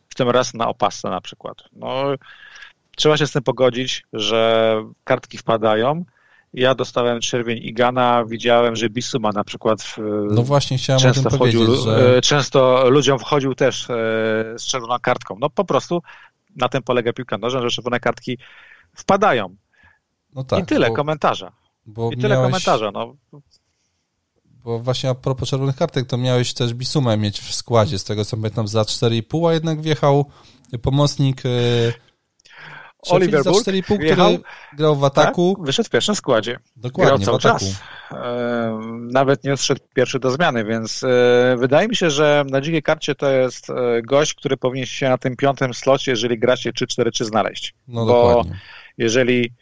[0.10, 1.58] w tym raz na opasce na przykład.
[1.74, 2.04] No,
[2.96, 6.06] trzeba się z tym pogodzić, że kartki wpadają.
[6.54, 9.98] Ja dostałem czerwień Igana, widziałem, że Bisuma na przykład w,
[10.32, 12.18] no właśnie chciałem często, wchodził, że...
[12.18, 13.94] E, często ludziom wchodził też e,
[14.58, 15.38] z czerwoną kartką.
[15.40, 16.02] No po prostu
[16.56, 18.38] na tym polega piłka nożna, że czerwone kartki
[18.96, 19.56] wpadają.
[20.36, 21.52] No tak, I tyle bo, komentarza.
[21.86, 22.48] Bo I tyle miałeś...
[22.48, 22.92] komentarza.
[22.92, 23.16] No.
[24.64, 28.26] Bo właśnie a propos czerwonych kartek, to miałeś też Bisumę mieć w składzie, z tego
[28.26, 30.26] co pamiętam, za 4,5, a jednak wjechał
[30.82, 31.50] pomocnik e,
[33.10, 34.40] Oliver za 4,5, który
[34.78, 35.54] grał w ataku.
[35.58, 36.60] Tak, wyszedł w pierwszym składzie.
[36.76, 37.82] Dokładnie, grał cały czas.
[38.12, 38.80] E,
[39.12, 43.16] nawet nie odszedł pierwszy do zmiany, więc e, wydaje mi się, że na dzikiej karcie
[43.16, 43.68] to jest
[44.04, 47.74] gość, który powinien się na tym piątym slocie, jeżeli gra się 3-4-3 znaleźć.
[47.88, 48.60] No Bo dokładnie.
[48.98, 49.54] jeżeli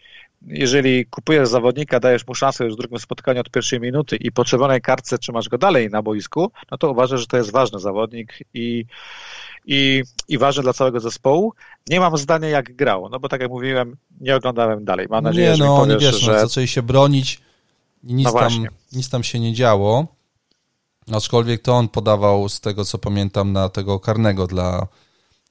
[0.47, 4.45] jeżeli kupujesz zawodnika, dajesz mu szansę już w drugim spotkaniu od pierwszej minuty i po
[4.45, 8.33] czerwonej kartce trzymasz go dalej na boisku, no to uważasz, że to jest ważny zawodnik
[8.53, 8.85] i,
[9.65, 11.53] i, i ważny dla całego zespołu.
[11.89, 15.07] Nie mam zdania, jak grał, no bo tak jak mówiłem, nie oglądałem dalej.
[15.09, 16.33] Mam nadzieję, nie, że no, powiesz, wiesz, że...
[16.33, 17.41] No, zaczęli się bronić
[18.03, 18.51] i nic, no tam,
[18.91, 20.07] nic tam się nie działo.
[21.13, 24.87] Aczkolwiek to on podawał, z tego co pamiętam, na tego karnego, dla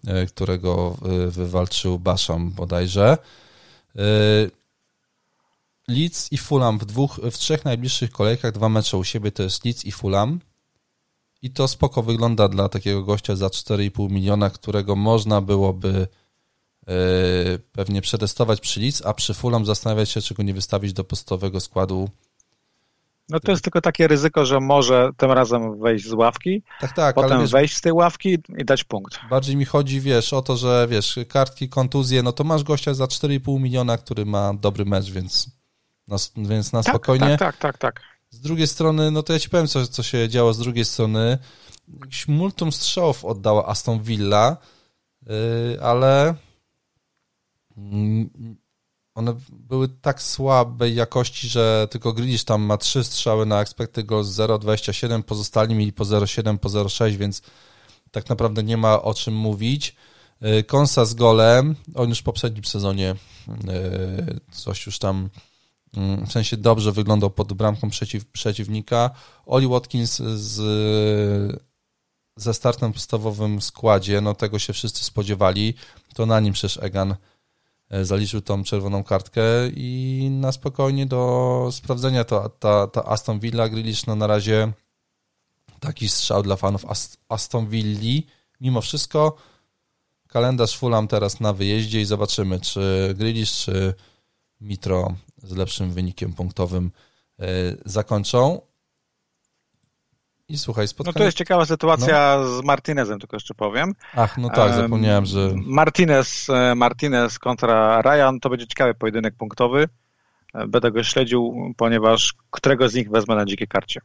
[0.07, 3.19] e, którego e, wywalczył Baszam bodajże.
[3.97, 4.03] E,
[5.89, 9.65] Leeds i Fulham w, dwóch, w trzech najbliższych kolejkach, dwa mecze u siebie to jest
[9.65, 10.41] Leeds i Fulham.
[11.43, 16.07] I to spoko wygląda dla takiego gościa za 4,5 miliona, którego można byłoby
[17.73, 21.61] pewnie przetestować przy Leeds, a przy Fulham zastanawiać się, czy go nie wystawić do podstawowego
[21.61, 22.09] składu
[23.29, 27.15] no to jest tylko takie ryzyko, że może tym razem wejść z ławki, tak, tak,
[27.15, 29.19] potem wiesz, wejść z tej ławki i dać punkt.
[29.31, 33.05] Bardziej mi chodzi, wiesz, o to, że wiesz, kartki, kontuzje, no to masz gościa za
[33.05, 35.58] 4,5 miliona, który ma dobry mecz, więc
[36.37, 37.37] więc na tak, spokojnie.
[37.39, 38.03] Tak, tak, tak, tak.
[38.31, 41.39] Z drugiej strony, no to ja ci powiem, co, co się działo z drugiej strony.
[42.01, 44.57] Jakiś multum strzałów oddała Aston Villa,
[45.27, 45.33] yy,
[45.83, 46.35] ale
[49.15, 54.29] one były tak słabej jakości, że tylko Grealish tam ma trzy strzały na expected goals
[54.29, 57.43] 0,27, pozostali mieli po 0,7, po 0,6, więc
[58.11, 59.97] tak naprawdę nie ma o czym mówić.
[60.61, 63.15] Y, Konsa z golem, on już w poprzednim sezonie
[63.49, 65.31] y, coś już tam mm,
[66.27, 69.11] w sensie dobrze wyglądał pod bramką przeciw, przeciwnika.
[69.47, 71.63] Oli Watkins z,
[72.37, 75.75] ze startem podstawowym składzie, no tego się wszyscy spodziewali,
[76.15, 77.17] to na nim przecież Egan
[77.91, 83.69] E, zaliczył tą czerwoną kartkę i na spokojnie do sprawdzenia to, ta, ta Aston Villa
[83.69, 84.73] Grealish no na razie
[85.81, 86.87] taki strzał dla fanów
[87.29, 88.27] Aston Villi.
[88.61, 89.37] Mimo wszystko
[90.29, 93.95] kalendarz Fulham teraz na wyjeździe i zobaczymy, czy Grealish, czy
[94.61, 96.91] Mitro z lepszym wynikiem punktowym
[97.41, 97.45] e,
[97.85, 98.61] zakończą.
[100.49, 101.13] I słuchaj, spotkanie...
[101.15, 102.57] No to jest ciekawa sytuacja no.
[102.57, 103.95] z Martinezem, tylko jeszcze powiem.
[104.15, 105.53] Ach, no tak, zapomniałem, że...
[105.57, 109.89] Martinez, e, Martinez kontra Ryan, to będzie ciekawy pojedynek punktowy.
[110.55, 114.01] E, będę go śledził, ponieważ którego z nich wezmę na dzikiej karcie.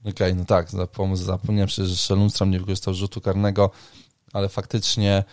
[0.00, 0.66] Okej, okay, no tak,
[1.14, 3.70] zapomniałem przecież, że Lundstrom nie wykorzystał rzutu karnego,
[4.32, 5.24] ale faktycznie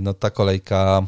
[0.00, 1.02] no ta kolejka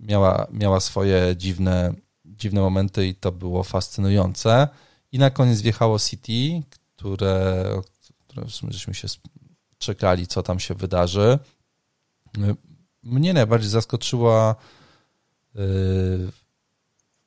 [0.00, 1.94] miała, miała swoje dziwne,
[2.24, 4.68] dziwne momenty i to było fascynujące.
[5.12, 7.66] I na koniec wjechało City, które,
[8.28, 9.08] które w sumie żeśmy się
[9.78, 11.38] czekali, co tam się wydarzy.
[13.02, 14.54] Mnie najbardziej zaskoczyła
[15.54, 16.30] yy,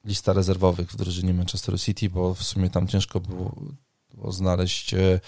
[0.05, 3.55] lista rezerwowych w drużynie Manchester City, bo w sumie tam ciężko było,
[4.13, 4.93] było znaleźć.
[4.93, 5.19] Yy,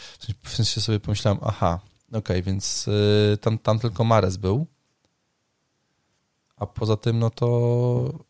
[0.43, 4.67] w sensie sobie pomyślałem, aha, okej, okay, więc yy, tam, tam tylko Mares był.
[6.57, 8.25] A poza tym, no to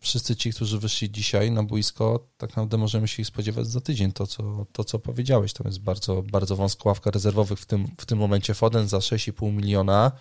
[0.00, 4.12] wszyscy ci, którzy wyszli dzisiaj na boisko, tak naprawdę możemy się ich spodziewać za tydzień.
[4.12, 8.06] To, co, to, co powiedziałeś, to jest bardzo, bardzo wąska ławka rezerwowych w tym, w
[8.06, 8.54] tym momencie.
[8.54, 10.12] Foden za 6,5 miliona.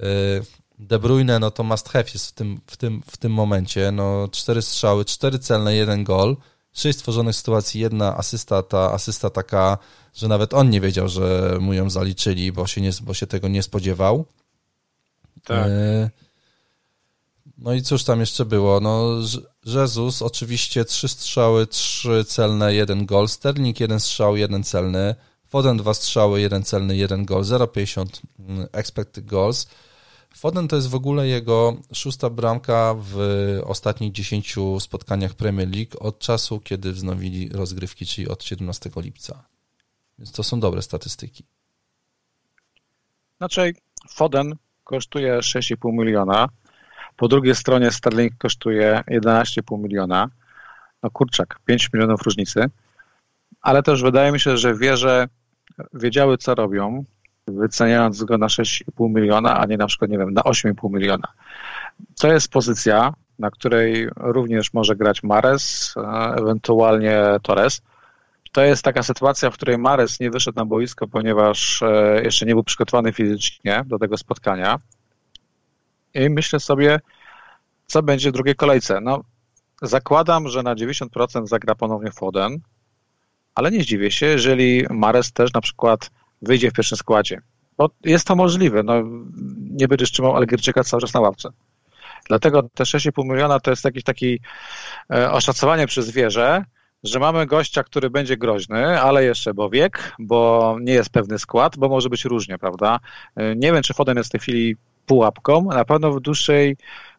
[0.00, 0.02] Y,
[0.78, 3.92] De Bruyne, no to must have jest w tym, w tym, w tym momencie.
[3.92, 6.36] No, cztery strzały, cztery celne, jeden gol.
[6.72, 9.78] Sześć stworzonych sytuacji, jedna asysta, ta asysta taka,
[10.14, 13.48] że nawet on nie wiedział, że mu ją zaliczyli, bo się, nie, bo się tego
[13.48, 14.24] nie spodziewał.
[15.44, 15.66] Tak.
[15.66, 16.10] Y
[17.62, 18.80] no i cóż tam jeszcze było?
[18.80, 19.18] No,
[19.64, 23.28] Jezus oczywiście trzy strzały, trzy celne, jeden gol.
[23.28, 25.14] Sterling jeden strzał, jeden celny.
[25.48, 27.42] Foden dwa strzały, jeden celny, jeden gol.
[27.42, 28.06] 0,50
[28.38, 29.66] mm, expected goals.
[30.34, 33.16] Foden to jest w ogóle jego szósta bramka w
[33.64, 39.44] ostatnich 10 spotkaniach Premier League od czasu, kiedy wznowili rozgrywki, czyli od 17 lipca.
[40.18, 41.44] Więc to są dobre statystyki.
[43.38, 43.72] Znaczy,
[44.08, 46.48] Foden kosztuje 6,5 miliona
[47.16, 50.28] po drugiej stronie Starlink kosztuje 11,5 miliona.
[51.02, 52.70] No kurczak, 5 milionów różnicy.
[53.60, 55.28] Ale też wydaje mi się, że wieże
[55.94, 57.04] wiedziały, co robią,
[57.46, 61.28] wyceniając go na 6,5 miliona, a nie na przykład, nie wiem, na 8,5 miliona.
[62.20, 65.94] To jest pozycja, na której również może grać Mares,
[66.36, 67.82] ewentualnie Torres.
[68.52, 72.54] To jest taka sytuacja, w której Mares nie wyszedł na boisko, ponieważ e, jeszcze nie
[72.54, 74.78] był przygotowany fizycznie do tego spotkania
[76.14, 77.00] i myślę sobie,
[77.86, 79.00] co będzie w drugiej kolejce.
[79.00, 79.24] No,
[79.82, 82.58] zakładam, że na 90% zagra ponownie Foden,
[83.54, 86.10] ale nie zdziwię się, jeżeli Mares też na przykład
[86.42, 87.40] wyjdzie w pierwszym składzie.
[87.76, 88.82] Bo jest to możliwe.
[88.82, 88.94] No,
[89.70, 91.48] nie będziesz trzymał Algierczyka cały czas na ławce.
[92.28, 94.36] Dlatego te 6,5 miliona to jest jakieś takie
[95.08, 96.64] oszacowanie przez wieżę,
[97.04, 101.76] że mamy gościa, który będzie groźny, ale jeszcze bo wiek, bo nie jest pewny skład,
[101.78, 102.98] bo może być różnie, prawda?
[103.36, 104.76] E, nie wiem, czy Foden jest w tej chwili
[105.06, 106.76] pułapką, na pewno w dłuższej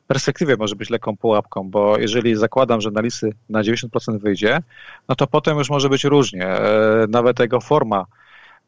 [0.07, 4.59] perspektywie może być lekką pułapką, bo jeżeli zakładam, że na listy na 90% wyjdzie,
[5.07, 6.47] no to potem już może być różnie.
[6.47, 8.05] E, nawet jego forma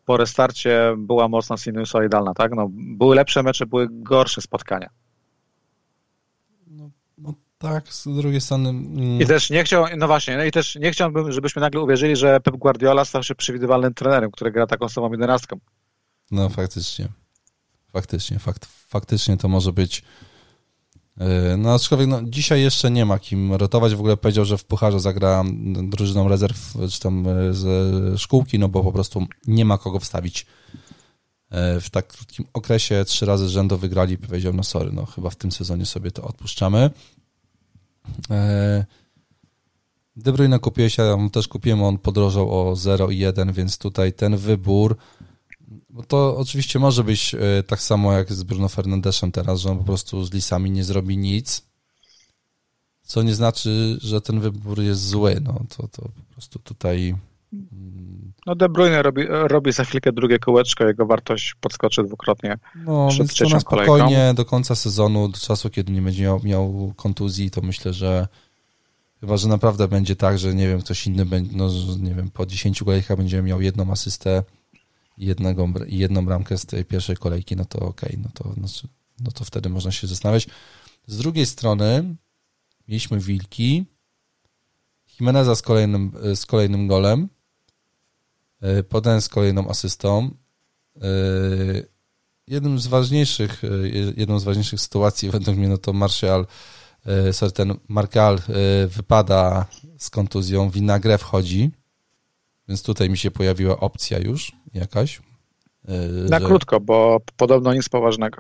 [0.06, 2.56] po restarcie była mocno sinusoidalna, tak?
[2.56, 4.90] No, były lepsze mecze, były gorsze spotkania.
[7.66, 8.70] Tak, z drugiej strony...
[8.70, 9.22] Mm.
[9.22, 12.40] I też nie chciał, no właśnie, no i też nie chciałbym, żebyśmy nagle uwierzyli, że
[12.40, 15.60] Pep Guardiola stał się przewidywalnym trenerem, który gra taką samą jedenastką.
[16.32, 17.08] No faktycznie.
[17.94, 20.04] Faktycznie, fakt, faktycznie to może być
[21.18, 23.96] e, no aczkolwiek no, dzisiaj jeszcze nie ma kim rotować.
[23.96, 25.44] W ogóle powiedział, że w Pucharze zagra
[25.84, 27.72] drużyną rezerw, czy tam ze
[28.18, 30.46] szkółki, no bo po prostu nie ma kogo wstawić
[31.50, 33.06] e, w tak krótkim okresie.
[33.06, 36.90] Trzy razy rzędu wygrali powiedział, no sorry, no chyba w tym sezonie sobie to odpuszczamy.
[40.16, 44.98] De Bruyne kupiłeś, ja też kupiłem, on podrożał o 0,1, więc tutaj ten wybór
[45.90, 49.78] bo to oczywiście może być e, tak samo jak z Bruno Fernandeszem teraz, że on
[49.78, 51.62] po prostu z Lisami nie zrobi nic,
[53.04, 55.42] co nie znaczy, że ten wybór jest zły.
[55.44, 57.16] No to, to po prostu tutaj...
[58.46, 62.58] No De Bruyne robi, robi za chwilkę drugie kółeczko, jego wartość podskoczy dwukrotnie.
[62.76, 66.94] No, więc to na spokojnie do końca sezonu, do czasu, kiedy nie będzie miał, miał
[66.96, 68.28] kontuzji, to myślę, że
[69.20, 71.70] chyba, że naprawdę będzie tak, że nie wiem, ktoś inny będzie, no,
[72.00, 74.44] nie wiem, po 10 kolejkach będzie miał jedną asystę,
[75.18, 78.68] jednego, jedną bramkę z tej pierwszej kolejki, no to okej, okay, no, to, no,
[79.20, 80.48] no to wtedy można się zastanawiać.
[81.08, 82.16] Z drugiej strony
[82.88, 83.86] mieliśmy Wilki,
[85.20, 87.30] Jimeneza z kolejnym, z kolejnym golem,
[88.66, 90.30] e, potem z kolejną asystą.
[90.96, 91.08] E,
[92.48, 93.68] jednym z ważniejszych, e,
[94.18, 96.46] jedną z ważniejszych sytuacji według mnie, no to Martial,
[97.54, 98.40] ten Markal
[98.88, 99.66] wypada
[99.98, 101.72] z kontuzją, Winagre wchodzi,
[102.68, 105.22] więc tutaj mi się pojawiła opcja już jakaś.
[106.30, 106.46] Na że...
[106.46, 108.38] krótko, bo podobno nic poważnego.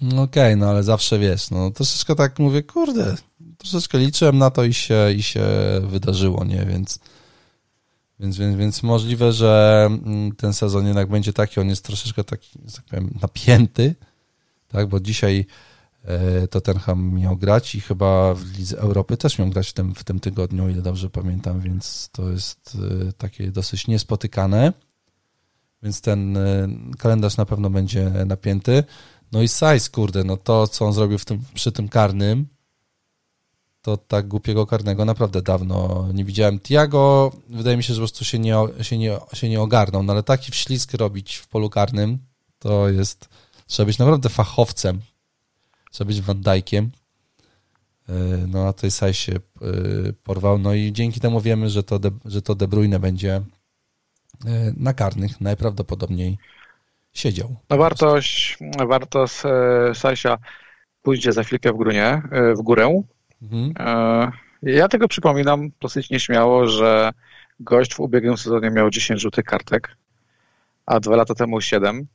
[0.00, 3.14] No okej, okay, no ale zawsze wiesz, no troszeczkę tak mówię, kurde,
[3.58, 5.44] troszeczkę liczyłem na to i się, i się
[5.82, 6.98] wydarzyło, nie, więc,
[8.20, 12.58] więc, więc, więc możliwe, że mm, ten sezon jednak będzie taki, on jest troszeczkę taki,
[12.76, 13.94] tak powiem, napięty,
[14.68, 15.46] tak, bo dzisiaj
[16.04, 20.04] e, Tottenham miał grać i chyba w Lidze Europy też miał grać w tym, w
[20.04, 22.78] tym tygodniu, ile dobrze pamiętam, więc to jest
[23.08, 24.72] e, takie dosyć niespotykane
[25.84, 26.68] więc ten e,
[26.98, 28.84] kalendarz na pewno będzie napięty.
[29.32, 32.46] No i size, kurde, no to, co on zrobił w tym, przy tym karnym,
[33.84, 36.60] to tak głupiego karnego naprawdę dawno nie widziałem.
[36.60, 40.12] Tiago, wydaje mi się, że po prostu się nie, się nie, się nie ogarnął, no
[40.12, 42.18] ale taki wślizg robić w polu karnym,
[42.58, 43.28] to jest,
[43.66, 45.00] trzeba być naprawdę fachowcem,
[45.90, 46.90] trzeba być Van Dijkiem.
[48.08, 48.12] E,
[48.48, 49.38] no a tej Saj się e,
[50.12, 53.42] porwał, no i dzięki temu wiemy, że to De, że to De Bruyne będzie
[54.46, 56.38] E, na karnych najprawdopodobniej
[57.12, 57.56] siedział.
[57.70, 58.58] No wartość,
[58.88, 59.34] wartość
[59.94, 60.38] Sasia
[61.02, 63.02] pójdzie za chwilkę w, grunie, e, w górę.
[63.52, 63.74] Mhm.
[63.78, 67.10] E, ja tego przypominam dosyć nieśmiało, że
[67.60, 69.96] gość w ubiegłym sezonie miał 10 żółtych kartek,
[70.86, 72.06] a dwa lata temu 7.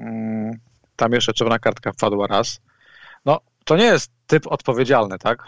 [0.00, 0.52] Mm,
[0.96, 2.60] tam jeszcze czerwona kartka wpadła raz.
[3.24, 5.42] No, to nie jest typ odpowiedzialny, tak?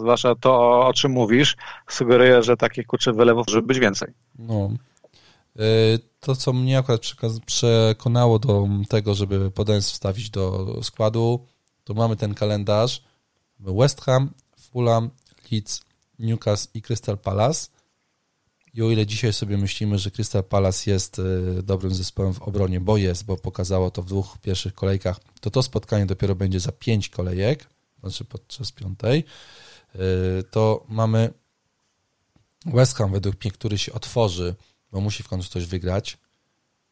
[0.00, 1.56] Zwłaszcza to, o czym mówisz,
[1.88, 4.12] sugeruje, że takich kurczę wylewów może być więcej.
[4.38, 4.70] No.
[5.56, 5.62] E,
[6.20, 7.00] to, co mnie akurat
[7.46, 11.46] przekonało do tego, żeby Podens wstawić do składu,
[11.84, 13.09] to mamy ten kalendarz
[13.60, 14.30] West Ham,
[14.60, 15.10] Fulham,
[15.52, 15.80] Leeds,
[16.18, 17.68] Newcastle i Crystal Palace.
[18.74, 22.80] I o ile dzisiaj sobie myślimy, że Crystal Palace jest e, dobrym zespołem w obronie,
[22.80, 26.72] bo jest, bo pokazało to w dwóch pierwszych kolejkach, to to spotkanie dopiero będzie za
[26.72, 27.66] pięć kolejek,
[28.00, 29.24] znaczy podczas piątej,
[29.94, 29.98] e,
[30.42, 31.32] to mamy
[32.66, 34.54] West Ham, według mnie, który się otworzy
[34.92, 36.18] bo musi w końcu coś wygrać.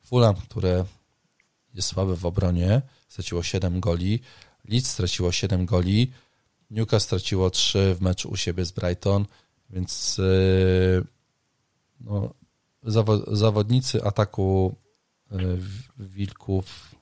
[0.03, 0.85] Fulham, które
[1.75, 4.21] jest słabe w obronie, straciło 7 goli.
[4.65, 6.13] Leeds straciło 7 goli.
[6.71, 9.27] Newcastle straciło 3 w meczu u siebie z Brighton,
[9.71, 11.05] więc yy,
[12.01, 12.35] no,
[13.27, 14.75] zawodnicy ataku
[15.31, 15.59] yy,
[15.99, 16.95] Wilków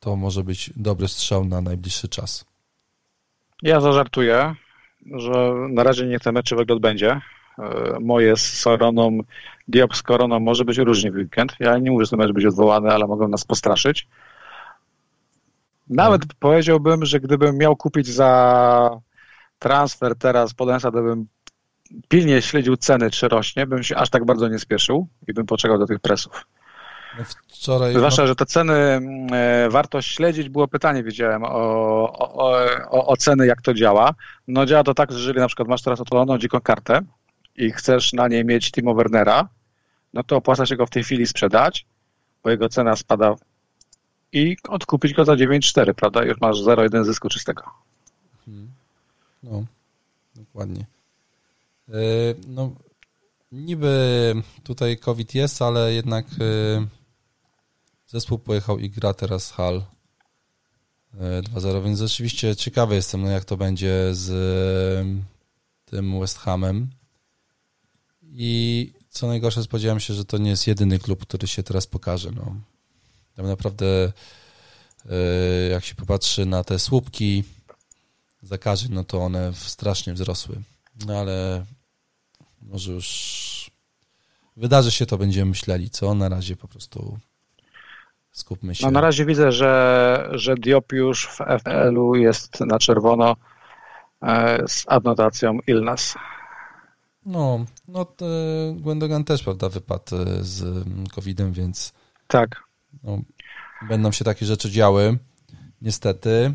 [0.00, 2.44] to może być dobry strzał na najbliższy czas.
[3.62, 4.54] Ja zażartuję,
[5.06, 7.20] że na razie niech ten mecz odbędzie.
[7.58, 9.20] E, moje z Soroną,
[9.68, 11.56] Diop z Koroną może być różnie w weekend.
[11.60, 14.08] Ja nie mówię, że to może być odwołane, ale mogą nas postraszyć.
[15.88, 16.36] Nawet hmm.
[16.38, 19.00] powiedziałbym, że gdybym miał kupić za
[19.58, 21.26] transfer teraz Podensa, to bym
[22.08, 25.78] pilnie śledził ceny, czy rośnie, bym się aż tak bardzo nie spieszył i bym poczekał
[25.78, 26.46] do tych presów.
[27.48, 29.00] Wczoraj, Zwłaszcza, że te ceny,
[29.32, 31.48] e, warto śledzić, było pytanie, wiedziałem, o,
[32.12, 32.52] o,
[32.90, 34.14] o, o ceny, jak to działa.
[34.48, 37.00] No działa to tak, że jeżeli na przykład masz teraz odpaloną dziką kartę,
[37.58, 39.48] i chcesz na niej mieć Timo Wernera,
[40.14, 41.86] no to opłaca się go w tej chwili sprzedać,
[42.42, 43.34] bo jego cena spada
[44.32, 46.24] i odkupić go za 9,4, prawda?
[46.24, 47.62] Już masz 0,1 zysku czystego.
[48.44, 48.68] Hmm.
[49.50, 49.64] No,
[50.34, 50.86] dokładnie.
[51.88, 51.94] E,
[52.46, 52.70] no,
[53.52, 56.86] niby tutaj COVID jest, ale jednak e,
[58.06, 59.82] zespół pojechał i gra teraz Hal
[61.42, 64.28] 2-0, więc rzeczywiście ciekawy jestem, no jak to będzie z
[65.84, 66.90] tym West Hamem.
[68.22, 72.30] I co najgorsze, spodziewałem się, że to nie jest jedyny klub, który się teraz pokaże.
[72.30, 72.56] No.
[73.36, 74.12] Tam naprawdę,
[75.70, 77.44] jak się popatrzy na te słupki
[78.42, 80.56] zakażeń, no to one strasznie wzrosły.
[81.06, 81.64] No ale
[82.62, 83.70] może już
[84.56, 86.14] wydarzy się to, będziemy myśleli, co?
[86.14, 87.18] Na razie po prostu
[88.30, 88.86] skupmy się.
[88.86, 93.36] No na razie widzę, że, że Diop już w FPL-u jest na czerwono
[94.22, 96.14] e, z adnotacją illness.
[97.26, 98.06] No, no
[98.74, 100.84] Gwendogan też, prawda, wypadł e, z
[101.14, 101.92] COVID-em, więc
[102.26, 102.62] tak.
[103.02, 103.22] No,
[103.88, 105.18] będą się takie rzeczy działy,
[105.82, 106.54] niestety.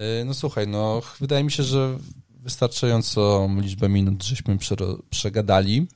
[0.00, 1.98] E, no słuchaj, no wydaje mi się, że
[2.28, 4.58] wystarczająco liczbę minut żeśmy
[5.10, 5.86] przegadali.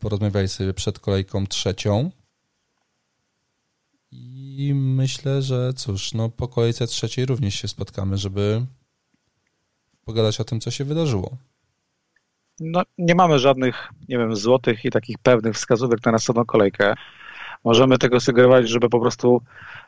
[0.00, 2.10] porozmawiali sobie przed kolejką trzecią.
[4.10, 8.66] I myślę, że cóż, no po kolejce trzeciej również się spotkamy, żeby
[10.04, 11.36] pogadać o tym, co się wydarzyło.
[12.60, 16.94] No, nie mamy żadnych, nie wiem, złotych i takich pewnych wskazówek na następną kolejkę.
[17.64, 19.42] Możemy tego sugerować, żeby po prostu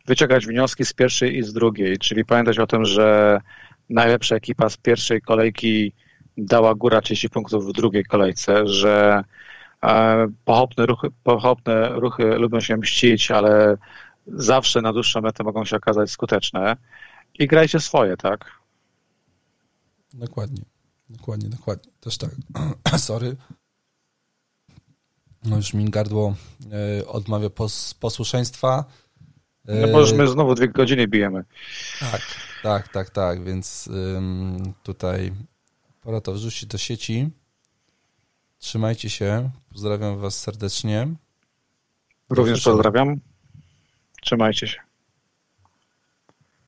[0.07, 3.41] wyciągać wnioski z pierwszej i z drugiej, czyli pamiętać o tym, że
[3.91, 5.93] najlepsza ekipa z pierwszej kolejki
[6.37, 9.25] dała góra 30 punktów w drugiej kolejce, że
[9.83, 13.77] e, pochopne ruchy, pochopne ruchy lubią się mścić, ale
[14.27, 16.77] zawsze na dłuższą metę mogą się okazać skuteczne
[17.39, 18.51] i grajcie swoje, tak?
[20.15, 20.63] Dokładnie,
[21.11, 21.93] dokładnie, dokładnie.
[22.01, 22.31] Też tak.
[22.99, 23.37] Sorry.
[25.45, 26.35] No już mi gardło
[27.01, 28.85] e, odmawia pos, posłuszeństwa.
[29.65, 31.45] No bo już my znowu dwie godziny bijemy.
[32.01, 32.23] Tak,
[32.63, 33.87] tak, tak, tak, więc
[34.17, 35.33] ym, tutaj
[36.01, 37.31] pora to wrzucić do sieci.
[38.59, 41.09] Trzymajcie się, pozdrawiam was serdecznie.
[42.31, 43.21] Również pozdrawiam.
[44.23, 44.90] Trzymajcie się.